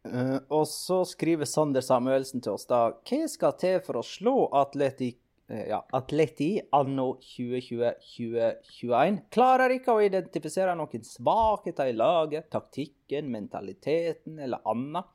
Eh, 0.03 0.37
og 0.51 0.67
så 0.67 1.05
skriver 1.07 1.47
Sander 1.47 1.83
Samuelsen 1.83 2.41
til 2.43 2.57
oss 2.57 2.65
da 2.67 2.89
Hva 3.07 3.27
skal 3.31 3.53
til 3.59 3.77
for 3.85 4.01
å 4.01 4.03
slå 4.03 4.49
Atleti, 4.59 5.13
uh, 5.47 5.63
ja, 5.69 5.79
Atleti 5.95 6.57
anno 6.75 7.13
2020-2021? 7.23 9.21
Klarer 9.31 9.71
ikke 9.77 9.95
å 9.95 10.01
identifisere 10.03 10.75
noen 10.75 11.03
svakheter 11.07 11.87
i 11.93 11.95
laget, 11.95 12.49
taktikken, 12.51 13.31
mentaliteten 13.31 14.43
eller 14.43 14.59
annet. 14.67 15.07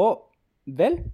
Og 0.00 0.30
vel 0.64 1.04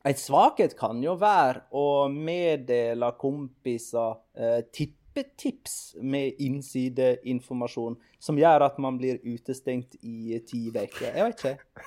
En 0.00 0.16
svakhet 0.16 0.72
kan 0.78 0.96
jo 1.04 1.12
være 1.20 1.66
å 1.76 2.08
meddele 2.08 3.10
kompiser 3.20 4.16
uh, 4.16 4.62
tippetips 4.72 6.00
med 6.00 6.40
innsideinformasjon 6.40 7.98
som 8.16 8.40
gjør 8.40 8.64
at 8.64 8.80
man 8.80 8.96
blir 8.96 9.20
utestengt 9.20 10.00
i 10.00 10.40
ti 10.48 10.72
uker. 10.72 11.12
Jeg 11.12 11.20
vet 11.20 11.44
ikke. 11.44 11.84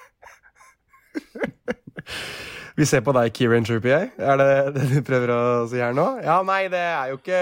Vi 2.77 2.85
ser 2.89 3.03
på 3.05 3.13
deg, 3.13 3.29
Kieran 3.37 3.65
Trippier. 3.67 4.09
Er 4.17 4.39
det 4.39 4.49
det 4.77 4.89
du 4.89 4.99
prøver 5.05 5.33
å 5.33 5.41
si 5.69 5.81
her 5.81 5.93
nå? 5.95 6.07
Ja, 6.25 6.39
nei, 6.45 6.65
det 6.73 6.81
er 6.81 7.11
jo 7.11 7.19
ikke 7.19 7.41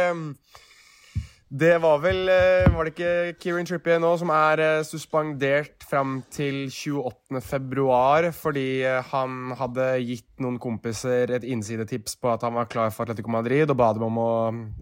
Det 1.52 1.72
var 1.84 2.02
vel 2.04 2.30
eh, 2.32 2.68
Var 2.72 2.88
det 2.88 2.94
ikke 2.94 3.14
Kieran 3.40 3.68
Trippier 3.68 4.02
nå 4.04 4.12
som 4.20 4.32
er 4.36 4.64
eh, 4.66 4.84
suspendert 4.88 5.88
fram 5.88 6.20
til 6.32 6.66
28. 6.68 7.42
februar 7.48 8.30
fordi 8.36 8.84
eh, 8.88 9.00
han 9.12 9.56
hadde 9.60 9.90
gitt 10.04 10.30
noen 10.44 10.60
kompiser 10.60 11.32
et 11.38 11.48
innsidetips 11.48 12.20
på 12.20 12.32
at 12.32 12.44
han 12.48 12.56
var 12.60 12.72
klar 12.72 12.92
for 12.92 13.08
Atletico 13.08 13.32
Madrid, 13.32 13.70
og 13.72 13.80
ba 13.80 13.92
dem 13.96 14.08
om 14.08 14.20
å 14.20 14.32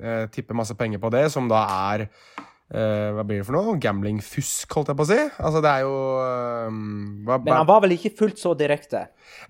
eh, 0.02 0.26
tippe 0.34 0.58
masse 0.58 0.78
penger 0.78 1.02
på 1.02 1.14
det, 1.14 1.28
som 1.34 1.50
da 1.50 1.66
er 1.94 2.10
eh, 2.74 3.10
Hva 3.16 3.26
blir 3.28 3.42
det 3.42 3.48
for 3.48 3.58
noe? 3.58 3.78
Gamblingfusk, 3.82 4.72
holdt 4.78 4.92
jeg 4.92 5.00
på 5.00 5.06
å 5.06 5.10
si. 5.10 5.20
Altså, 5.38 5.62
det 5.66 5.72
er 5.74 5.86
jo 5.86 5.94
eh, 6.24 6.80
hva, 7.28 7.40
Men 7.46 7.56
han 7.58 7.70
var 7.70 7.84
vel 7.86 7.96
ikke 7.98 8.14
fullt 8.22 8.42
så 8.42 8.56
direkte? 8.58 9.06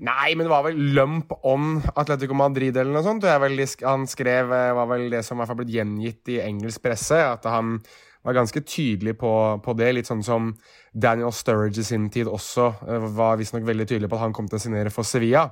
Nei, 0.05 0.33
men 0.33 0.47
det 0.47 0.53
var 0.53 0.67
vel 0.67 0.79
lump 0.97 1.33
on 1.47 1.79
Atletico 1.93 2.37
Madrid 2.37 2.77
eller 2.77 2.93
noe 2.95 3.05
sånt. 3.05 3.25
vel, 3.25 3.63
han 3.85 4.05
skrev 4.09 4.53
eh, 4.55 4.75
var 4.77 4.91
vel 4.93 5.09
det 5.13 5.23
som 5.27 5.37
i 5.37 5.43
hvert 5.43 5.53
fall 5.53 5.61
blitt 5.63 5.75
gjengitt 5.75 6.35
i 6.35 6.39
engelsk 6.43 6.83
presse, 6.85 7.19
at 7.37 7.47
han 7.49 7.79
var 8.25 8.35
ganske 8.35 8.61
tydelig 8.61 9.15
på, 9.19 9.33
på 9.63 9.75
det. 9.79 9.91
Litt 9.95 10.09
sånn 10.09 10.23
som 10.25 10.51
Daniel 10.91 11.31
Sturridge 11.35 11.83
i 11.83 11.87
sin 11.87 12.09
tid 12.13 12.29
også 12.29 12.71
eh, 12.87 13.11
var 13.15 13.39
visstnok 13.39 13.67
veldig 13.67 13.87
tydelig 13.87 14.11
på 14.11 14.19
at 14.19 14.27
han 14.27 14.35
kom 14.35 14.49
til 14.49 14.59
å 14.59 14.63
signere 14.63 14.93
for 14.93 15.07
Sevilla. 15.07 15.47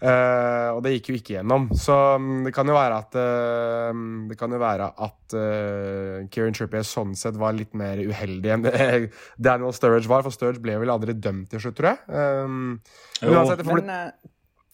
Eh, 0.00 0.68
og 0.72 0.80
det 0.84 0.94
gikk 0.94 1.10
jo 1.10 1.18
ikke 1.18 1.34
gjennom. 1.36 1.66
Så 1.76 1.94
um, 2.16 2.40
det 2.46 2.54
kan 2.56 2.68
jo 2.68 2.76
være 2.76 3.00
at 3.02 3.16
uh, 3.20 4.00
Det 4.30 4.38
kan 4.40 4.54
jo 4.54 4.60
være 4.62 4.88
at 4.96 5.36
uh, 5.36 6.24
Kieran 6.32 6.56
Trippier 6.56 6.86
sånn 6.88 7.12
sett 7.18 7.36
var 7.40 7.52
litt 7.56 7.76
mer 7.76 8.00
uheldig 8.00 8.54
enn 8.54 8.64
det 8.64 8.74
Daniel 9.48 9.76
Sturridge 9.76 10.08
var, 10.10 10.24
for 10.24 10.32
Sturridge 10.32 10.64
ble 10.64 10.78
vel 10.80 10.92
aldri 10.94 11.16
dømt 11.16 11.52
til 11.52 11.60
slutt, 11.60 11.76
tror 11.80 11.92
jeg. 11.92 12.00
Um, 12.08 12.78
uansett, 13.26 13.60
det 13.60 13.68
Men 13.68 13.94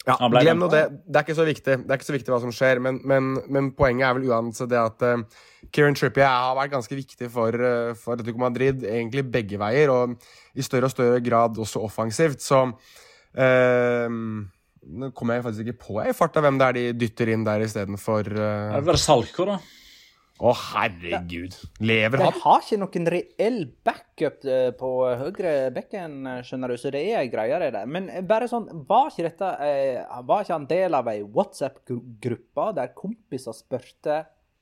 ja, 0.06 0.16
glem 0.30 0.62
nå 0.62 0.70
det. 0.70 0.84
Det 1.02 1.18
er 1.18 1.24
ikke 1.26 1.34
så 1.34 1.44
viktig 1.48 1.72
Det 1.82 1.90
er 1.90 1.98
ikke 1.98 2.06
så 2.06 2.14
viktig 2.14 2.30
hva 2.30 2.42
som 2.44 2.52
skjer, 2.54 2.78
men, 2.82 3.00
men, 3.02 3.32
men 3.50 3.72
poenget 3.74 4.06
er 4.06 4.18
vel 4.20 4.28
uansett 4.30 4.70
det 4.70 4.78
at 4.78 5.02
uh, 5.02 5.46
Kieran 5.74 5.98
Trippier 5.98 6.30
har 6.30 6.54
vært 6.54 6.76
ganske 6.76 7.02
viktig 7.02 7.32
for, 7.34 7.50
uh, 7.58 7.96
for 7.98 8.14
Atletico 8.14 8.46
Madrid, 8.46 8.86
egentlig 8.86 9.26
begge 9.26 9.58
veier, 9.58 9.90
og 9.90 10.14
i 10.54 10.62
større 10.62 10.86
og 10.86 10.94
større 10.94 11.18
grad 11.18 11.58
også 11.58 11.82
offensivt, 11.82 12.46
så 12.46 12.68
uh, 12.70 14.20
Nå 14.86 15.10
kommer 15.16 15.38
jeg 15.38 15.46
faktisk 15.48 15.66
ikke 15.66 15.82
på 15.86 15.96
jeg, 16.00 16.14
i 16.14 16.16
farta 16.16 16.42
hvem 16.44 16.60
det 16.60 16.66
er 16.68 16.76
de 16.76 16.84
dytter 17.00 17.32
inn 17.32 17.46
der 17.46 17.64
istedenfor 17.64 18.30
uh, 18.30 18.76
Det 18.76 18.86
var 18.86 19.00
Salko, 19.02 19.48
da. 19.48 19.58
Å, 20.36 20.50
herregud! 20.52 21.54
Lever 21.80 22.20
de 22.20 22.26
har 22.42 22.60
ikke 22.60 22.76
noen 22.76 23.06
reell 23.08 23.62
backup 23.86 24.42
eh, 24.44 24.68
på 24.76 24.90
høyre 25.16 25.52
bekken, 25.72 26.18
eh, 26.28 26.42
skjønner 26.44 26.74
du, 26.74 26.76
så 26.76 26.92
det 26.92 27.00
er 27.08 27.22
ei 27.22 27.30
greie 27.32 27.56
det 27.62 27.70
der. 27.72 27.88
Men 27.88 28.10
eh, 28.12 28.20
bare 28.26 28.48
sånn, 28.50 28.66
var 28.88 29.08
ikke 29.08 29.30
dette 29.30 29.48
eh, 29.64 30.02
Var 30.28 30.44
ikke 30.44 30.58
han 30.58 30.68
del 30.68 30.98
av 30.98 31.08
ei 31.08 31.22
WhatsApp-gruppe 31.24 32.66
der 32.76 32.92
kompiser 32.98 33.56
spurte 33.56 34.18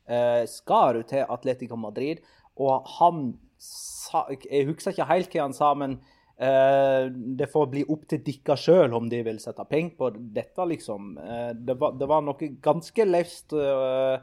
eh, 0.06 0.44
skal 0.50 1.00
du 1.00 1.08
til 1.10 1.26
Atletico 1.26 1.80
Madrid, 1.80 2.22
og 2.54 2.86
han 3.00 3.32
sa 3.58 4.28
Jeg 4.30 4.68
husker 4.68 4.94
ikke 4.94 5.10
helt 5.10 5.34
hva 5.34 5.48
han 5.48 5.58
sa, 5.58 5.74
men 5.74 5.98
eh, 5.98 6.14
det 6.34 7.46
får 7.46 7.66
bli 7.70 7.84
opp 7.94 8.08
til 8.10 8.22
dere 8.26 8.56
sjøl 8.58 8.96
om 8.96 9.06
de 9.06 9.20
vil 9.22 9.36
sette 9.38 9.62
penger 9.70 9.94
på 9.98 10.08
dette, 10.34 10.64
liksom. 10.66 11.12
Eh, 11.18 11.52
det, 11.54 11.76
var, 11.78 11.94
det 11.94 12.08
var 12.10 12.24
noe 12.26 12.48
ganske 12.64 13.06
løst 13.06 13.54
eh, 13.54 14.16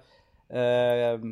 eh, 0.51 1.23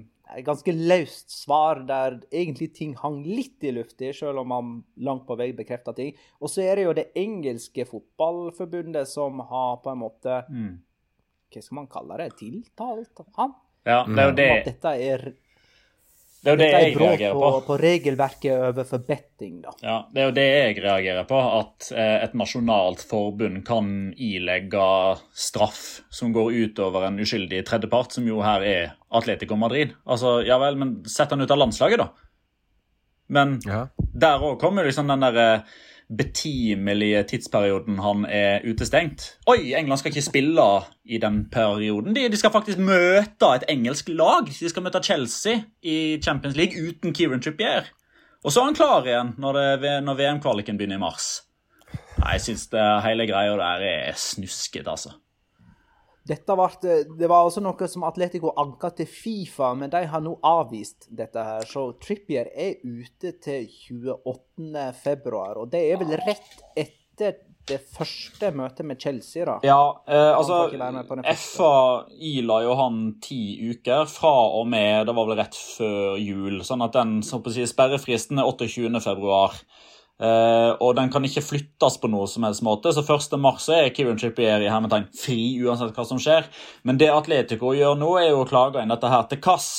ganske 0.46 0.72
løst 0.72 1.34
svar 1.34 1.82
der 1.90 2.20
egentlig 2.32 2.70
ting 2.78 2.94
hang 3.02 3.24
litt 3.26 3.64
i 3.66 3.74
lufta, 3.76 4.12
selv 4.14 4.44
om 4.44 4.54
han 4.56 4.76
langt 5.04 5.26
på 5.28 5.38
vei 5.40 5.52
bekrefta 5.58 5.94
ting. 5.98 6.14
Og 6.40 6.52
så 6.54 6.64
er 6.68 6.78
det 6.78 6.86
jo 6.86 6.96
det 6.98 7.10
engelske 7.18 7.86
fotballforbundet 7.90 9.10
som 9.10 9.42
har 9.50 9.82
på 9.84 9.92
en 9.94 10.06
måte 10.06 10.44
Mm. 10.50 10.78
Hva 11.50 11.62
skal 11.66 11.76
man 11.80 11.88
kalle 11.90 12.18
det? 12.22 12.28
Tiltalt 12.38 13.22
han? 13.34 13.54
Ja, 13.88 14.04
det 14.06 14.22
er 14.22 14.28
jo 14.28 14.34
det, 14.38 14.50
at 14.54 14.68
dette 14.68 14.92
er, 15.02 15.24
det, 16.44 16.48
er, 16.48 16.54
jo 16.54 16.58
det 16.60 16.66
dette 16.66 16.78
er 16.78 16.84
jeg 16.86 16.96
brudd 16.96 17.24
på, 17.36 17.40
på. 17.40 17.62
på 17.68 17.78
regelverket 17.82 18.62
overfor 18.70 19.02
betting, 19.08 19.58
da. 19.66 19.74
Ja, 19.84 19.98
Det 20.14 20.22
er 20.22 20.30
jo 20.30 20.36
det 20.38 20.46
jeg 20.48 20.78
reagerer 20.86 21.28
på, 21.28 21.40
at 21.60 21.90
eh, 21.92 22.16
et 22.24 22.38
nasjonalt 22.40 23.04
forbund 23.10 23.66
kan 23.68 23.90
ilegge 24.16 24.86
straff 25.36 25.82
som 26.10 26.32
går 26.36 26.54
utover 26.70 27.10
en 27.10 27.20
uskyldig 27.20 27.60
tredjepart, 27.68 28.16
som 28.16 28.28
jo 28.30 28.40
her 28.46 28.64
er 28.64 28.96
Atletico 29.12 29.58
Madrid. 29.60 29.92
Altså, 30.08 30.40
ja 30.48 30.58
vel, 30.64 30.80
men 30.80 30.96
sett 31.10 31.36
han 31.36 31.42
ut 31.44 31.52
av 31.52 31.60
landslaget, 31.60 32.00
da. 32.06 32.10
Men 33.30 33.60
Ja. 33.68 33.84
der 33.98 34.40
òg 34.42 34.60
kommer 34.62 34.88
liksom 34.88 35.08
den 35.12 35.20
der 35.28 35.36
eh, 35.44 35.60
betimelige 36.18 37.24
tidsperioden 37.30 38.00
han 38.02 38.26
er 38.26 38.64
utestengt. 38.66 39.38
Oi, 39.48 39.74
England 39.78 40.00
skal 40.02 40.12
ikke 40.12 40.26
spille 40.26 40.66
i 41.06 41.20
den 41.22 41.44
perioden. 41.54 42.16
De, 42.16 42.26
de 42.32 42.40
skal 42.40 42.54
faktisk 42.54 42.82
møte 42.82 43.52
et 43.56 43.68
engelsk 43.70 44.10
lag. 44.10 44.50
De 44.50 44.70
skal 44.70 44.84
møte 44.86 45.04
Chelsea 45.06 45.62
i 45.82 46.18
Champions 46.24 46.58
League 46.58 46.82
uten 46.82 47.14
Kieran 47.14 47.42
Trippier. 47.42 47.92
Og 48.44 48.52
så 48.52 48.62
er 48.62 48.72
han 48.72 48.78
klar 48.80 49.06
igjen 49.06 49.34
når, 49.38 49.62
når 50.02 50.18
VM-kvaliken 50.18 50.80
begynner 50.80 50.98
i 50.98 51.04
mars. 51.04 51.30
Nei, 52.20 52.36
Jeg 52.38 52.46
syns 52.48 52.70
hele 53.06 53.28
greia 53.30 53.58
der 53.60 53.86
er 53.88 54.14
snusket, 54.18 54.88
altså. 54.88 55.14
Dette 56.30 56.56
var, 56.56 56.76
det 56.82 57.28
var 57.30 57.48
også 57.48 57.62
noe 57.66 57.88
som 57.90 58.06
Atletico 58.06 58.52
anka 58.62 58.92
til 59.00 59.10
Fifa, 59.10 59.72
men 59.74 59.90
de 59.90 60.04
har 60.12 60.22
nå 60.22 60.36
avvist 60.46 61.08
dette 61.10 61.42
her. 61.42 61.66
Så 61.66 61.88
Trippier 62.02 62.52
er 62.54 62.78
ute 62.86 63.34
til 63.42 63.66
28. 64.30 64.90
februar, 65.02 65.58
og 65.58 65.72
det 65.74 65.88
er 65.90 66.02
vel 66.02 66.14
rett 66.22 66.62
etter 66.78 67.40
det 67.70 67.80
første 67.94 68.50
møtet 68.56 68.86
med 68.88 69.02
Chelsea, 69.02 69.46
da. 69.46 69.58
Ja, 69.66 69.82
eh, 70.10 70.32
altså. 70.38 70.70
FA 71.36 71.74
ila 72.32 72.62
jo 72.66 72.76
han 72.80 73.02
ti 73.22 73.42
uker 73.70 74.08
fra 74.10 74.34
og 74.58 74.66
med 74.72 75.06
Det 75.08 75.16
var 75.16 75.30
vel 75.30 75.38
rett 75.38 75.58
før 75.58 76.18
jul. 76.18 76.62
Sånn 76.66 76.86
at 76.86 76.98
den 76.98 77.20
så 77.26 77.42
å 77.42 77.54
si, 77.54 77.66
sperrefristen 77.70 78.42
er 78.42 78.50
28. 78.50 79.02
Eh, 80.20 80.72
og 80.84 80.98
den 80.98 81.08
kan 81.14 81.24
ikke 81.24 81.46
flyttes 81.46 81.96
på 82.02 82.10
noe 82.12 82.28
som 82.28 82.44
helst 82.48 82.64
måte. 82.66 82.92
Så 82.96 83.06
1. 83.06 83.38
mars 83.40 83.70
er 83.72 83.88
Kieran 83.96 84.20
Trippier 84.20 84.66
i 84.66 84.72
hermetegn 84.72 85.08
fri 85.16 85.40
uansett 85.64 85.96
hva 85.96 86.06
som 86.08 86.20
skjer. 86.20 86.50
Men 86.88 87.00
det 87.00 87.12
Atletico 87.14 87.72
gjør 87.78 87.96
nå, 88.00 88.12
er 88.20 88.34
jo 88.34 88.44
å 88.44 88.50
klage 88.50 88.84
inn 88.84 88.92
dette 88.92 89.12
her 89.12 89.30
til 89.32 89.42
Kass. 89.44 89.72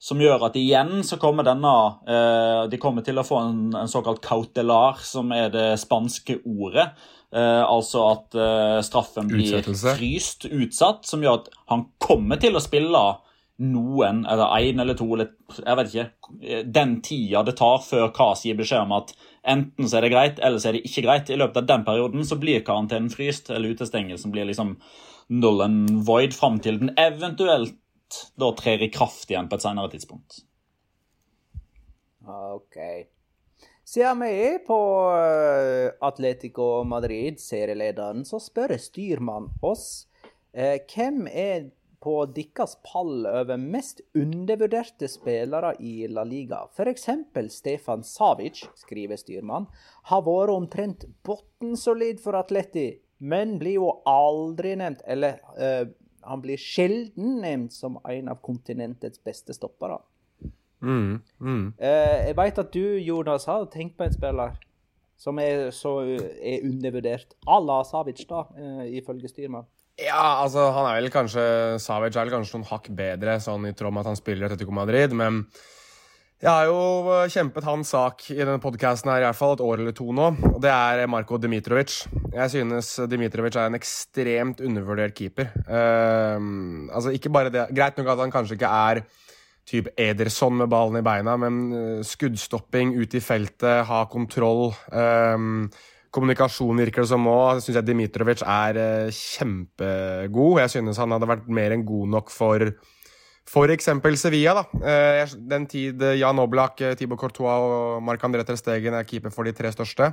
Som 0.00 0.22
gjør 0.22 0.48
at 0.48 0.54
igjen 0.56 1.02
så 1.04 1.18
kommer 1.20 1.44
denne 1.44 1.70
uh, 2.08 2.62
De 2.72 2.78
kommer 2.80 3.04
til 3.04 3.20
å 3.20 3.24
få 3.26 3.36
en, 3.36 3.58
en 3.76 3.90
såkalt 3.90 4.22
cautelar, 4.24 4.96
som 5.04 5.28
er 5.36 5.50
det 5.52 5.66
spanske 5.82 6.38
ordet. 6.48 6.88
Uh, 7.30 7.62
altså 7.68 8.06
at 8.08 8.38
straffen 8.88 9.28
blir 9.30 9.60
fryst, 9.68 10.48
utsatt, 10.48 11.04
som 11.06 11.22
gjør 11.22 11.42
at 11.42 11.52
han 11.70 11.84
kommer 12.02 12.40
til 12.40 12.56
å 12.56 12.64
spille 12.64 13.04
noen, 13.60 14.22
eller 14.24 14.54
én 14.56 14.80
eller 14.80 14.96
to, 14.96 15.06
eller 15.12 15.28
jeg 15.58 15.76
vet 15.78 15.90
ikke, 15.92 16.62
den 16.72 16.96
tida 17.04 17.42
det 17.44 17.58
tar 17.60 17.82
før 17.84 18.08
KAS 18.16 18.46
gir 18.46 18.56
beskjed 18.56 18.86
om 18.86 18.94
at 18.96 19.12
enten 19.48 19.88
så 19.88 19.98
er 19.98 20.06
det 20.06 20.12
greit, 20.14 20.40
eller 20.40 20.62
så 20.62 20.70
er 20.70 20.78
det 20.78 20.86
ikke 20.88 21.04
greit. 21.04 21.30
I 21.30 21.38
løpet 21.40 21.62
av 21.62 21.68
den 21.68 21.84
perioden 21.84 22.26
så 22.26 22.38
blir 22.40 22.64
karantenen 22.64 23.12
fryst, 23.12 23.52
eller 23.52 23.74
utestengelsen 23.74 24.32
blir 24.32 24.48
liksom 24.48 24.78
null 25.30 25.62
and 25.62 25.92
void 26.08 26.34
fram 26.34 26.58
til 26.64 26.80
den 26.80 26.94
eventuelt 26.98 27.76
da 28.40 28.50
trer 28.58 28.82
i 28.82 28.90
kraft 28.90 29.30
igjen 29.30 29.48
på 29.48 29.58
et 29.58 29.64
senere 29.64 29.90
tidspunkt. 29.92 30.40
OK. 32.26 32.78
Siden 33.90 34.22
vi 34.22 34.30
er 34.46 34.58
på 34.66 34.78
eh, 35.18 35.90
Atletico 36.06 36.84
Madrid, 36.86 37.40
serielederen, 37.42 38.24
så 38.26 38.38
spør 38.42 38.76
styrmann 38.78 39.48
oss 39.66 40.06
eh, 40.54 40.78
hvem 40.90 41.24
er 41.26 41.70
på 42.00 42.14
deres 42.32 42.76
pall 42.86 43.26
over 43.28 43.60
mest 43.60 44.00
undervurderte 44.16 45.08
spillere 45.08 45.74
i 45.84 46.08
La 46.08 46.24
Liga. 46.24 46.62
F.eks. 46.72 47.08
Stefan 47.52 48.04
Savic, 48.04 48.64
skriver 48.80 49.20
styrmann, 49.20 49.68
har 50.08 50.24
vært 50.24 50.54
omtrent 50.54 51.04
bunnsolid 51.26 52.22
for 52.24 52.38
Atleti, 52.40 52.94
men 53.20 53.58
blir 53.60 53.76
jo 53.76 53.90
aldri 54.08 54.72
nevnt, 54.80 55.02
eller 55.04 55.42
eh, 55.60 55.90
han 56.24 56.40
blir 56.40 56.60
sjelden 56.60 57.40
nevnt 57.44 57.76
som 57.76 57.98
en 58.08 58.32
av 58.32 58.40
kontinentets 58.44 59.20
beste 59.24 59.56
stoppere. 59.56 60.00
Mm, 60.80 61.20
mm. 61.40 61.64
Uh, 61.76 62.16
jeg 62.24 62.36
vet 62.38 62.58
at 62.62 62.72
du, 62.72 62.84
Jonas, 63.04 63.44
har 63.50 63.66
tenkt 63.72 63.98
på 63.98 64.06
en 64.06 64.14
spiller 64.14 64.56
som 65.20 65.36
er, 65.42 65.66
så, 65.76 65.98
er 66.40 66.64
undervurdert. 66.64 67.36
à 67.46 67.60
la 67.60 67.82
Savic, 67.84 68.24
da, 68.28 68.46
uh, 68.56 68.86
ifølge 68.88 69.28
styrmann. 69.28 69.68
Ja, 69.98 70.40
altså, 70.44 70.70
han 70.76 70.86
er 70.88 71.00
vel 71.00 71.10
kanskje 71.12 71.42
Savic 71.82 72.14
er 72.14 72.24
vel 72.24 72.36
kanskje 72.38 72.56
noen 72.58 72.70
hakk 72.70 72.88
bedre, 72.96 73.36
sånn 73.42 73.66
i 73.68 73.74
tråd 73.76 73.92
med 73.92 74.04
at 74.04 74.12
han 74.12 74.18
spiller 74.20 74.46
i 74.46 74.48
Atletico 74.48 74.74
Madrid, 74.76 75.12
men 75.16 75.42
jeg 76.40 76.48
har 76.48 76.70
jo 76.70 76.76
eh, 77.12 77.26
kjempet 77.28 77.66
hans 77.68 77.90
sak 77.92 78.22
i 78.32 78.38
denne 78.38 78.62
podkasten 78.62 79.10
her 79.12 79.20
i 79.20 79.26
hvert 79.26 79.36
fall 79.36 79.58
et 79.58 79.64
år 79.64 79.82
eller 79.82 79.96
to 79.96 80.06
nå, 80.16 80.30
og 80.54 80.60
det 80.64 80.70
er 80.72 81.10
Marko 81.12 81.36
Dmitrovic. 81.36 81.98
Jeg 82.32 82.52
synes 82.54 82.94
Dmitrovic 83.12 83.58
er 83.60 83.68
en 83.68 83.76
ekstremt 83.76 84.62
undervurdert 84.64 85.12
keeper. 85.18 85.50
Uh, 85.68 86.88
altså, 86.88 87.12
ikke 87.12 87.32
bare 87.34 87.52
det 87.52 87.66
Greit 87.76 88.00
nok 88.00 88.14
at 88.14 88.24
han 88.24 88.32
kanskje 88.32 88.56
ikke 88.56 88.72
er 88.72 89.02
type 89.70 89.92
Ederson 90.00 90.56
med 90.58 90.70
ballen 90.72 90.98
i 91.00 91.04
beina, 91.04 91.36
men 91.38 91.60
eh, 91.76 92.02
skuddstopping 92.06 92.96
ut 92.98 93.14
i 93.14 93.22
feltet, 93.22 93.84
ha 93.86 94.04
kontroll. 94.10 94.70
ehm, 94.92 95.68
kommunikasjon 96.14 96.82
virker 96.82 97.04
det 97.04 97.10
som 97.12 97.28
òg. 97.30 97.60
Syns 97.62 97.78
jeg 97.78 97.86
Dmitrovic 97.88 98.44
er 98.44 98.80
eh, 98.80 99.12
kjempegod. 99.14 100.60
Jeg 100.64 100.74
synes 100.76 101.00
han 101.00 101.14
hadde 101.14 101.30
vært 101.30 101.50
mer 101.50 101.74
enn 101.76 101.86
god 101.86 102.12
nok 102.16 102.32
for, 102.34 102.66
f.eks. 103.50 103.90
Sevilla, 104.20 104.60
da. 104.60 104.84
Eh, 104.92 105.34
Den 105.50 105.66
tid 105.70 106.02
eh, 106.06 106.18
Jan 106.20 106.42
Oblak, 106.42 106.78
Tibo 106.78 106.98
Thibaut 106.98 107.24
Courtois 107.24 107.66
og 107.66 108.04
Marc-André 108.06 108.46
Ter 108.46 108.58
Stegen 108.60 108.98
er 108.98 109.08
keeper 109.08 109.34
for 109.34 109.46
de 109.46 109.54
tre 109.56 109.72
største, 109.74 110.12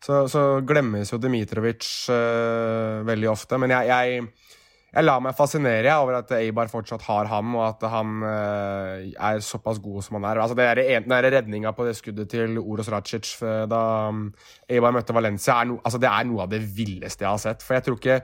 så, 0.00 0.24
så 0.32 0.44
glemmes 0.64 1.10
jo 1.12 1.18
Dmitrovic 1.20 1.84
uh, 2.08 3.02
veldig 3.04 3.28
ofte. 3.28 3.58
Men 3.60 3.74
jeg, 3.74 3.90
jeg, 3.90 4.49
jeg 4.90 5.06
lar 5.06 5.20
meg 5.22 5.36
fascinere 5.38 5.92
over 6.02 6.16
at 6.18 6.32
Eibar 6.34 6.66
fortsatt 6.70 7.04
har 7.06 7.28
ham, 7.30 7.52
og 7.54 7.62
at 7.68 7.84
han 7.92 8.24
eh, 8.26 9.12
er 9.14 9.42
såpass 9.44 9.78
god 9.82 10.02
som 10.02 10.16
han 10.18 10.26
er. 10.32 10.40
Altså, 10.42 10.56
det 10.58 10.66
er 10.66 10.80
en- 10.96 11.06
den 11.06 11.28
redninga 11.36 11.70
på 11.76 11.86
det 11.86 11.94
skuddet 11.94 12.28
til 12.32 12.58
Oros 12.58 12.90
Racic 12.90 13.36
eh, 13.46 13.66
da 13.70 13.82
um, 14.10 14.24
Eibar 14.68 14.92
møtte 14.96 15.14
Valencia, 15.14 15.60
er, 15.60 15.70
no, 15.70 15.78
altså, 15.84 16.00
det 16.02 16.10
er 16.10 16.26
noe 16.26 16.42
av 16.42 16.50
det 16.50 16.58
villeste 16.74 17.22
jeg 17.22 17.30
har 17.30 17.38
sett. 17.38 17.62
For 17.62 17.78
jeg 17.78 17.86
tror 17.86 18.00
ikke, 18.00 18.16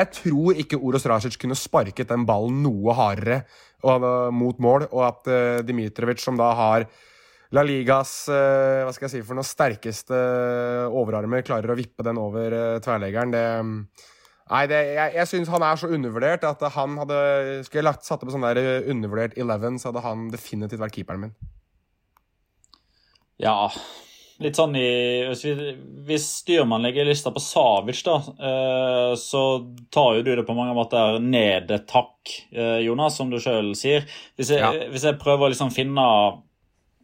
jeg 0.00 0.10
tror 0.16 0.62
ikke 0.64 0.80
Oros 0.80 1.04
Racic 1.12 1.36
kunne 1.42 1.58
sparket 1.60 2.08
den 2.08 2.24
ballen 2.24 2.62
noe 2.64 2.96
hardere 2.96 3.42
og, 3.84 4.00
uh, 4.00 4.30
mot 4.32 4.56
mål, 4.64 4.88
og 4.92 5.04
at 5.10 5.28
uh, 5.28 5.60
Dmitrovic, 5.66 6.24
som 6.24 6.40
da 6.40 6.54
har 6.56 6.88
La 7.54 7.62
Ligas 7.62 8.24
uh, 8.32 8.80
hva 8.86 8.96
skal 8.96 9.10
jeg 9.10 9.18
si 9.18 9.22
for 9.28 9.36
noen 9.36 9.46
sterkeste 9.46 10.16
overarmer, 10.88 11.44
klarer 11.44 11.70
å 11.70 11.78
vippe 11.78 12.02
den 12.02 12.16
over 12.18 12.56
uh, 12.56 12.80
tverrleggeren. 12.82 13.36
Det 13.36 13.46
um, 13.60 13.76
Nei, 14.52 14.66
det, 14.68 14.78
jeg, 14.92 15.12
jeg 15.16 15.28
syns 15.30 15.48
han 15.48 15.64
er 15.64 15.78
så 15.80 15.88
undervurdert 15.88 16.42
at 16.44 16.60
han 16.74 16.98
hadde 17.00 17.18
Skulle 17.64 17.80
jeg 17.80 17.86
lagt, 17.86 18.04
satt 18.04 18.20
på 18.20 18.32
sånn 18.34 18.44
der 18.44 18.60
uh, 18.60 18.90
undervurdert 18.92 19.38
11, 19.40 19.78
så 19.80 19.88
hadde 19.88 20.02
han 20.04 20.26
definitivt 20.32 20.82
vært 20.82 20.98
keeperen 20.98 21.22
min. 21.22 21.36
Ja, 23.40 23.70
litt 24.44 24.58
sånn 24.58 24.76
i 24.78 24.88
Hvis, 25.30 25.44
vi, 25.46 25.72
hvis 26.06 26.26
styrmann 26.42 26.84
legger 26.84 27.08
lista 27.08 27.32
på 27.34 27.42
Savic, 27.42 28.02
da, 28.06 28.18
eh, 28.20 29.12
så 29.18 29.42
tar 29.94 30.18
jo 30.18 30.24
du 30.26 30.32
det 30.36 30.46
på 30.46 30.56
mange 30.56 30.74
måter 30.76 31.18
ned 31.22 31.72
et 31.74 31.94
hakk, 31.96 32.34
eh, 32.54 32.80
Jonas, 32.86 33.16
som 33.18 33.30
du 33.32 33.40
sjøl 33.42 33.72
sier. 33.78 34.06
Hvis 34.38 34.52
jeg, 34.54 34.62
Ja. 34.62 34.72
hvis 34.92 35.06
jeg 35.08 35.18
prøver 35.22 35.48
å 35.48 35.52
liksom 35.54 35.72
finne 35.74 36.04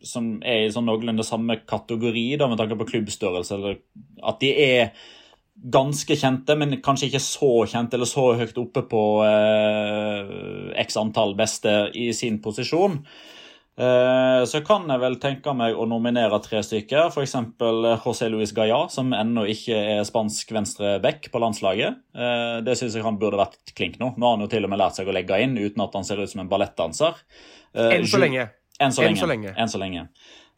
som 0.07 0.31
er 0.47 0.67
i 0.67 0.73
sånn 0.73 0.87
noenlunde 0.89 1.27
samme 1.27 1.59
kategori, 1.69 2.39
da, 2.41 2.49
med 2.49 2.59
tanke 2.59 2.79
på 2.79 2.89
klubbstørrelse, 2.95 3.59
eller 3.59 3.81
at 4.25 4.39
de 4.41 4.53
er 4.65 4.93
ganske 5.63 6.17
kjente, 6.17 6.57
men 6.57 6.79
kanskje 6.81 7.11
ikke 7.11 7.21
så 7.21 7.51
kjente 7.69 7.95
eller 7.99 8.09
så 8.09 8.31
høyt 8.39 8.57
oppe 8.63 8.83
på 8.89 9.03
eh, 9.27 10.81
x 10.85 10.97
antall 11.01 11.35
beste 11.39 11.91
i 11.95 12.11
sin 12.17 12.39
posisjon. 12.43 13.01
Eh, 13.81 14.45
Så 14.45 14.61
kan 14.67 14.89
jeg 14.91 15.01
vel 15.01 15.17
tenke 15.21 15.53
meg 15.57 15.77
å 15.79 15.87
nominere 15.89 16.41
tre 16.45 16.61
stykker. 16.65 17.09
F.eks. 17.13 17.35
José 18.05 18.29
Luis 18.33 18.53
Gaya, 18.57 18.83
som 18.93 19.13
ennå 19.17 19.47
ikke 19.49 19.77
er 19.99 20.03
spansk 20.09 20.53
venstreback 20.53 21.31
på 21.33 21.41
landslaget. 21.41 22.01
Eh, 22.15 22.61
Det 22.67 22.77
syns 22.81 22.95
jeg 22.97 23.05
han 23.07 23.19
burde 23.21 23.41
vært 23.41 23.75
klink 23.77 23.99
nå. 24.01 24.15
Nå 24.17 24.27
har 24.27 24.37
han 24.37 24.45
jo 24.47 24.51
til 24.53 24.65
og 24.65 24.71
med 24.73 24.81
lært 24.83 24.97
seg 25.01 25.09
å 25.09 25.17
legge 25.17 25.41
inn 25.45 25.57
uten 25.57 25.81
at 25.85 25.95
han 25.97 26.05
ser 26.05 26.21
ut 26.21 26.29
som 26.33 26.41
en 26.45 26.49
ballettdanser. 26.51 27.15
Eh, 27.75 27.97
Enn 28.01 28.07
så 28.07 28.19
lenge. 28.21 28.51
enn 28.81 28.93
så 28.93 29.03
Enn 29.05 29.13
lenge. 29.15 29.21
så 29.21 29.27
lenge. 29.29 29.55
Enn 29.57 29.69
så 29.69 29.79
lenge. 29.81 30.09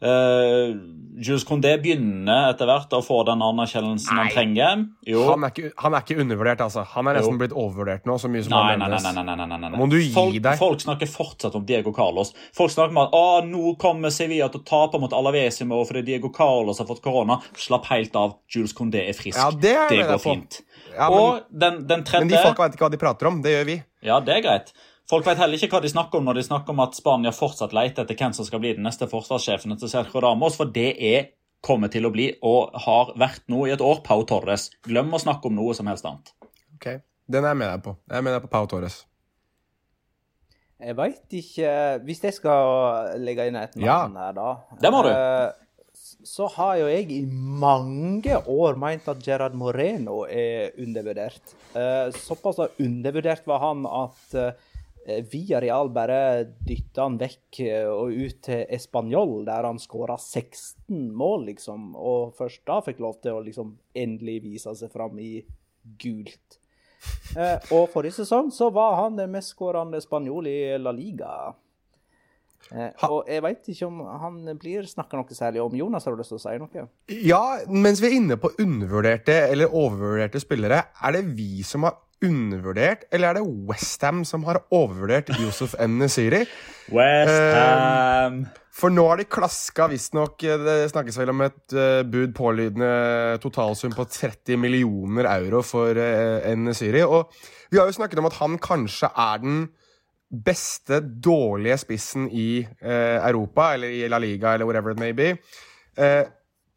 Uh, 0.02 0.98
Jules 1.22 1.44
Condé 1.46 1.74
begynner 1.78 2.48
etter 2.50 2.66
hvert 2.66 2.94
å 2.96 3.02
få 3.04 3.18
den 3.28 3.42
anerkjennelsen 3.44 4.16
han 4.16 4.30
trenger. 4.32 4.84
Jo. 5.06 5.26
Han 5.28 5.44
er, 5.44 5.52
ikke, 5.52 5.70
han 5.82 5.94
er 5.94 6.04
ikke 6.04 6.16
undervurdert, 6.24 6.62
altså. 6.64 6.84
Han 6.94 7.10
er 7.10 7.18
nesten 7.18 7.36
Jo. 7.36 7.40
blitt 7.42 7.52
overvurdert 7.52 8.08
nå, 8.08 8.16
så 8.18 8.30
mye 8.32 8.42
som 8.46 8.54
Nei, 8.56 8.76
nei, 8.80 8.88
nei, 8.88 9.00
nei, 9.04 9.12
nei, 9.12 9.24
nei, 9.28 9.36
nei, 9.36 9.48
nei, 9.52 9.60
nei. 9.68 9.78
Må 9.78 9.88
du 9.92 9.98
gi 10.00 10.08
folk, 10.14 10.38
deg? 10.46 10.58
Folk 10.58 10.82
snakker 10.82 11.10
fortsatt 11.12 11.58
om 11.58 11.66
Diego 11.68 11.92
Carlos. 11.94 12.32
Folk 12.56 12.72
snakker 12.72 12.96
om 12.96 13.02
at 13.04 13.16
å, 13.18 13.24
nå 13.46 13.74
kommer 13.82 14.14
Sevilla 14.14 14.48
til 14.52 14.62
å 14.64 14.66
tape 14.72 15.00
mot 15.02 15.12
Alaves 15.16 15.60
i 15.62 15.68
morgen 15.68 15.90
fordi 15.92 16.04
Diego 16.08 16.32
Carlos 16.34 16.80
har 16.80 16.88
fått 16.88 17.04
korona. 17.04 17.38
Slapp 17.60 17.90
helt 17.92 18.16
av. 18.18 18.38
Jules 18.52 18.72
Condé 18.76 19.04
er 19.10 19.18
frisk. 19.18 19.36
Ja, 19.38 19.50
det 19.52 19.76
er 19.76 19.92
det 19.92 20.06
går 20.08 20.22
fint. 20.24 20.62
Ja, 20.96 21.10
men, 21.12 21.18
Og 21.18 21.52
den, 21.52 21.82
den 21.88 22.08
tredje 22.08 22.24
men 22.24 22.32
de 22.32 22.40
folka 22.40 22.66
vet 22.66 22.78
ikke 22.78 22.88
hva 22.88 22.94
de 22.96 23.02
prater 23.04 23.30
om. 23.30 23.42
Det 23.44 23.52
gjør 23.54 23.68
vi. 23.68 23.78
Ja, 24.02 24.18
det 24.24 24.40
er 24.40 24.42
greit. 24.48 24.72
Folk 25.10 25.26
vet 25.26 25.38
heller 25.38 25.58
ikke 25.58 25.68
hva 25.76 25.82
de 25.82 25.90
snakker 25.92 26.18
om 26.20 26.24
når 26.28 26.38
de 26.38 26.42
snakker 26.46 26.70
om 26.72 26.80
at 26.84 26.94
Spania 26.96 27.32
fortsatt 27.34 27.74
leter 27.76 28.04
etter 28.04 28.16
hvem 28.16 28.32
som 28.36 28.46
skal 28.46 28.60
bli 28.62 28.74
den 28.76 28.84
neste 28.86 29.08
forsvarssjefen 29.10 29.74
til 29.78 29.90
Sergio 29.90 30.22
Ramos, 30.22 30.56
for 30.56 30.70
det 30.72 30.92
er 31.02 31.30
kommer 31.62 31.90
til 31.92 32.06
å 32.08 32.10
bli, 32.10 32.28
og 32.42 32.72
har 32.86 33.12
vært 33.20 33.44
nå 33.52 33.66
i 33.68 33.70
et 33.74 33.80
år, 33.84 34.00
Pau 34.02 34.24
Torres. 34.26 34.64
Glem 34.82 35.12
å 35.14 35.20
snakke 35.22 35.46
om 35.46 35.54
noe 35.54 35.74
som 35.78 35.86
helst 35.86 36.06
annet. 36.08 36.32
Ok, 36.74 36.88
Den 37.30 37.44
er 37.44 37.52
jeg 37.52 37.56
med 37.60 37.68
deg 37.70 37.82
på. 37.84 37.96
Jeg 38.10 38.18
er 38.18 38.22
med 38.26 38.32
deg 38.34 38.42
på 38.42 38.50
Pau 38.50 38.66
Torres. 38.66 38.96
Jeg 40.82 40.96
veit 40.98 41.36
ikke 41.38 41.72
Hvis 42.02 42.22
jeg 42.26 42.34
skal 42.34 43.12
legge 43.22 43.46
inn 43.46 43.56
et 43.60 43.76
Ja. 43.78 44.08
her, 44.08 44.32
da 44.34 44.56
Det 44.80 44.90
må 44.90 45.02
du. 45.04 45.10
eh, 45.10 45.52
Så 46.24 46.48
har 46.56 46.76
jo 46.78 46.86
jeg 46.88 47.10
i 47.12 47.24
mange 47.26 48.34
år 48.46 48.76
meint 48.76 49.06
at 49.08 49.22
Gerard 49.22 49.54
Moreno 49.54 50.24
er 50.24 50.72
undervurdert. 50.78 51.54
Eh, 51.76 52.10
Såpass 52.10 52.58
undervurdert 52.80 53.46
var 53.46 53.58
han 53.60 53.86
at 53.86 54.34
eh, 55.06 55.58
Real 55.60 55.90
bare 55.94 56.44
dytta 56.66 57.06
han 57.06 57.18
vekk 57.20 57.60
eh, 57.66 57.88
og 57.90 58.12
ut 58.12 58.40
til 58.46 58.64
Español, 58.70 59.44
der 59.46 59.68
han 59.68 59.80
skåra 59.82 60.16
16 60.18 61.12
mål, 61.14 61.46
liksom. 61.50 61.94
Og 61.96 62.34
først 62.38 62.64
da 62.66 62.80
fikk 62.84 63.02
lov 63.02 63.20
til 63.22 63.38
å 63.38 63.44
liksom 63.44 63.76
endelig 63.94 64.42
vise 64.42 64.74
seg 64.78 64.92
fram 64.92 65.18
i 65.18 65.44
gult. 66.02 66.58
Eh, 67.36 67.58
og 67.74 67.90
forrige 67.90 68.20
sesong 68.20 68.52
så 68.54 68.70
var 68.70 69.00
han 69.00 69.18
den 69.18 69.32
mestskårende 69.34 70.00
spanjol 70.02 70.46
i 70.50 70.58
La 70.78 70.92
Liga. 70.94 71.52
Eh, 72.70 72.92
og 73.08 73.26
jeg 73.28 73.42
veit 73.44 73.68
ikke 73.72 73.88
om 73.88 74.00
han 74.22 74.38
blir 74.60 74.86
snakka 74.88 75.18
noe 75.18 75.36
særlig 75.36 75.62
om. 75.64 75.74
Jonas, 75.76 76.06
har 76.06 76.14
du 76.14 76.22
lyst 76.22 76.32
til 76.32 76.38
å 76.38 76.44
si 76.44 76.54
noe? 76.62 76.86
Ja, 77.26 77.42
mens 77.68 78.02
vi 78.02 78.10
er 78.10 78.18
inne 78.20 78.38
på 78.40 78.52
undervurderte 78.62 79.34
eller 79.48 79.72
overvurderte 79.72 80.42
spillere, 80.42 80.84
er 81.02 81.16
det 81.16 81.24
vi 81.36 81.66
som 81.66 81.88
har 81.88 81.98
undervurdert, 82.26 83.06
eller 83.12 83.30
er 83.30 83.38
det 83.38 83.68
Westham 83.68 84.22
som 84.28 84.44
har 84.48 84.62
overvurdert 84.74 85.32
Yusuf. 85.40 85.74
Nesiri? 85.88 86.44
West 86.92 87.56
Ham 87.56 88.42
For 88.74 88.92
nå 88.92 89.04
har 89.06 89.20
de 89.20 89.26
klaska 89.30 89.86
visstnok 89.92 90.42
Det 90.42 90.74
snakkes 90.90 91.18
vel 91.20 91.30
om 91.30 91.44
et 91.44 91.76
uh, 91.76 92.00
bud 92.08 92.32
pålydende 92.34 93.38
totalsum 93.42 93.94
på 93.94 94.06
30 94.08 94.58
millioner 94.58 95.28
euro 95.36 95.62
for 95.66 95.98
uh. 95.98 96.50
Nesiri. 96.58 97.04
Og 97.06 97.32
vi 97.70 97.80
har 97.80 97.88
jo 97.88 97.96
snakket 97.98 98.22
om 98.22 98.28
at 98.30 98.38
han 98.40 98.58
kanskje 98.62 99.12
er 99.12 99.42
den 99.44 99.64
beste 100.32 101.02
dårlige 101.02 101.76
spissen 101.82 102.30
i 102.32 102.62
uh, 102.64 103.18
Europa, 103.28 103.74
eller 103.74 103.92
i 103.92 104.06
La 104.08 104.20
Liga, 104.22 104.54
eller 104.54 104.68
whatever 104.68 104.94
it 104.94 105.00
may 105.00 105.12
be. 105.12 105.34
Uh, 105.98 106.24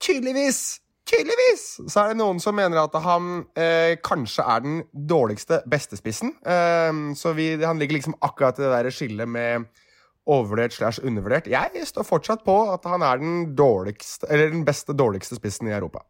tydeligvis 0.02 0.82
Tydeligvis 1.06 1.64
så 1.86 2.02
er 2.02 2.12
det 2.12 2.18
noen 2.18 2.40
som 2.42 2.56
mener 2.58 2.80
at 2.82 2.96
han 3.06 3.44
eh, 3.54 3.94
kanskje 4.02 4.46
er 4.50 4.64
den 4.64 4.80
dårligste 4.92 5.62
bestespissen. 5.70 6.34
Eh, 6.42 6.92
så 7.18 7.34
vi, 7.38 7.52
han 7.62 7.82
ligger 7.82 8.00
liksom 8.00 8.18
akkurat 8.26 8.58
i 8.58 8.66
det 8.66 8.72
der 8.74 8.96
skillet 8.96 9.30
med 9.30 9.68
overvurdert 10.26 10.74
slash 10.74 11.06
undervurdert. 11.06 11.48
Jeg 11.52 11.86
står 11.86 12.08
fortsatt 12.08 12.42
på 12.46 12.58
at 12.74 12.88
han 12.90 13.06
er 13.06 13.22
den 13.22 13.38
dårligste, 13.58 14.26
eller 14.30 14.50
den 14.50 14.66
beste 14.66 14.96
dårligste 14.98 15.38
spissen 15.38 15.70
i 15.70 15.76
Europa. 15.78 16.02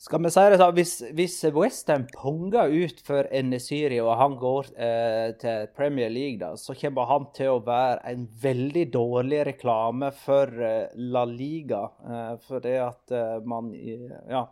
Skal 0.00 0.22
vi 0.24 0.30
si 0.32 0.42
det 0.48 0.56
sånn, 0.56 0.76
hvis, 0.78 0.92
hvis 1.12 1.34
Westham 1.52 2.06
punger 2.14 2.72
ut 2.72 3.02
for 3.04 3.26
Nesiri 3.44 3.98
og 4.00 4.14
han 4.16 4.38
går 4.40 4.70
eh, 4.80 5.26
til 5.42 5.66
Premier 5.76 6.08
League, 6.08 6.38
da, 6.40 6.54
så 6.56 6.72
kommer 6.72 7.04
han 7.10 7.26
til 7.36 7.50
å 7.52 7.58
være 7.66 7.98
en 8.08 8.22
veldig 8.40 8.86
dårlig 8.94 9.42
reklame 9.50 10.08
for 10.22 10.56
eh, 10.56 10.88
La 11.12 11.26
Liga. 11.28 11.82
Eh, 12.00 12.32
for 12.46 12.64
det 12.64 12.78
at 12.80 13.12
eh, 13.12 13.36
man 13.44 13.68
ja, 13.76 14.46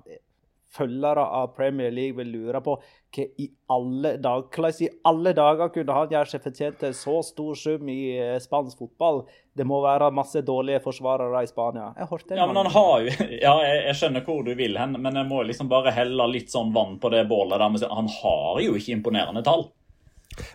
Følgere 0.68 1.22
av 1.24 1.54
Premier 1.56 1.90
League 1.90 2.18
vil 2.18 2.28
lure 2.28 2.60
på 2.60 2.74
hva 2.76 3.24
i 3.40 3.46
alle 3.72 4.10
dager, 4.20 4.50
hvordan 4.52 4.82
i 4.84 4.88
alle 5.08 5.32
dager 5.32 5.70
kunne 5.72 5.94
han 5.96 6.10
gjøre 6.12 6.28
seg 6.28 6.42
fortjent 6.44 6.76
til 6.82 6.92
så 6.96 7.14
stor 7.24 7.56
sum 7.56 7.88
i 7.88 8.02
eh, 8.20 8.34
spansk 8.44 8.82
fotball. 8.84 9.22
Det 9.58 9.66
må 9.66 9.80
være 9.82 10.12
masse 10.14 10.42
dårlige 10.46 10.80
forsvarere 10.84 11.42
i 11.42 11.50
Spania. 11.50 11.88
Jeg 11.98 12.10
hørte 12.10 12.38
Ja, 12.38 12.46
men 12.46 12.60
han 12.60 12.70
har 12.74 12.92
jo 13.02 13.14
Ja, 13.46 13.54
jeg, 13.64 13.80
jeg 13.88 13.96
skjønner 14.00 14.26
hvor 14.26 14.44
du 14.46 14.52
vil 14.58 14.78
hen, 14.78 14.94
men 15.02 15.18
jeg 15.18 15.28
må 15.30 15.42
liksom 15.48 15.70
bare 15.70 15.94
helle 15.96 16.28
litt 16.30 16.52
sånn 16.54 16.70
vann 16.76 16.96
på 17.02 17.10
det 17.14 17.24
bålet 17.30 17.58
der. 17.58 17.90
Han 17.90 18.12
har 18.20 18.62
jo 18.62 18.78
ikke 18.78 18.94
imponerende 18.98 19.42
tall. 19.46 19.68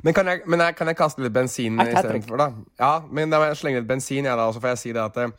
Men 0.01 0.15
kan 0.15 0.29
jeg, 0.31 0.43
men 0.47 0.63
jeg, 0.63 0.77
kan 0.79 0.87
jeg 0.87 0.97
kaste 0.99 1.23
litt 1.23 1.33
bensin 1.35 1.81
istedenfor, 1.83 2.39
da? 2.39 2.47
Ja, 2.79 2.93
men 3.11 3.33
da 3.33 3.41
må 3.41 3.49
jeg 3.49 3.59
slenge 3.59 3.81
litt 3.81 3.89
bensin, 3.89 4.23
jeg, 4.23 4.31
da, 4.31 4.47
og 4.47 4.55
så 4.55 4.63
får 4.63 4.73
jeg 4.73 4.81
si 4.83 4.93
det 4.95 5.03
at 5.03 5.19
eh, 5.19 5.33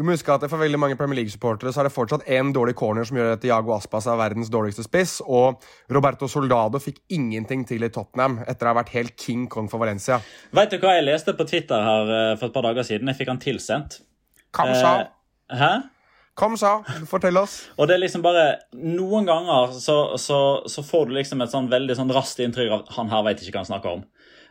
du 0.00 0.04
må 0.08 0.14
huske 0.14 0.32
at 0.32 0.46
For 0.48 0.56
veldig 0.56 0.78
mange 0.80 0.96
Premier 0.96 1.18
League-supportere 1.18 1.74
så 1.74 1.82
er 1.82 1.90
det 1.90 1.92
fortsatt 1.92 2.22
én 2.32 2.54
dårlig 2.56 2.72
corner 2.80 3.04
som 3.04 3.18
gjør 3.18 3.34
at 3.34 3.42
Diago 3.42 3.74
Aspas 3.74 4.06
er 4.08 4.16
verdens 4.16 4.48
dårligste 4.48 4.86
spiss, 4.86 5.18
og 5.20 5.60
Roberto 5.92 6.24
Soldado 6.30 6.80
fikk 6.80 7.02
ingenting 7.12 7.66
til 7.68 7.84
i 7.84 7.90
Tottenham 7.92 8.38
etter 8.48 8.64
å 8.64 8.72
ha 8.72 8.78
vært 8.80 8.94
helt 8.94 9.12
King 9.20 9.44
Kong 9.52 9.68
for 9.68 9.82
Valencia. 9.82 10.16
Vet 10.56 10.72
du 10.72 10.78
hva 10.80 10.94
jeg 10.96 11.04
leste 11.04 11.34
på 11.36 11.44
Twitter 11.50 11.84
her 11.84 12.12
eh, 12.16 12.32
for 12.40 12.48
et 12.48 12.56
par 12.56 12.64
dager 12.64 12.86
siden? 12.88 13.12
Jeg 13.12 13.18
fikk 13.18 13.32
han 13.34 13.42
tilsendt. 13.44 13.98
Kamsa. 14.56 14.94
Eh, 15.52 15.60
hæ? 15.60 15.70
Kamsa. 16.40 16.72
Fortell 17.10 17.36
oss. 17.36 17.58
Og 17.76 17.90
det 17.90 17.98
er 17.98 18.04
liksom 18.06 18.24
bare 18.24 18.46
Noen 18.80 19.28
ganger 19.28 19.74
så, 19.76 19.98
så, 20.16 20.38
så 20.64 20.86
får 20.86 21.10
du 21.10 21.18
liksom 21.18 21.44
et 21.44 21.52
sånn 21.52 21.68
veldig 21.68 21.98
sånn 21.98 22.14
raskt 22.16 22.40
inntrykk 22.40 22.72
av 22.78 22.94
han 22.96 23.12
her 23.12 23.26
vet 23.28 23.44
ikke 23.44 23.58
hva 23.58 23.66
han 23.66 23.72
snakker 23.74 23.98
om. 23.98 24.06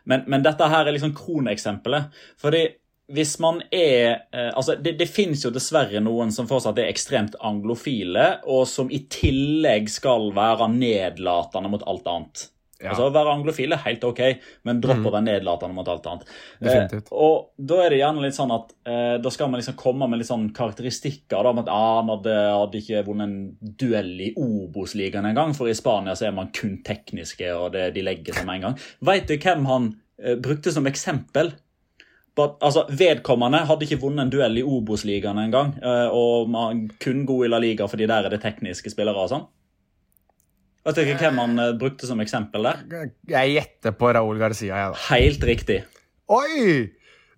Men, 0.06 0.22
men 0.30 0.46
dette 0.46 0.70
her 0.70 0.86
er 0.86 0.94
liksom 0.94 1.16
kroneksempelet. 1.18 2.22
Fordi 2.38 2.68
hvis 3.10 3.34
man 3.42 3.60
er 3.74 4.22
eh, 4.32 4.50
Altså, 4.54 4.76
det, 4.78 4.96
det 5.00 5.08
finnes 5.10 5.42
jo 5.44 5.50
dessverre 5.54 6.00
noen 6.04 6.30
som 6.34 6.48
fortsatt 6.50 6.78
er 6.78 6.90
ekstremt 6.92 7.34
anglofile, 7.40 8.40
og 8.46 8.66
som 8.70 8.90
i 8.90 9.04
tillegg 9.10 9.90
skal 9.90 10.30
være 10.36 10.70
nedlatende 10.72 11.70
mot 11.72 11.84
alt 11.90 12.08
annet. 12.10 12.46
Ja. 12.80 12.94
Altså 12.94 13.10
Å 13.10 13.12
være 13.12 13.32
anglofil 13.36 13.74
er 13.76 13.82
helt 13.84 14.04
OK, 14.08 14.20
men 14.64 14.78
dropp 14.80 15.02
Mm. 15.02 15.06
å 15.06 15.10
være 15.12 15.26
nedlatende 15.26 15.76
mot 15.76 15.88
alt 15.92 16.06
annet. 16.08 16.30
Eh, 16.64 16.94
og 17.12 17.50
da 17.60 17.82
er 17.84 17.92
det 17.92 17.98
gjerne 18.00 18.22
litt 18.24 18.38
sånn 18.38 18.54
at 18.54 18.72
eh, 18.88 19.18
da 19.20 19.32
skal 19.34 19.50
man 19.52 19.60
liksom 19.60 19.76
komme 19.76 20.08
med 20.08 20.22
litt 20.22 20.30
sånn 20.30 20.46
karakteristikker 20.56 21.44
da, 21.44 21.52
om 21.52 21.60
at 21.60 21.68
ah, 21.68 22.00
man 22.00 22.16
hadde, 22.16 22.36
hadde 22.56 22.80
ikke 22.80 23.02
vunnet 23.10 23.28
en 23.28 23.74
duell 23.82 24.14
i 24.24 24.30
Obos-ligaen 24.40 25.28
engang, 25.28 25.52
for 25.58 25.68
i 25.68 25.76
Spania 25.76 26.16
så 26.16 26.30
er 26.30 26.36
man 26.38 26.48
kun 26.56 26.78
tekniske, 26.86 27.52
og 27.52 27.74
det, 27.76 27.90
de 27.98 28.06
legger 28.06 28.38
seg 28.38 28.48
med 28.48 28.62
en 28.62 28.68
gang. 28.70 28.78
Vet 29.10 29.28
du 29.28 29.36
hvem 29.36 29.68
han 29.68 29.90
eh, 30.22 30.38
brukte 30.40 30.72
som 30.72 30.88
eksempel? 30.88 31.52
But, 32.38 32.58
altså, 32.62 32.84
Vedkommende 32.94 33.64
hadde 33.66 33.86
ikke 33.86 33.98
vunnet 34.04 34.22
en 34.24 34.30
duell 34.32 34.60
i 34.60 34.62
Obos-ligaen 34.62 35.38
engang, 35.42 35.72
eh, 35.82 36.08
og 36.14 36.48
man 36.52 36.84
kun 37.02 37.24
god 37.26 37.46
i 37.46 37.50
La 37.50 37.58
Liga 37.62 37.88
fordi 37.90 38.06
der 38.06 38.28
er 38.28 38.30
det 38.32 38.38
tekniske 38.44 38.92
spillere 38.92 39.24
og 39.24 39.32
sånn. 39.32 39.48
Vet 40.86 40.96
du 40.96 41.02
ikke 41.02 41.18
hvem 41.26 41.40
han 41.42 41.58
eh, 41.60 41.72
brukte 41.80 42.08
som 42.08 42.22
eksempel 42.22 42.64
der? 42.70 43.10
Jeg 43.28 43.54
gjetter 43.56 43.96
på 43.98 44.12
Raúl 44.16 44.38
Garcia, 44.40 44.78
jeg, 44.78 44.94
da. 44.94 45.02
Helt 45.10 45.44
riktig. 45.50 45.80
Oi! 46.30 46.86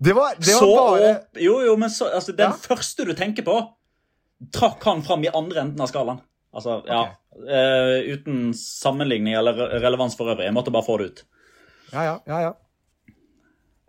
Det 0.02 0.14
var, 0.18 0.36
det 0.38 0.50
så 0.58 0.66
var 0.66 0.96
bare 0.98 1.10
Jo, 1.40 1.60
jo, 1.62 1.76
men 1.78 1.90
så, 1.90 2.10
altså, 2.12 2.34
den 2.36 2.50
Ja. 2.50 2.58
første 2.58 3.06
du 3.06 3.12
tenker 3.18 3.46
på, 3.46 3.56
trakk 4.52 4.82
han 4.84 5.02
fram 5.06 5.24
i 5.24 5.30
andre 5.32 5.62
enden 5.64 5.80
av 5.80 5.88
skalaen. 5.90 6.20
Altså, 6.52 6.82
ja. 6.86 7.04
Uh, 7.32 8.12
uten 8.12 8.50
sammenligning 8.52 9.32
eller 9.38 9.56
relevans 9.80 10.18
for 10.18 10.28
øvrig. 10.34 10.44
Jeg 10.50 10.54
måtte 10.54 10.74
bare 10.74 10.84
få 10.84 10.98
det 11.00 11.06
ut. 11.12 11.22
Ja, 11.94 12.02
ja, 12.04 12.16
ja, 12.28 12.40
ja. 12.48 12.52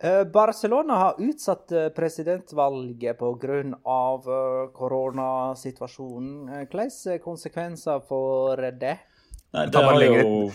Eh, 0.03 0.23
Barcelona 0.23 0.93
har 0.93 1.15
utsatt 1.17 1.71
eh, 1.71 1.89
presidentvalget 1.89 3.17
pga. 3.17 3.59
Uh, 4.27 4.67
koronasituasjonen. 4.75 6.49
Eh, 6.49 6.65
Hvilke 6.67 7.19
konsekvenser 7.23 8.01
får 8.09 8.65
det? 8.81 8.97
Nei, 9.53 9.67
Det 9.71 9.83
har 9.83 10.03
jo 10.03 10.49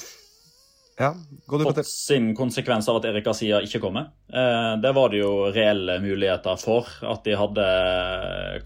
ja. 0.99 1.13
Fått 1.47 1.87
sin 1.87 2.33
konsekvens 2.37 2.89
av 2.91 2.99
at 2.99 3.07
Erik 3.07 3.29
Asia 3.31 3.61
ikke 3.63 3.81
kommer. 3.83 4.09
Eh, 4.33 4.73
det 4.83 4.91
var 4.97 5.13
det 5.13 5.21
jo 5.21 5.31
reelle 5.55 6.01
muligheter 6.03 6.59
for. 6.59 6.91
At 7.07 7.23
de 7.25 7.37
hadde 7.39 7.67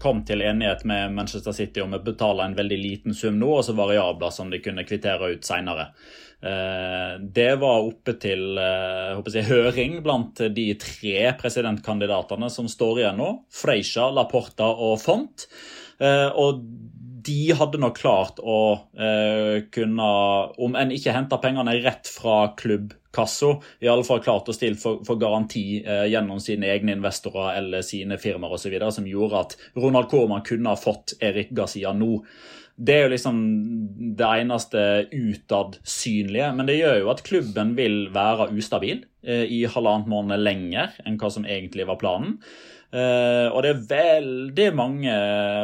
kommet 0.01 0.25
til 0.31 0.41
enighet 0.41 0.81
med 0.89 1.13
Manchester 1.13 1.53
City 1.53 1.83
om 1.83 1.93
å 1.93 2.01
betale 2.03 2.47
en 2.47 2.57
veldig 2.57 2.79
liten 2.81 3.17
sum 3.17 3.37
nå, 3.37 3.51
og 3.59 3.65
så 3.67 3.77
variabler 3.77 4.33
som 4.33 4.49
de 4.49 4.61
kunne 4.65 4.85
kvittere 4.87 5.35
ut 5.35 5.45
seinere. 5.45 5.91
Eh, 6.43 7.13
det 7.37 7.53
var 7.61 7.85
oppe 7.85 8.17
til 8.19 8.57
eh, 8.59 9.21
jeg 9.31 9.47
høring 9.47 10.01
blant 10.03 10.41
de 10.57 10.65
tre 10.75 11.29
presidentkandidatene 11.39 12.49
som 12.51 12.67
står 12.67 13.03
igjen 13.03 13.21
nå. 13.21 13.29
Freisha, 13.53 14.09
Laporta 14.11 14.73
og 14.73 14.97
Font. 15.05 15.47
Eh, 16.03 16.27
og 16.33 16.65
de 17.25 17.53
hadde 17.57 17.79
nok 17.81 17.97
klart 17.99 18.41
å 18.41 18.57
eh, 18.97 19.63
kunne, 19.73 20.09
om 20.61 20.75
en 20.79 20.91
ikke 20.93 21.13
henta 21.15 21.39
pengene 21.41 21.75
rett 21.83 22.09
fra 22.09 22.53
klubbkassa, 22.59 23.53
i 23.83 23.89
alle 23.91 24.05
fall 24.07 24.23
klart 24.25 24.49
å 24.49 24.55
stille 24.55 24.79
for, 24.79 25.03
for 25.07 25.21
garanti 25.21 25.81
eh, 25.81 26.07
gjennom 26.11 26.41
sine 26.43 26.71
egne 26.73 26.97
investorer 26.97 27.59
eller 27.59 27.85
sine 27.85 28.19
firmaer 28.21 28.57
osv., 28.57 28.75
som 28.95 29.07
gjorde 29.09 29.45
at 29.45 29.55
Ronald 29.77 30.09
Koeman 30.11 30.45
kunne 30.47 30.73
ha 30.73 30.79
fått 30.79 31.15
Erik 31.23 31.53
Garcia 31.55 31.93
nå. 31.95 32.19
Det 32.73 32.93
er 32.95 33.03
jo 33.05 33.13
liksom 33.13 33.39
det 34.17 34.29
eneste 34.41 34.83
utad 35.13 35.77
synlige, 35.85 36.49
men 36.57 36.69
det 36.69 36.79
gjør 36.79 37.03
jo 37.03 37.11
at 37.13 37.21
klubben 37.27 37.75
vil 37.77 38.07
være 38.15 38.49
ustabil 38.57 39.03
eh, 39.21 39.45
i 39.45 39.63
halvannet 39.69 40.09
måned 40.09 40.41
lenger 40.41 40.95
enn 41.05 41.19
hva 41.21 41.29
som 41.33 41.45
egentlig 41.45 41.85
var 41.89 42.01
planen. 42.01 42.39
Eh, 42.93 43.47
og 43.49 43.63
det 43.65 43.71
er 43.71 43.85
veldig 43.89 44.67
mange 44.77 45.13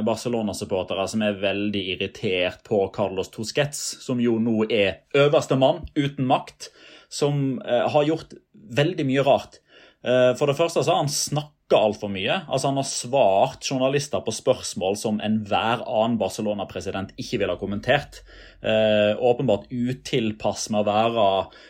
Barcelona-supportere 0.07 1.05
som 1.11 1.21
er 1.21 1.37
veldig 1.37 1.83
irritert 1.93 2.63
på 2.65 2.81
Carlos 2.95 3.29
Tosquets, 3.33 3.81
som 4.01 4.21
jo 4.23 4.39
nå 4.41 4.63
er 4.65 5.03
øverste 5.17 5.59
mann 5.59 5.83
uten 5.93 6.25
makt, 6.29 6.71
som 7.09 7.57
uh, 7.65 7.87
har 7.89 8.05
gjort 8.05 8.35
veldig 8.53 9.05
mye 9.09 9.23
rart. 9.25 9.61
Uh, 10.05 10.33
for 10.37 10.49
det 10.49 10.57
første 10.57 10.83
så 10.83 10.93
har 10.93 11.03
han 11.03 11.09
snakka 11.09 11.77
altfor 11.77 12.11
mye. 12.13 12.43
Altså 12.45 12.69
Han 12.69 12.77
har 12.77 12.85
svart 12.85 13.65
journalister 13.65 14.21
på 14.25 14.33
spørsmål 14.33 14.97
som 14.97 15.17
enhver 15.25 15.81
annen 15.85 16.19
Barcelona-president 16.21 17.15
ikke 17.17 17.41
ville 17.41 17.57
ha 17.57 17.61
kommentert. 17.61 18.21
Eh, 18.61 19.23
åpenbart 19.23 19.65
utilpass 19.69 20.65
med 20.73 20.81
å 20.81 20.87
være 20.89 21.25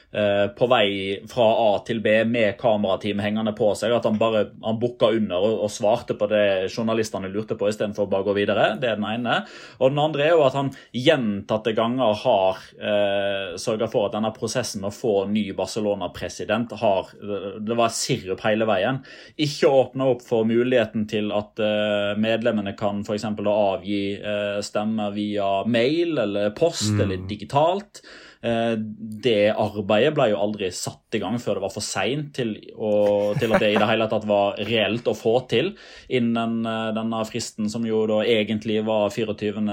eh, 0.10 0.48
på 0.58 0.66
vei 0.72 1.20
fra 1.30 1.46
A 1.46 1.68
til 1.86 2.00
B 2.02 2.16
med 2.26 2.56
kamerateam 2.58 3.22
hengende 3.22 3.54
på 3.54 3.68
seg. 3.78 3.94
At 3.94 4.08
han 4.10 4.18
bare 4.18 4.48
han 4.64 4.80
under 4.82 5.38
og, 5.38 5.66
og 5.68 5.70
svarte 5.70 6.16
på 6.18 6.26
det 6.32 6.72
journalistene 6.74 7.30
lurte 7.30 7.58
på, 7.60 7.70
istedenfor 7.70 8.08
å 8.08 8.10
bare 8.10 8.26
gå 8.26 8.36
videre. 8.40 8.72
Det 8.82 8.90
er 8.90 8.98
den 8.98 9.06
ene. 9.06 9.44
Og 9.78 9.94
den 9.94 10.02
andre 10.02 10.26
er 10.26 10.34
jo 10.34 10.46
at 10.48 10.58
han 10.58 10.72
gjentatte 10.96 11.76
ganger 11.78 12.18
har 12.24 12.64
eh, 12.82 13.54
sørga 13.62 13.90
for 13.92 14.10
at 14.10 14.18
denne 14.18 14.34
prosessen 14.34 14.82
med 14.82 14.90
å 14.90 14.98
få 14.98 15.14
ny 15.30 15.46
Barcelona-president 15.54 16.74
har 16.80 17.14
Det 17.62 17.78
var 17.78 17.94
sirup 17.94 18.42
hele 18.48 18.66
veien. 18.66 19.02
Ikke 19.38 19.70
åpne 19.70 20.10
opp 20.16 20.26
for 20.26 20.48
muligheten 20.50 21.06
til 21.10 21.30
at 21.38 21.62
eh, 21.62 22.18
medlemmene 22.18 22.74
kan 22.80 23.06
f.eks. 23.06 23.30
avgi 23.30 24.02
eh, 24.18 24.60
stemmer 24.66 25.14
via 25.14 25.52
mail 25.70 26.18
eller 26.26 26.50
post 26.58 26.79
eller 27.02 27.18
digitalt. 27.30 28.02
Eh, 28.42 28.76
Det 28.78 29.52
arbeidet 29.52 30.14
ble 30.16 30.30
jo 30.32 30.38
aldri 30.40 30.70
satt 30.72 31.18
i 31.18 31.20
gang 31.20 31.36
før 31.40 31.60
det 31.60 31.64
var 31.66 31.74
for 31.74 31.84
seint 31.84 32.32
til, 32.38 32.54
til 32.56 33.54
at 33.54 33.60
det 33.60 33.74
i 33.74 33.80
det 33.82 33.90
hele 33.90 34.08
tatt 34.08 34.28
var 34.30 34.56
reelt 34.70 35.08
å 35.12 35.16
få 35.18 35.36
til 35.52 35.74
innen 36.10 36.62
eh, 36.66 36.94
denne 36.96 37.20
fristen, 37.28 37.68
som 37.70 37.84
jo 37.86 38.06
da 38.08 38.22
egentlig 38.24 38.80
var 38.88 39.10
24. 39.12 39.66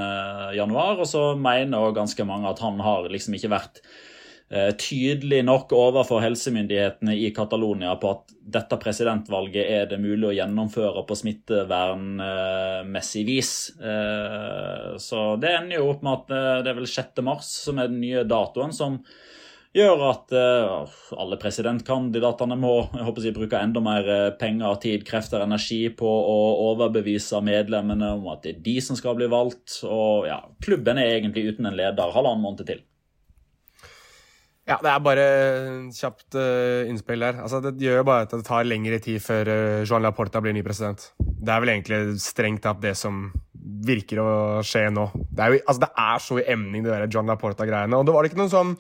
januar. 0.59 0.99
Og 0.99 1.07
så 1.07 1.29
mener 1.39 1.95
ganske 1.95 2.27
mange 2.27 2.51
at 2.51 2.59
han 2.65 2.81
har 2.83 3.09
liksom 3.13 3.39
ikke 3.39 3.53
vært 3.55 3.83
tydelig 4.78 5.40
nok 5.42 5.72
overfor 5.74 6.20
helsemyndighetene 6.22 7.16
i 7.18 7.32
Catalonia 7.34 7.97
på 7.99 8.12
at 8.14 8.36
dette 8.47 8.76
presidentvalget 8.78 9.66
er 9.66 9.88
det 9.90 9.99
mulig 9.99 10.28
å 10.28 10.34
gjennomføre 10.36 11.03
på 11.07 11.16
smittevernmessig 11.18 13.24
vis. 13.26 13.72
Eh, 13.80 14.94
Så 15.03 15.22
det 15.42 15.51
ender 15.51 15.80
jo 15.80 15.88
opp 15.90 16.03
med 16.07 16.12
at 16.12 16.30
eh, 16.30 16.62
det 16.62 16.70
er 16.70 16.78
vel 16.78 16.86
6. 16.90 17.22
mars 17.26 17.49
som 17.66 17.78
er 17.82 17.90
den 17.90 17.99
nye 18.05 18.22
datoen, 18.22 18.70
som 18.72 19.01
gjør 19.76 20.05
at 20.12 20.32
eh, 20.32 20.94
alle 21.18 21.36
presidentkandidatene 21.42 22.57
må 22.57 22.86
jeg 23.18 23.34
bruke 23.36 23.59
enda 23.59 23.82
mer 23.82 24.09
eh, 24.09 24.30
penger, 24.38 24.78
tid, 24.82 25.03
krefter, 25.09 25.42
energi 25.42 25.88
på 25.90 26.07
å 26.07 26.38
overbevise 26.70 27.42
medlemmene 27.44 28.14
om 28.16 28.30
at 28.32 28.47
det 28.47 28.55
er 28.55 28.62
de 28.70 28.80
som 28.80 28.97
skal 28.99 29.18
bli 29.18 29.26
valgt. 29.32 29.82
Og 29.84 30.30
ja, 30.30 30.38
klubben 30.62 30.99
er 31.03 31.18
egentlig 31.18 31.49
uten 31.51 31.66
en 31.66 31.82
leder 31.82 32.14
halvannen 32.14 32.47
måned 32.47 32.66
til. 32.70 32.86
Ja, 34.67 34.81
det 34.83 34.91
er 34.91 35.03
bare 35.05 35.25
kjapt 35.95 36.35
uh, 36.35 36.89
innspill 36.91 37.23
der. 37.23 37.39
Altså, 37.45 37.61
det 37.62 37.77
gjør 37.79 38.01
jo 38.01 38.07
bare 38.09 38.27
at 38.27 38.33
det 38.35 38.43
tar 38.49 38.67
lengre 38.67 38.99
tid 39.03 39.23
før 39.23 39.47
uh, 39.47 39.83
Joan 39.87 40.03
Laporta 40.03 40.43
blir 40.43 40.57
ny 40.57 40.64
president. 40.67 41.12
Det 41.19 41.53
er 41.55 41.62
vel 41.62 41.71
egentlig 41.77 42.19
strengt 42.23 42.64
tatt 42.67 42.83
det 42.83 42.97
som 42.99 43.29
virker 43.87 44.19
å 44.23 44.29
skje 44.67 44.89
nå. 44.91 45.07
Det 45.14 45.43
er 45.43 45.55
jo 45.55 45.61
altså, 45.62 45.83
det 45.85 45.91
er 46.07 46.23
så 46.23 46.39
i 46.41 46.47
emning, 46.57 46.83
det 46.83 46.95
der 46.95 47.07
John 47.11 47.31
Laporta-greiene. 47.31 47.99
Og 47.99 48.09
det 48.09 48.14
var 48.17 48.27
ikke 48.27 48.41
noen 48.41 48.53
sånn 48.53 48.75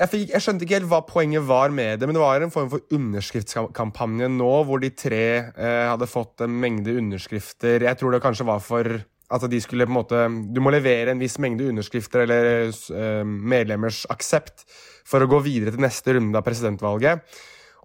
jeg, 0.00 0.08
fikk, 0.08 0.28
jeg 0.32 0.42
skjønte 0.42 0.64
ikke 0.64 0.78
helt 0.78 0.88
hva 0.88 1.00
poenget 1.04 1.44
var 1.44 1.72
med 1.76 2.00
det, 2.00 2.06
men 2.08 2.16
det 2.16 2.22
var 2.22 2.40
en 2.40 2.52
form 2.54 2.70
for 2.72 2.94
underskriftskampanje 2.96 4.30
nå, 4.32 4.52
hvor 4.66 4.80
de 4.80 4.88
tre 4.96 5.24
uh, 5.52 5.90
hadde 5.92 6.08
fått 6.08 6.46
en 6.46 6.54
mengde 6.62 6.94
underskrifter. 6.96 7.84
Jeg 7.84 8.00
tror 8.00 8.16
det 8.16 8.22
kanskje 8.24 8.48
var 8.48 8.62
for 8.64 9.02
at 9.30 9.46
de 9.50 9.60
skulle 9.62 9.86
på 9.86 9.92
en 9.92 9.98
måte 10.00 10.24
Du 10.50 10.60
må 10.62 10.72
levere 10.74 11.12
en 11.12 11.22
viss 11.22 11.38
mengde 11.42 11.68
underskrifter 11.70 12.24
eller 12.24 12.70
eh, 12.70 13.22
medlemmers 13.24 14.02
aksept 14.10 14.66
for 15.06 15.22
å 15.22 15.30
gå 15.30 15.40
videre 15.44 15.74
til 15.74 15.84
neste 15.84 16.16
runde 16.16 16.38
av 16.38 16.46
presidentvalget. 16.46 17.22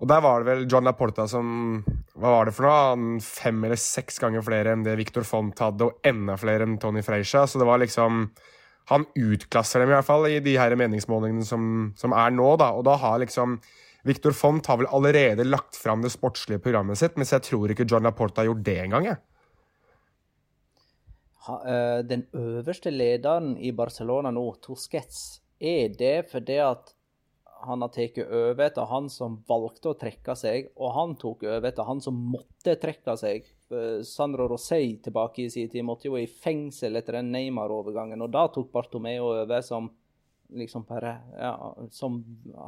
Og 0.01 0.09
der 0.11 0.23
var 0.23 0.41
det 0.41 0.49
vel 0.49 0.65
John 0.67 0.87
Laporta 0.87 1.27
som 1.29 1.47
Hva 2.15 2.33
var 2.33 2.49
det 2.49 2.55
for 2.57 2.67
noe? 2.67 2.81
Han 2.91 3.21
Fem 3.23 3.63
eller 3.63 3.79
seks 3.79 4.19
ganger 4.21 4.43
flere 4.45 4.73
enn 4.75 4.83
det 4.85 4.97
Victor 4.99 5.25
Font 5.27 5.61
hadde, 5.63 5.87
og 5.87 6.05
enda 6.07 6.35
flere 6.39 6.67
enn 6.67 6.77
Tony 6.81 7.05
Freisha. 7.05 7.45
Så 7.47 7.61
det 7.61 7.69
var 7.69 7.81
liksom 7.83 8.27
Han 8.91 9.07
utklasser 9.17 9.81
dem 9.81 9.89
i 9.89 9.95
hvert 9.95 10.05
fall 10.05 10.27
i 10.29 10.41
de 10.45 10.57
her 10.59 10.75
meningsmålingene 10.77 11.45
som, 11.47 11.93
som 11.97 12.13
er 12.13 12.33
nå, 12.35 12.51
da. 12.61 12.73
Og 12.77 12.85
da 12.85 12.99
har 13.01 13.21
liksom 13.23 13.57
Victor 14.05 14.35
Font 14.37 14.67
har 14.69 14.77
vel 14.77 14.91
allerede 14.93 15.47
lagt 15.47 15.79
fram 15.81 16.03
det 16.03 16.11
sportslige 16.13 16.61
programmet 16.61 16.99
sitt, 16.99 17.15
mens 17.17 17.33
jeg 17.33 17.41
tror 17.47 17.71
ikke 17.73 17.87
John 17.89 18.05
Laporta 18.05 18.43
har 18.43 18.51
gjort 18.51 18.61
det 18.67 18.75
engang, 18.83 19.07
jeg. 19.09 19.17
Eh, 21.45 21.99
den 22.07 22.25
øverste 22.33 22.91
lederen 22.91 23.55
i 23.57 23.71
Barcelona 23.75 24.31
nå, 24.33 24.45
Tosquets, 24.63 25.41
er 25.61 25.91
det 25.97 26.27
fordi 26.31 26.59
at 26.63 26.93
han 27.65 27.81
har 27.81 27.91
tatt 27.93 28.17
over 28.23 28.61
etter 28.65 28.87
han 28.89 29.07
som 29.09 29.37
valgte 29.47 29.91
å 29.93 29.97
trekke 29.97 30.35
seg, 30.37 30.69
og 30.75 30.93
han 30.93 31.13
tok 31.17 31.45
over 31.47 31.69
etter 31.69 31.87
han 31.87 32.01
som 32.03 32.17
måtte 32.33 32.75
trekke 32.81 33.15
seg. 33.17 33.45
Eh, 33.73 34.01
Sandro 34.05 34.47
Rosei 34.51 34.97
tilbake 35.03 35.45
i 35.45 35.51
sin 35.53 35.69
tid 35.71 35.85
måtte 35.85 36.09
jo 36.09 36.17
i 36.19 36.27
fengsel 36.29 36.97
etter 36.99 37.19
den 37.19 37.31
Neymar-overgangen, 37.33 38.21
og 38.25 38.33
da 38.33 38.47
tok 38.53 38.71
Bartomeo 38.73 39.31
over 39.43 39.63
som 39.65 39.91
liksom 40.55 40.83
bare 40.85 41.15
ja, 41.39 41.55
som, 41.89 42.19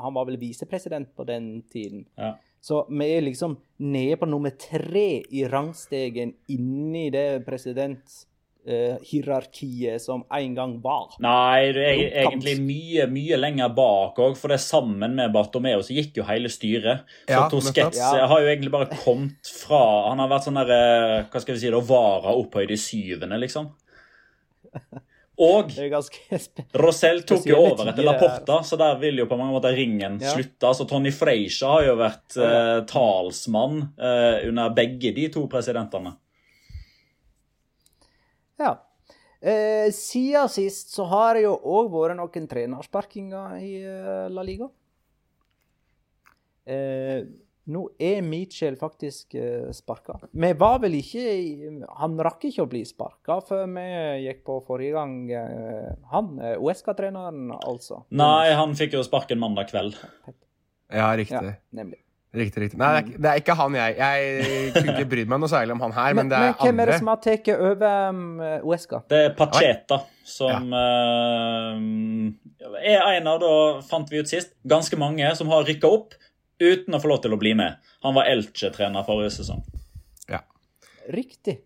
Han 0.02 0.16
var 0.16 0.26
vel 0.26 0.40
visepresident 0.42 1.12
på 1.16 1.24
den 1.30 1.62
tiden. 1.70 2.08
Ja. 2.18 2.32
Så 2.62 2.88
vi 2.90 3.06
er 3.14 3.22
liksom 3.22 3.54
nede 3.78 4.18
på 4.18 4.26
nummer 4.26 4.50
tre 4.50 5.22
i 5.30 5.44
rangstegen 5.48 6.34
inni 6.50 7.10
det 7.14 7.46
president 7.46 8.26
eh, 8.68 8.98
hierarkiet 9.08 10.02
som 10.04 10.24
en 10.34 10.54
gang 10.58 10.76
var. 10.84 11.16
Nei, 11.24 11.72
det 11.76 11.86
er 11.88 12.04
egentlig 12.26 12.58
mye 12.62 13.08
mye 13.12 13.40
lenger 13.40 13.74
bak 13.78 14.20
òg, 14.20 14.36
for 14.38 14.52
det 14.54 14.60
sammen 14.64 15.16
med 15.18 15.34
Bartomeo 15.36 15.82
så 15.86 15.96
gikk 15.96 16.20
jo 16.20 16.28
hele 16.28 16.52
styret. 16.52 17.08
Så 17.26 17.34
Ja, 17.34 17.48
Tosquets. 17.50 17.98
Ja. 17.98 18.28
har 18.28 18.44
jo 18.44 18.52
egentlig 18.52 18.72
bare 18.74 18.92
kommet 19.04 19.48
fra 19.64 20.10
Han 20.10 20.20
har 20.20 20.30
vært 20.32 20.48
sånn 20.48 20.60
der 20.60 20.72
eh, 20.76 21.26
Hva 21.32 21.42
skal 21.42 21.56
vi 21.56 21.62
si 21.64 21.72
da, 21.74 21.80
vara 21.80 22.36
opphøyd 22.38 22.72
i 22.76 22.78
syvende, 22.80 23.40
liksom. 23.42 23.72
Og 25.38 25.70
Rosell 26.82 27.22
tok 27.30 27.46
jo 27.46 27.58
over 27.62 27.92
etter. 27.92 28.06
Laporta, 28.06 28.64
så 28.66 28.78
der 28.80 28.98
vil 29.02 29.20
jo 29.22 29.28
på 29.30 29.38
mange 29.38 29.54
måter 29.54 29.76
ringen 29.78 30.18
Ja. 30.22 30.32
slutte. 30.34 30.66
Altså, 30.66 30.88
Tony 30.90 31.12
Freisha 31.14 31.76
har 31.76 31.84
jo 31.92 31.98
vært 32.00 32.38
eh, 32.42 32.80
talsmann 32.90 33.84
uh, 34.02 34.48
under 34.50 34.74
begge 34.74 35.14
de 35.14 35.28
to 35.34 35.46
presidentene. 35.52 36.16
Ja. 38.60 38.74
Eh, 39.40 39.92
siden 39.94 40.50
sist 40.50 40.96
så 40.96 41.06
har 41.12 41.36
det 41.38 41.44
jo 41.44 41.54
òg 41.62 41.92
vært 41.94 42.18
noen 42.18 42.48
trenersparkinger 42.50 43.60
i 43.62 43.74
eh, 43.86 44.30
La 44.34 44.42
Liga. 44.46 44.68
Eh, 46.68 47.22
nå 47.68 47.82
er 48.00 48.22
Mitchell 48.24 48.76
faktisk 48.80 49.36
eh, 49.40 49.70
sparka. 49.76 50.18
Vi 50.32 50.50
var 50.60 50.80
vel 50.84 50.96
ikke 51.00 51.22
i- 51.22 51.84
Han 52.00 52.18
rakk 52.24 52.46
ikke 52.50 52.64
å 52.66 52.70
bli 52.72 52.82
sparka 52.88 53.40
før 53.46 53.66
vi 53.76 53.86
gikk 54.26 54.44
på 54.48 54.58
forrige 54.66 54.94
gang. 54.98 55.16
Eh, 55.32 55.94
han, 56.12 56.34
eh, 56.40 56.58
Uesca-treneren, 56.58 57.52
altså. 57.62 58.06
Nei, 58.10 58.54
han 58.56 58.74
fikk 58.74 58.94
jo 58.98 59.04
sparken 59.04 59.40
mandag 59.40 59.70
kveld. 59.70 59.96
Ja, 60.90 61.12
riktig. 61.20 61.44
Ja, 61.44 61.56
nemlig. 61.76 62.00
Riktig, 62.36 62.60
riktig. 62.66 62.78
Nei, 62.78 62.88
det 62.92 62.98
er, 63.00 63.06
ikke- 63.08 63.22
det 63.24 63.30
er 63.32 63.40
ikke 63.42 63.56
han 63.56 63.76
jeg 63.78 63.96
Jeg 63.98 64.74
kunne 64.76 64.94
ikke 64.98 65.10
brydd 65.10 65.30
meg 65.32 65.40
noe 65.40 65.50
særlig 65.50 65.72
om 65.72 65.80
han 65.86 65.92
her, 65.96 66.14
Men, 66.14 66.28
men 66.28 66.30
det 66.30 66.40
men 66.40 66.50
andre. 66.54 66.66
hvem 66.68 66.80
er 66.84 66.86
det 66.92 66.98
som 67.00 67.08
har 67.08 67.22
tatt 67.24 67.48
over 67.56 68.10
um, 68.10 68.40
Uesca? 68.68 69.00
Det 69.10 69.22
er 69.26 69.34
Pacheta 69.38 70.00
som 70.28 70.74
eh, 70.76 71.80
er 72.94 73.08
en 73.16 73.28
av, 73.32 73.40
da 73.42 73.54
fant 73.88 74.12
vi 74.12 74.20
ut 74.20 74.28
sist, 74.30 74.52
ganske 74.68 75.00
mange 75.00 75.30
som 75.40 75.48
har 75.54 75.64
rykka 75.68 75.88
opp 75.88 76.14
uten 76.60 76.94
å 76.98 77.00
få 77.02 77.08
lov 77.14 77.22
til 77.24 77.34
å 77.34 77.40
bli 77.40 77.54
med. 77.58 77.78
Han 78.04 78.16
var 78.18 78.28
Elche-trener 78.30 79.06
forrige 79.08 79.32
sesong. 79.40 79.64
Ja. 80.30 80.42
Riktig. 81.14 81.60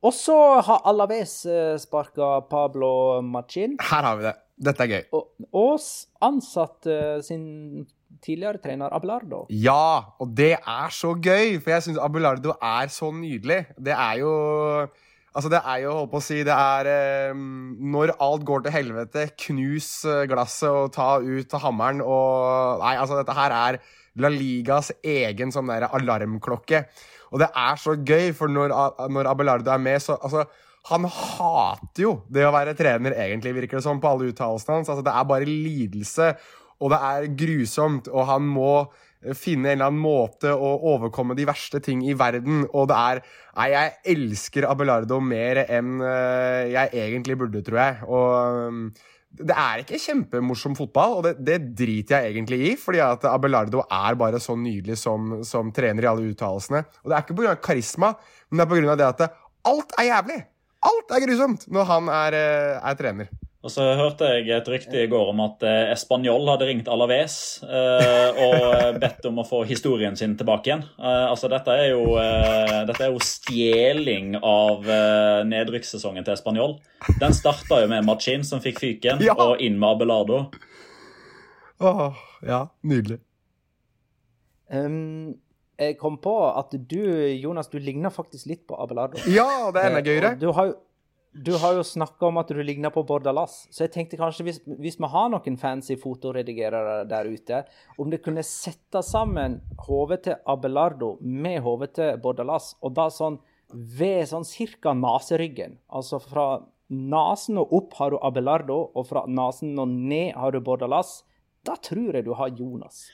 Og 0.00 0.14
så 0.16 0.36
har 0.64 0.86
Alaves 0.88 1.40
uh, 1.50 1.74
sparka 1.80 2.40
Pablo 2.48 3.20
Machin. 3.20 3.76
Her 3.82 4.06
har 4.06 4.16
vi 4.20 4.28
det. 4.30 4.36
Dette 4.70 4.84
er 4.86 4.92
gøy. 4.94 5.02
Og, 5.16 5.26
og 5.56 5.80
ansatt 6.22 6.86
eh, 6.86 7.18
sin 7.24 7.86
tidligere 8.22 8.60
trener 8.62 8.92
Abelardo. 8.94 9.44
Ja, 9.50 10.16
og 10.20 10.34
det 10.36 10.54
er 10.58 10.94
så 10.94 11.14
gøy, 11.14 11.58
for 11.60 11.74
jeg 11.74 11.86
syns 11.86 12.00
Abelardo 12.02 12.54
er 12.56 12.90
så 12.92 13.12
nydelig. 13.14 13.64
Det 13.78 13.96
er 13.96 14.20
jo 14.22 14.34
Altså, 15.30 15.46
det 15.46 15.60
er 15.62 15.84
jo, 15.84 15.92
holdt 15.94 16.10
på 16.10 16.18
å 16.18 16.24
si, 16.26 16.40
det 16.42 16.54
er 16.54 16.88
eh, 16.90 17.42
Når 17.94 18.16
alt 18.18 18.42
går 18.48 18.64
til 18.64 18.74
helvete, 18.74 19.28
knus 19.44 19.90
eh, 20.02 20.24
glasset 20.26 20.66
og 20.66 20.90
ta 20.96 21.20
ut 21.22 21.54
hammeren 21.62 22.02
og 22.02 22.82
Nei, 22.82 22.96
altså, 22.98 23.20
dette 23.20 23.36
her 23.38 23.54
er 23.54 23.78
La 24.18 24.30
Ligas 24.32 24.90
egen 25.06 25.54
sånn 25.54 25.70
der 25.70 25.86
alarmklokke. 25.86 26.82
Og 27.30 27.38
det 27.44 27.46
er 27.54 27.78
så 27.78 27.94
gøy, 27.94 28.32
for 28.34 28.50
når, 28.50 28.74
når 29.14 29.30
Abelardo 29.30 29.70
er 29.70 29.78
med, 29.78 30.02
så 30.02 30.18
altså 30.18 30.48
han 30.88 31.04
hater 31.04 32.02
jo 32.02 32.12
det 32.32 32.46
å 32.48 32.52
være 32.54 32.74
trener, 32.74 33.14
egentlig, 33.20 33.52
virker 33.58 33.78
det 33.78 33.84
som, 33.84 34.00
på 34.02 34.10
alle 34.10 34.30
uttalelsene 34.32 34.80
hans. 34.80 34.90
Altså, 34.90 35.04
det 35.06 35.12
er 35.12 35.28
bare 35.28 35.46
lidelse, 35.46 36.30
og 36.80 36.92
det 36.92 36.98
er 37.10 37.28
grusomt, 37.42 38.08
og 38.08 38.26
han 38.30 38.48
må 38.48 38.72
eh, 38.80 39.36
finne 39.36 39.70
en 39.70 39.76
eller 39.76 39.90
annen 39.90 40.02
måte 40.02 40.52
å 40.54 40.72
overkomme 40.94 41.36
de 41.38 41.46
verste 41.48 41.82
ting 41.84 42.02
i 42.08 42.16
verden. 42.18 42.64
Og 42.72 42.88
det 42.90 42.98
er 42.98 43.22
Nei, 43.60 43.66
jeg 43.74 43.94
elsker 44.14 44.64
Abelardo 44.70 45.18
mer 45.20 45.64
enn 45.66 45.98
eh, 46.06 46.70
jeg 46.72 46.92
egentlig 47.02 47.36
burde, 47.40 47.60
tror 47.66 47.80
jeg. 47.82 47.96
Og 48.08 48.68
um, 48.70 48.84
det 49.30 49.54
er 49.54 49.82
ikke 49.82 49.98
kjempemorsom 50.00 50.74
fotball, 50.78 51.18
og 51.18 51.26
det, 51.26 51.34
det 51.46 51.58
driter 51.78 52.24
jeg 52.24 52.32
egentlig 52.32 52.60
i. 52.70 52.70
fordi 52.80 53.02
at 53.04 53.26
Abelardo 53.30 53.84
er 53.84 54.16
bare 54.18 54.40
så 54.42 54.56
nydelig 54.58 54.96
som, 55.02 55.40
som 55.46 55.74
trener 55.74 56.06
i 56.06 56.10
alle 56.10 56.32
uttalelsene. 56.32 56.82
Og 57.02 57.10
det 57.10 57.18
er 57.18 57.26
ikke 57.26 57.38
pga. 57.42 57.58
karisma, 57.62 58.14
men 58.48 58.62
det 58.62 58.66
er 58.66 58.72
pga. 58.72 58.96
det 58.96 59.10
at 59.10 59.38
alt 59.70 59.94
er 60.00 60.08
jævlig. 60.08 60.40
Alt 60.90 61.12
er 61.12 61.26
grusomt 61.26 61.68
når 61.68 61.88
han 61.90 62.10
er, 62.14 62.38
eh, 62.40 62.90
er 62.90 62.98
trener. 62.98 63.30
Og 63.60 63.68
så 63.68 63.84
hørte 63.98 64.24
jeg 64.38 64.48
et 64.56 64.68
rykte 64.72 65.02
i 65.02 65.08
går 65.12 65.30
om 65.34 65.40
at 65.44 65.60
eh, 65.68 65.90
Español 65.92 66.46
hadde 66.48 66.64
ringt 66.64 66.86
Alaves 66.88 67.34
eh, 67.60 68.38
og 68.40 68.96
bedt 69.02 69.26
om 69.28 69.42
å 69.42 69.44
få 69.44 69.58
historien 69.68 70.16
sin 70.16 70.32
tilbake 70.40 70.70
igjen. 70.70 70.84
Eh, 70.96 71.26
altså 71.28 71.50
Dette 71.52 71.74
er 71.76 71.90
jo, 71.90 72.14
eh, 72.16 72.78
dette 72.88 73.04
er 73.04 73.12
jo 73.12 73.20
stjeling 73.20 74.38
av 74.40 74.88
eh, 74.88 75.42
nedrykkssesongen 75.50 76.24
til 76.24 76.38
Español. 76.38 76.78
Den 77.20 77.36
starta 77.36 77.82
jo 77.82 77.90
med 77.92 78.08
Machin, 78.08 78.46
som 78.48 78.64
fikk 78.64 78.80
fyken, 78.80 79.20
Ja. 79.28 79.36
og 79.36 79.60
inn 79.60 79.76
med 79.76 79.90
Abelardo. 79.92 80.46
Åh, 81.84 82.16
ja, 82.48 82.62
nydelig. 82.84 83.20
Um, 84.72 85.34
jeg 85.80 85.96
kom 86.00 86.16
på 86.22 86.32
at 86.48 86.72
du, 86.88 87.00
Jonas, 87.40 87.68
du 87.72 87.78
ligner 87.80 88.12
faktisk 88.12 88.48
litt 88.48 88.64
på 88.68 88.76
Abelardo. 88.80 89.20
Ja, 89.32 89.68
det 89.72 89.80
er 89.84 89.88
enda 89.90 90.00
Eh, 90.00 90.06
gøyere. 90.08 90.32
Du 90.40 90.48
har 90.56 90.68
jo, 90.72 90.74
du 91.32 91.52
har 91.62 91.76
jo 91.78 91.82
snakka 91.86 92.26
om 92.26 92.40
at 92.40 92.48
du 92.50 92.58
ligner 92.62 92.90
på 92.90 93.04
Bordalas, 93.06 93.62
så 93.70 93.84
jeg 93.84 93.92
tenkte 93.94 94.18
kanskje 94.18 94.46
hvis, 94.48 94.58
hvis 94.66 94.98
vi 94.98 95.10
har 95.12 95.28
noen 95.30 95.58
fancy 95.60 95.94
fotoredigerere 96.00 97.04
der 97.10 97.30
ute, 97.30 97.60
om 98.02 98.10
det 98.10 98.22
kunne 98.24 98.42
sette 98.46 99.02
sammen 99.06 99.60
hodet 99.86 100.24
til 100.26 100.40
Abelardo 100.50 101.14
med 101.22 101.60
hodet 101.62 101.92
til 102.00 102.18
Bordalas, 102.22 102.72
og 102.82 102.96
da 102.98 103.06
sånn 103.14 103.38
ved 103.70 104.26
sånn 104.26 104.46
cirka 104.46 104.90
naseryggen. 104.98 105.78
Altså 105.94 106.18
fra 106.18 106.64
nesen 106.90 107.60
og 107.62 107.74
opp 107.78 107.94
har 108.00 108.10
du 108.10 108.18
Abelardo, 108.26 108.80
og 108.98 109.06
fra 109.06 109.22
nesen 109.30 109.78
og 109.78 109.92
ned 109.94 110.34
har 110.34 110.50
du 110.50 110.58
Bordalas. 110.66 111.20
Da 111.62 111.76
tror 111.78 112.18
jeg 112.18 112.26
du 112.26 112.32
har 112.34 112.50
Jonas. 112.58 113.04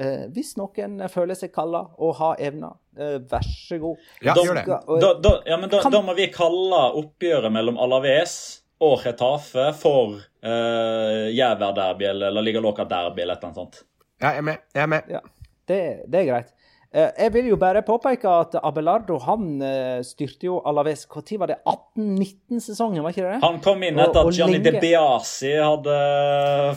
Eh, 0.00 0.22
hvis 0.32 0.54
noen 0.56 1.02
føler 1.12 1.36
seg 1.36 1.50
kalla 1.52 1.82
og 2.00 2.14
har 2.16 2.36
evner, 2.40 2.78
eh, 2.96 3.18
vær 3.28 3.44
så 3.44 3.76
god. 3.82 3.98
Ja, 4.24 4.32
da, 4.34 4.42
gjør 4.46 4.54
det. 4.60 4.64
Da, 5.02 5.10
da, 5.20 5.32
ja, 5.46 5.56
men 5.60 5.68
da, 5.68 5.82
Kan- 5.82 5.92
da 5.92 6.00
må 6.00 6.14
vi 6.16 6.28
kalle 6.32 6.78
oppgjøret 7.02 7.52
mellom 7.52 7.76
Alaves 7.76 8.62
og 8.80 9.02
Retafe 9.04 9.68
for 9.76 10.16
eh, 10.42 11.28
Jæver-derby 11.36 12.08
eller 12.08 12.32
La 12.32 12.40
Liga 12.40 12.60
Loca-derby 12.64 13.20
eller 13.26 13.36
noe 13.42 13.54
sånt. 13.54 13.82
Ja, 14.22 14.30
jeg 14.32 14.38
er 14.38 14.48
med. 14.48 14.58
Jeg 14.74 14.82
er 14.82 14.90
med. 14.94 15.12
Ja, 15.12 15.20
det, 15.68 15.80
det 16.08 16.20
er 16.22 16.28
greit. 16.32 16.50
Eh, 16.92 17.10
Jeg 17.18 17.32
vil 17.32 17.46
jo 17.52 17.56
bare 17.56 17.80
påpeke 17.82 18.28
at 18.40 18.56
Abelardo 18.64 19.18
han 19.26 19.62
eh, 19.62 20.00
styrte 20.04 20.44
jo 20.48 20.58
Alaves 20.68 21.06
Når 21.08 21.38
var 21.40 21.46
det? 21.52 21.60
18-19-sesongen, 21.68 23.02
var 23.04 23.12
ikke 23.14 23.28
det? 23.28 23.38
Han 23.44 23.60
kom 23.64 23.82
inn 23.86 23.98
etter 24.00 24.20
og 24.24 24.28
at 24.32 24.36
Gianni 24.36 24.58
lenge- 24.58 24.72
De 24.72 24.80
Biasi 24.82 25.52
hadde 25.56 25.96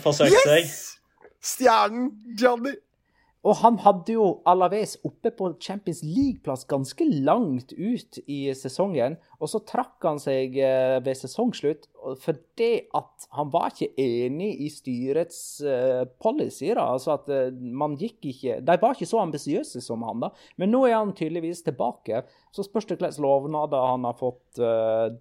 forsøkt 0.04 0.36
seg. 0.44 0.64
Yes! 0.68 0.82
Stjernen 1.46 2.12
Johnny. 2.40 2.72
Og 3.46 3.60
han 3.62 3.76
hadde 3.84 4.16
jo 4.16 4.26
Alaves 4.50 4.96
oppe 5.06 5.30
på 5.38 5.52
Champions 5.62 6.02
League-plass 6.02 6.64
ganske 6.70 7.06
langt 7.06 7.76
ut 7.78 8.18
i 8.26 8.40
sesongen. 8.58 9.20
Og 9.38 9.52
så 9.52 9.62
trakk 9.70 10.02
han 10.08 10.18
seg 10.22 10.58
eh, 10.58 10.98
ved 11.06 11.20
sesongslutt 11.20 11.86
fordi 12.22 12.86
at 12.94 13.26
han 13.34 13.50
var 13.54 13.72
ikke 13.72 14.02
enig 14.02 14.52
i 14.66 14.70
styrets 14.70 15.40
eh, 15.66 16.04
policy. 16.22 16.72
da, 16.74 16.88
altså 16.96 17.16
at 17.16 17.30
eh, 17.34 17.54
man 17.54 17.98
gikk 18.02 18.26
ikke, 18.32 18.60
De 18.66 18.78
var 18.82 18.98
ikke 18.98 19.10
så 19.10 19.22
ambisiøse 19.22 19.82
som 19.82 20.06
han, 20.06 20.26
da. 20.26 20.32
Men 20.58 20.74
nå 20.74 20.86
er 20.90 20.98
han 20.98 21.14
tydeligvis 21.18 21.62
tilbake. 21.66 22.24
Så 22.54 22.66
spørs 22.66 22.90
det 22.90 22.98
hvilke 22.98 23.22
lovnader 23.22 23.92
han 23.92 24.10
har 24.10 24.18
fått 24.18 24.62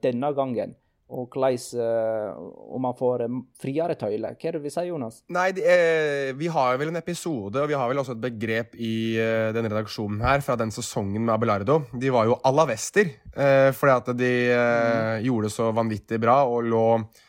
denne 0.05 0.31
gangen. 0.37 0.77
Og 1.13 1.29
hvordan, 1.29 1.59
eh, 1.85 2.37
om 2.73 2.81
man 2.81 2.95
får 2.97 3.27
eh, 3.27 3.35
friere 3.61 3.95
tøyler. 4.01 4.39
Hva 4.41 4.49
er 4.49 4.57
det 4.57 4.63
du 4.63 4.69
sier, 4.71 4.87
si, 4.87 4.89
Jonas? 4.89 5.19
Nei, 5.37 5.51
de, 5.53 5.65
eh, 5.69 6.31
vi 6.39 6.49
har 6.49 6.79
vel 6.81 6.89
en 6.89 7.01
episode, 7.01 7.61
og 7.61 7.69
vi 7.69 7.77
har 7.77 7.91
vel 7.91 8.01
også 8.01 8.15
et 8.17 8.23
begrep 8.23 8.73
i 8.81 8.95
eh, 9.21 9.51
denne 9.53 9.69
redaksjonen 9.69 10.23
her 10.25 10.41
fra 10.45 10.57
den 10.57 10.73
sesongen 10.73 11.21
med 11.21 11.35
Abelardo. 11.35 11.83
De 11.93 12.13
var 12.15 12.31
jo 12.31 12.39
alavester, 12.49 13.13
eh, 13.37 13.69
fordi 13.77 13.97
at 13.99 14.11
de 14.17 14.33
eh, 14.57 15.27
gjorde 15.27 15.51
det 15.51 15.57
så 15.59 15.69
vanvittig 15.77 16.21
bra 16.25 16.39
og 16.49 16.65
lå, 16.73 16.87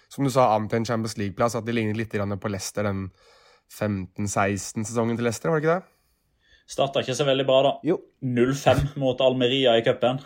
som 0.07 0.23
du 0.23 0.31
sa, 0.31 0.53
an 0.55 0.69
til 0.71 0.79
en 0.79 0.87
Champions 0.87 1.17
League-plass. 1.19 1.59
At 1.59 1.67
de 1.67 1.75
lignet 1.75 1.99
litt 1.99 2.15
grann 2.15 2.39
på 2.39 2.53
Leicester 2.53 2.87
den 2.87 3.09
15-16-sesongen 3.75 5.19
til 5.19 5.27
Leicester, 5.27 5.51
var 5.51 5.59
det 5.59 5.67
ikke 5.67 5.77
det? 5.81 5.91
Starta 6.65 7.03
ikke 7.03 7.13
så 7.17 7.27
veldig 7.27 7.45
bra, 7.45 7.59
da. 7.67 7.75
Jo. 7.85 7.99
0-5 8.23 8.95
mot 9.01 9.19
Almeria 9.21 9.75
i 9.77 9.83
cupen. 9.85 10.23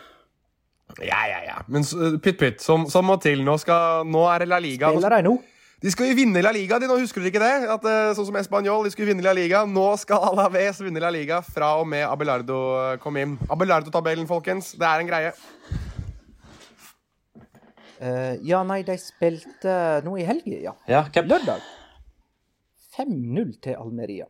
Ja, 1.06 1.22
ja, 1.30 1.40
ja. 1.46 1.62
Men 1.68 1.84
så- 1.88 2.18
pytt, 2.20 2.38
pytt, 2.40 2.62
som, 2.62 2.88
som 2.90 3.06
må 3.06 3.20
til. 3.22 3.44
Nå, 3.46 3.58
skal, 3.62 4.06
nå 4.06 4.26
er 4.34 4.44
det 4.44 4.50
La 4.52 4.60
Liga. 4.60 4.92
Spiller 4.92 5.18
de 5.18 5.24
nå? 5.30 5.38
De 5.80 5.92
skal 5.94 6.10
jo 6.10 6.16
vinne 6.18 6.42
La 6.44 6.52
Liga, 6.52 6.76
de 6.80 6.90
nå 6.92 6.98
husker 7.00 7.24
dere 7.24 7.32
ikke 7.32 7.40
det? 7.40 7.70
At, 7.72 7.86
eh, 7.88 8.10
sånn 8.18 8.26
som 8.28 8.36
Español, 8.36 8.84
de 8.84 8.92
skulle 8.92 9.14
vinne 9.14 9.24
La 9.24 9.32
Liga. 9.32 9.62
Nå 9.64 9.86
skal 10.02 10.26
Alaves 10.34 10.82
vinne 10.84 11.00
La 11.00 11.12
Liga 11.14 11.40
fra 11.46 11.78
og 11.80 11.88
med 11.88 12.04
Abelardo 12.04 12.58
eh, 12.82 12.98
kom 13.00 13.16
inn. 13.22 13.38
Abelardo-tabellen, 13.48 14.28
folkens. 14.28 14.74
Det 14.80 14.90
er 14.90 15.04
en 15.06 15.12
greie. 15.12 15.32
Uh, 18.00 18.36
ja, 18.48 18.62
nei, 18.64 18.80
de 18.88 18.96
spilte 19.00 19.74
nå 20.06 20.14
i 20.20 20.24
helga, 20.24 20.60
ja. 20.64 20.74
Ja, 20.88 21.02
cup. 21.12 21.26
Lørdag. 21.28 21.64
5-0 22.96 23.58
til 23.64 23.76
Almeria. 23.76 24.28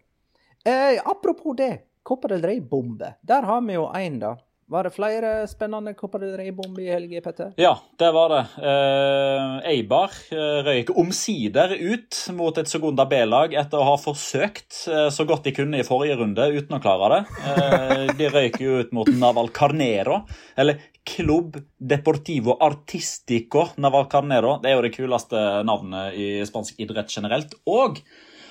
Uh, 0.66 0.98
apropos 1.06 1.54
det, 1.58 1.74
Copa 2.06 2.32
del 2.32 2.42
Rey-bombe. 2.46 3.12
Der 3.22 3.46
har 3.46 3.62
vi 3.66 3.78
jo 3.78 3.86
en, 3.94 4.18
da. 4.22 4.32
Var 4.70 4.86
det 4.86 4.92
flere 4.94 5.30
spennende 5.50 5.96
Copa 5.98 6.20
del 6.22 6.36
Rey-bomber 6.38 6.84
i 6.84 6.92
helga, 6.94 7.22
Petter? 7.26 7.54
Ja, 7.58 7.72
det 7.98 8.10
var 8.14 8.30
det. 8.30 8.42
Eh, 8.62 9.56
Eibar 9.72 10.14
eh, 10.30 10.60
røyk 10.68 10.92
omsider 10.94 11.74
ut 11.74 12.20
mot 12.38 12.54
et 12.62 12.70
Segunda 12.70 13.08
B-lag 13.10 13.56
etter 13.58 13.82
å 13.82 13.88
ha 13.88 13.96
forsøkt 13.98 14.84
eh, 14.94 15.08
så 15.10 15.26
godt 15.26 15.50
de 15.50 15.56
kunne 15.58 15.82
i 15.82 15.88
forrige 15.88 16.20
runde 16.22 16.46
uten 16.54 16.78
å 16.78 16.82
klare 16.84 17.10
det. 17.16 18.14
De 18.22 18.30
røyk 18.30 18.62
jo 18.62 18.78
ut 18.84 18.94
mot 18.94 19.10
Naval 19.10 19.50
Carnero, 19.58 20.22
eller 20.54 20.86
Club 21.02 21.58
Deportivo 21.82 22.60
Artistico 22.62 23.72
Naval 23.82 24.06
Carnero. 24.12 24.60
Det 24.62 24.70
er 24.70 24.78
jo 24.78 24.86
det 24.86 24.94
kuleste 24.94 25.48
navnet 25.66 26.14
i 26.14 26.32
spansk 26.46 26.78
idrett 26.86 27.10
generelt. 27.10 27.58
Og 27.66 28.04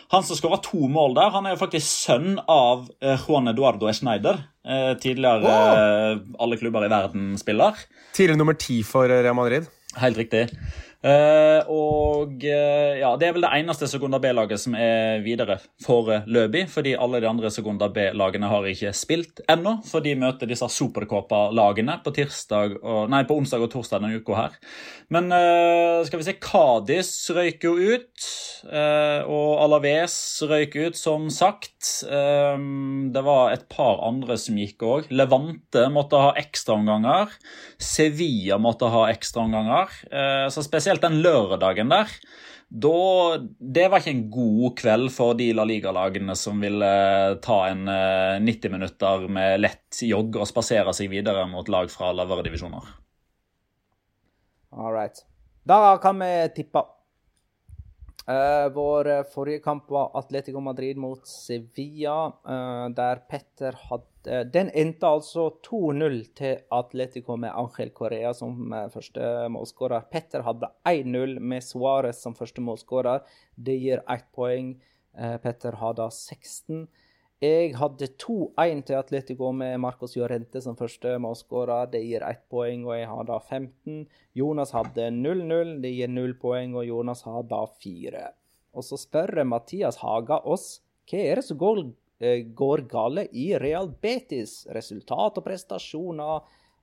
han 0.09 0.25
som 0.25 0.37
skåra 0.37 0.57
to 0.65 0.89
mål 0.89 1.17
der, 1.19 1.33
han 1.35 1.47
er 1.47 1.55
jo 1.55 1.61
faktisk 1.61 1.87
sønn 1.87 2.39
av 2.49 2.87
eh, 3.05 3.19
Juan 3.27 3.51
Eduardo 3.51 3.91
Schneider. 3.93 4.41
Eh, 4.65 4.93
tidligere 5.01 5.53
eh, 5.53 6.23
alle 6.41 6.57
klubber 6.61 6.87
i 6.87 6.93
verden-spiller. 6.93 7.83
Tidligere 8.17 8.41
nummer 8.41 8.57
ti 8.57 8.81
for 8.89 9.09
Real 9.11 9.37
Madrid. 9.37 9.69
Helt 10.01 10.21
riktig. 10.21 10.47
Eh, 10.99 11.61
og 11.71 12.43
eh, 12.43 12.99
ja, 12.99 13.13
det 13.15 13.29
er 13.29 13.35
vel 13.37 13.45
det 13.47 13.53
eneste 13.61 13.87
Segunda 13.87 14.19
B-laget 14.23 14.59
som 14.59 14.75
er 14.75 15.23
videre 15.23 15.61
foreløpig. 15.85 16.65
Fordi 16.73 16.97
alle 16.99 17.21
de 17.23 17.31
andre 17.31 17.53
Segunda 17.55 17.87
B-lagene 17.95 18.51
har 18.51 18.67
ikke 18.67 18.91
spilt 18.97 19.43
ennå. 19.51 19.79
For 19.87 20.03
de 20.05 20.17
møter 20.19 20.51
disse 20.51 20.67
Supercopa-lagene 20.75 22.01
på, 22.03 22.15
på 22.15 23.39
onsdag 23.39 23.63
og 23.67 23.71
torsdag 23.75 24.03
denne 24.03 24.19
uka 24.19 24.39
her. 24.41 24.59
Men 25.15 25.31
eh, 25.33 26.03
skal 26.09 26.21
vi 26.21 26.27
se 26.27 26.37
Kadis 26.43 27.13
røyk 27.37 27.69
jo 27.69 27.77
ut. 27.79 28.27
eh, 28.67 29.23
og 29.23 29.63
Alaves 29.63 30.17
røyk 30.51 30.75
ut, 30.89 30.99
som 30.99 31.29
sagt. 31.33 32.03
Eh, 32.11 32.59
det 33.15 33.23
var 33.25 33.55
et 33.55 33.69
par 33.71 34.03
andre 34.09 34.37
som 34.41 34.59
gikk 34.59 34.83
òg. 34.83 35.13
Levante 35.15 35.87
måtte 35.95 36.19
ha 36.21 36.35
ekstraomganger. 36.43 37.33
Sevilla 37.79 38.59
måtte 38.61 38.91
ha 38.91 39.07
ekstraomganger. 39.13 39.95
Eh, 40.11 40.47
så 40.53 40.67
spesielt 40.67 40.88
den 40.97 41.21
lørdagen 41.21 41.93
der. 41.93 42.09
Da, 42.69 43.39
det 43.61 43.87
var 43.89 44.01
ikke 44.01 44.13
en 44.13 44.27
god 44.33 44.75
kveld 44.77 45.09
for 45.13 45.37
de 45.37 45.53
La 45.57 45.65
Liga-lagene 45.69 46.35
som 46.37 46.61
ville 46.61 46.91
ta 47.45 47.59
en 47.71 47.89
eh, 47.89 48.41
90 48.45 48.75
minutter 48.75 49.25
med 49.33 49.63
lett 49.63 50.03
jogg 50.05 50.37
og 50.37 50.49
spasere 50.49 50.93
seg 50.97 51.09
videre 51.13 51.47
mot 51.49 51.69
lag 51.73 51.89
fra 51.93 52.13
lavere 52.13 52.45
divisjoner. 52.45 52.91
All 54.77 54.93
right. 54.93 55.25
Da 55.65 55.97
kan 56.03 56.21
vi 56.21 56.31
tippe. 56.57 56.85
Uh, 58.29 58.69
vår 58.75 59.09
eh, 59.09 59.25
forrige 59.33 59.63
kamp 59.65 59.87
var 59.89 60.11
Atletico 60.21 60.61
Madrid 60.61 60.99
mot 61.01 61.25
Sevilla, 61.25 62.27
uh, 62.29 62.89
der 62.93 63.23
Petter 63.25 63.73
hadde 63.89 64.18
Den 64.53 64.71
endte 64.77 65.09
altså 65.09 65.49
2-0 65.65 66.19
til 66.37 66.63
Atletico 66.75 67.37
med 67.41 67.55
Angel 67.55 67.91
Correa 67.97 68.35
som 68.37 68.73
eh, 68.75 68.87
første 68.93 69.49
målskårer. 69.55 70.09
Petter 70.13 70.45
hadde 70.47 70.71
1-0 70.89 71.39
med 71.41 71.65
Suárez 71.65 72.21
som 72.25 72.37
første 72.39 72.65
målskårer. 72.65 73.25
Det 73.57 73.77
gir 73.79 74.05
ett 74.07 74.31
poeng. 74.37 74.77
Petter 75.19 75.39
Petter 75.43 75.75
hadde 75.81 76.05
16. 76.15 76.85
Jeg 77.39 77.77
hadde 77.79 78.09
2-1 78.19 78.81
til 78.87 78.97
Atletico 78.99 79.53
med 79.55 79.77
Marcos 79.79 80.17
Llorente 80.19 80.59
som 80.63 80.75
første 80.79 81.13
målskårer. 81.23 81.87
Det 81.93 82.01
gir 82.03 82.25
ett 82.27 82.43
poeng, 82.51 82.83
og 82.89 82.97
jeg 82.99 83.07
har 83.07 83.29
da 83.29 83.37
15. 83.39 84.09
Jonas 84.35 84.75
hadde 84.75 85.07
0-0. 85.15 85.77
Det 85.85 85.93
gir 85.95 86.11
null 86.11 86.35
poeng, 86.43 86.75
og 86.75 86.89
Jonas 86.89 87.23
har 87.29 87.47
da 87.47 87.61
4. 87.79 88.25
Og 88.75 88.87
så 88.87 88.99
spør 88.99 89.45
Mathias 89.47 90.01
Haga 90.03 90.41
oss 90.43 90.81
hva 91.09 91.21
er 91.25 91.39
det 91.39 91.47
som 91.47 91.61
går, 91.63 91.79
eh, 91.79 91.93
går 92.55 92.87
gale 92.91 93.27
i 93.33 93.53
Real 93.59 93.91
Betis. 94.03 94.65
Resultat 94.75 95.39
og 95.39 95.45
prestasjoner 95.47 96.41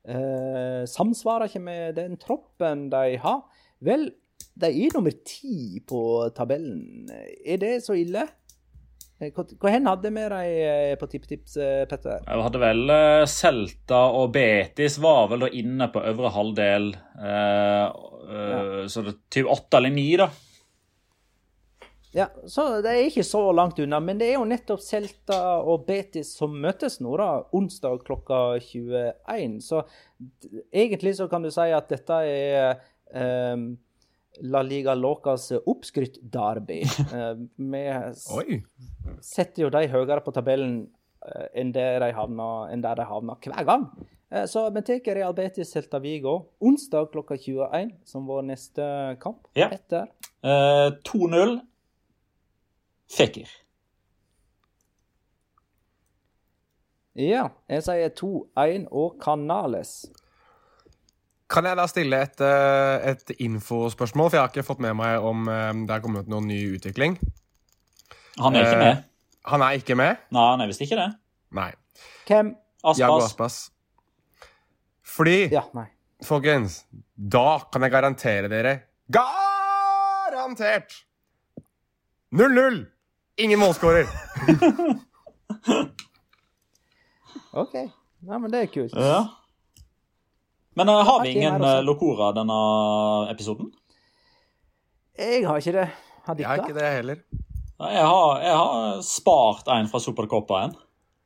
eh, 0.07 0.85
samsvarer 0.87 1.49
ikke 1.49 1.63
med 1.65 1.97
den 1.99 2.15
troppen 2.21 2.87
de 2.93 3.17
har. 3.21 3.43
Vel, 3.83 4.07
de 4.55 4.71
er 4.71 4.95
nummer 4.95 5.15
ti 5.27 5.81
på 5.87 6.01
tabellen. 6.35 7.09
Er 7.45 7.59
det 7.61 7.77
så 7.85 7.97
ille? 7.99 8.23
Hvor 9.15 9.31
Hva 9.31 9.59
hva 9.63 9.71
hen 9.71 9.85
hadde 9.87 10.09
vi 10.11 10.23
dem 10.27 10.33
eh, 10.43 10.95
på 10.99 11.07
tippetips, 11.07 11.53
eh, 11.63 11.83
Petter? 11.87 12.19
Jeg 12.27 12.43
hadde 12.47 12.59
vel 12.59 12.95
Selta 13.31 14.01
og 14.11 14.33
Betis 14.35 14.97
var 14.99 15.29
vel 15.31 15.45
da 15.45 15.51
inne 15.55 15.87
på 15.91 16.03
øvre 16.03 16.31
halvdel. 16.35 16.89
eh, 17.19 17.85
eh, 17.85 18.81
Så 18.91 19.05
det 19.05 19.13
er 19.15 19.21
typ 19.31 19.47
åtte 19.55 19.79
eller 19.79 19.95
ni, 19.95 20.09
da. 20.19 20.27
Ja, 22.15 22.29
så 22.47 22.81
Det 22.81 22.91
er 22.95 23.09
ikke 23.09 23.25
så 23.27 23.41
langt 23.51 23.79
unna, 23.83 23.99
men 23.99 24.17
det 24.21 24.29
er 24.29 24.37
jo 24.37 24.45
nettopp 24.47 24.79
Celta 24.79 25.39
og 25.67 25.83
Betis 25.87 26.29
som 26.37 26.53
møtes 26.63 27.01
nå, 27.03 27.11
da, 27.19 27.27
onsdag 27.51 28.05
klokka 28.07 28.37
21. 28.63 29.57
Så 29.65 29.81
egentlig 30.71 31.15
så 31.17 31.27
kan 31.31 31.43
du 31.43 31.51
si 31.51 31.65
at 31.75 31.89
dette 31.91 32.19
er 32.29 32.79
um, 33.53 33.73
La 34.47 34.61
Liga 34.63 34.95
Locas 34.95 35.49
oppskrytt-derby. 35.59 36.81
Eh, 37.15 37.35
vi 37.57 37.83
s- 38.13 38.29
Oi! 38.35 38.61
setter 39.23 39.65
jo 39.67 39.69
de 39.75 39.83
høyere 39.91 40.23
på 40.25 40.33
tabellen 40.35 40.85
eh, 41.25 41.45
enn 41.61 41.71
der 41.75 41.99
de 42.03 42.09
havner, 42.15 42.71
der 42.83 42.95
de 42.99 43.05
havner 43.11 43.39
hver 43.43 43.67
gang. 43.67 43.85
Eh, 44.31 44.45
Så 44.51 44.65
vi 44.75 44.81
tar 44.87 45.15
Real 45.15 45.33
Betis 45.37 45.71
Celta 45.75 45.99
Vigo 46.03 46.37
onsdag 46.59 47.11
klokka 47.13 47.35
21 47.37 47.91
som 48.07 48.25
vår 48.27 48.43
neste 48.53 48.87
kamp. 49.23 49.47
Ja. 49.55 49.67
Etter 49.71 50.07
uh, 50.43 50.91
2-0. 51.07 51.59
Fekir. 53.15 53.49
Ja, 57.15 57.45
jeg 57.71 57.83
sier 57.85 58.09
2-1 58.11 58.87
og 58.91 59.13
Canales. 59.23 59.93
Kan 61.47 61.63
jeg 61.69 61.77
da 61.79 61.85
stille 61.87 62.17
et, 62.25 62.41
eh, 62.43 63.05
et 63.13 63.31
infospørsmål? 63.45 64.29
For 64.31 64.35
jeg 64.37 64.41
har 64.43 64.49
ikke 64.51 64.65
fått 64.67 64.81
med 64.83 64.95
meg 64.99 65.23
om 65.23 65.47
eh, 65.47 65.71
det 65.85 65.93
er 65.95 66.01
kommet 66.03 66.27
noen 66.31 66.47
ny 66.49 66.57
utvikling. 66.75 67.15
Han 68.41 68.55
er 68.57 68.65
ikke 68.65 68.75
Eh, 68.75 68.83
med. 68.83 69.03
Han 69.45 69.61
er 69.61 69.71
ikke 69.79 69.95
med? 69.95 70.17
Nei, 70.33 70.45
han 70.51 70.61
er 70.61 70.67
visst 70.71 70.81
ikke 70.83 70.97
det. 70.99 71.07
Nei. 71.55 71.69
Hvem? 72.27 72.47
Jago 72.97 73.19
Aspas. 73.21 73.31
Aspas. 73.31 73.71
Fordi, 75.05 75.37
Ja, 75.53 75.61
nei. 75.77 75.85
folkens, 76.25 76.83
da 77.15 77.59
kan 77.71 77.81
jeg 77.85 77.91
garantere 77.93 78.49
dere 78.51 78.81
Garantert! 80.35 80.91
0-0! 82.33 82.85
Ingen 83.37 83.59
målskårer. 83.59 84.05
OK. 87.51 87.73
Nei, 88.25 88.37
men 88.39 88.51
det 88.51 88.61
er 88.63 88.69
kult. 88.71 88.93
Ja. 88.95 89.25
Men 90.75 90.89
uh, 90.89 90.95
har 91.07 91.23
vi 91.23 91.29
ingen 91.35 91.63
uh, 91.63 91.83
Locora 91.83 92.31
denne 92.35 92.55
episoden? 93.31 93.71
Jeg 95.17 95.43
har 95.47 95.59
ikke 95.59 95.75
det. 95.75 95.89
Har 96.25 96.39
Jeg 96.39 96.47
har 96.47 96.63
ikke 96.63 96.75
det 96.79 96.89
heller. 96.97 97.21
Jeg 97.79 98.07
har, 98.07 98.41
jeg 98.41 98.55
har 98.55 99.01
spart 99.03 99.67
en 99.71 99.87
fra 99.91 99.99
Supercoppa 99.99 100.61
en. 100.65 100.75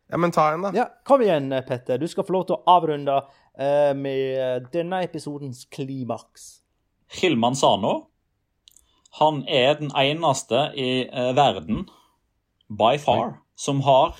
Ja, 0.09 0.17
men 0.17 0.33
ta 0.33 0.47
en, 0.53 0.65
da. 0.65 0.73
Ja, 0.73 0.87
kom 1.05 1.21
igjen, 1.21 1.53
Petter. 1.67 2.01
Du 2.01 2.07
skal 2.09 2.25
få 2.25 2.33
lov 2.33 2.47
til 2.49 2.57
å 2.57 2.63
avrunde 2.77 3.19
uh, 3.21 3.93
med 3.97 4.69
denne 4.73 5.03
episodens 5.05 5.65
klimaks. 5.69 6.59
Hilman 7.21 7.57
Sano. 7.57 7.93
Han 9.21 9.41
er 9.49 9.77
den 9.79 9.89
eneste 9.97 10.67
i 10.77 11.09
verden, 11.33 11.87
by 12.69 12.97
far, 13.01 13.39
som 13.55 13.81
har 13.81 14.15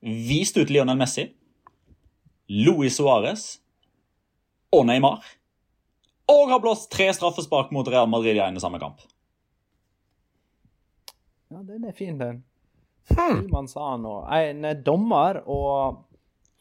vist 0.00 0.56
ut 0.56 0.70
Lionel 0.70 0.98
Messi, 1.00 1.30
Luis 2.48 2.96
Suárez 2.98 3.58
og 4.72 4.86
Neymar. 4.86 5.24
Og 6.30 6.50
har 6.50 6.60
blåst 6.62 6.90
tre 6.92 7.08
straffespark 7.14 7.72
mot 7.74 7.88
Real 7.88 8.08
Madrid 8.08 8.38
i 8.38 8.44
ene 8.44 8.62
samme 8.62 8.78
kamp. 8.78 9.02
Ja, 11.50 11.64
den 11.66 11.84
er 11.88 11.96
fin, 11.96 12.18
den. 12.18 12.44
Hmm. 13.10 13.48
man 13.50 13.66
sa 13.66 13.96
nå. 13.98 14.20
En 14.30 14.64
er 14.68 14.78
dommer 14.86 15.40
og 15.50 16.04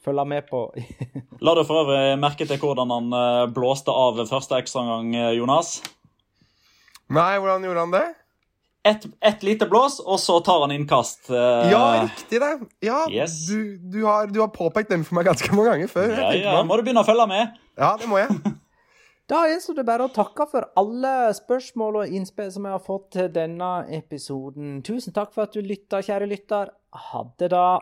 følge 0.01 0.25
med 0.25 0.47
på. 0.49 0.63
La 1.45 1.53
du 1.53 1.61
for 1.67 1.83
øvrig 1.83 2.17
merke 2.17 2.47
til 2.49 2.57
hvordan 2.57 2.89
han 2.95 3.13
eh, 3.13 3.43
blåste 3.53 3.93
av 3.93 4.17
første 4.29 4.57
ekstraomgang, 4.57 5.13
eh, 5.13 5.35
Jonas. 5.37 5.75
Nei, 7.13 7.35
hvordan 7.37 7.65
gjorde 7.67 7.85
han 7.85 7.93
det? 7.93 8.07
Ett 8.87 9.03
et 9.21 9.41
lite 9.43 9.65
blås, 9.67 9.97
og 9.99 10.19
så 10.23 10.37
tar 10.39 10.61
han 10.63 10.71
innkast. 10.71 11.27
Uh... 11.29 11.67
Ja, 11.67 11.81
riktig 12.05 12.39
det. 12.39 12.51
Ja, 12.85 13.01
Yes. 13.11 13.35
du, 13.49 13.77
du, 13.77 14.05
har, 14.05 14.27
du 14.31 14.39
har 14.39 14.47
påpekt 14.55 14.89
den 14.93 15.03
for 15.03 15.19
meg 15.19 15.27
ganske 15.27 15.51
mange 15.51 15.73
ganger 15.73 15.91
før. 15.91 16.13
ja, 16.15 16.29
ja, 16.37 16.63
må 16.63 16.77
du 16.79 16.85
begynne 16.87 17.03
å 17.03 17.07
følge 17.07 17.27
med. 17.27 17.59
ja, 17.77 17.91
det 17.99 18.07
må 18.09 18.21
jeg. 18.21 18.39
Da 19.29 19.43
gjenstår 19.45 19.75
det 19.77 19.83
bare 19.85 20.07
å 20.07 20.09
takke 20.09 20.47
for 20.49 20.65
alle 20.79 21.09
spørsmål 21.37 21.99
og 21.99 22.13
innspill 22.17 22.47
som 22.49 22.63
jeg 22.65 22.73
har 22.73 22.81
fått 22.81 23.11
til 23.13 23.27
denne 23.29 23.67
episoden. 23.93 24.79
Tusen 24.81 25.13
takk 25.13 25.35
for 25.35 25.45
at 25.45 25.53
du 25.53 25.61
lytta, 25.61 25.99
kjære 26.01 26.25
lytter. 26.31 26.71
Ha 27.11 27.21
det, 27.37 27.51
da. 27.53 27.77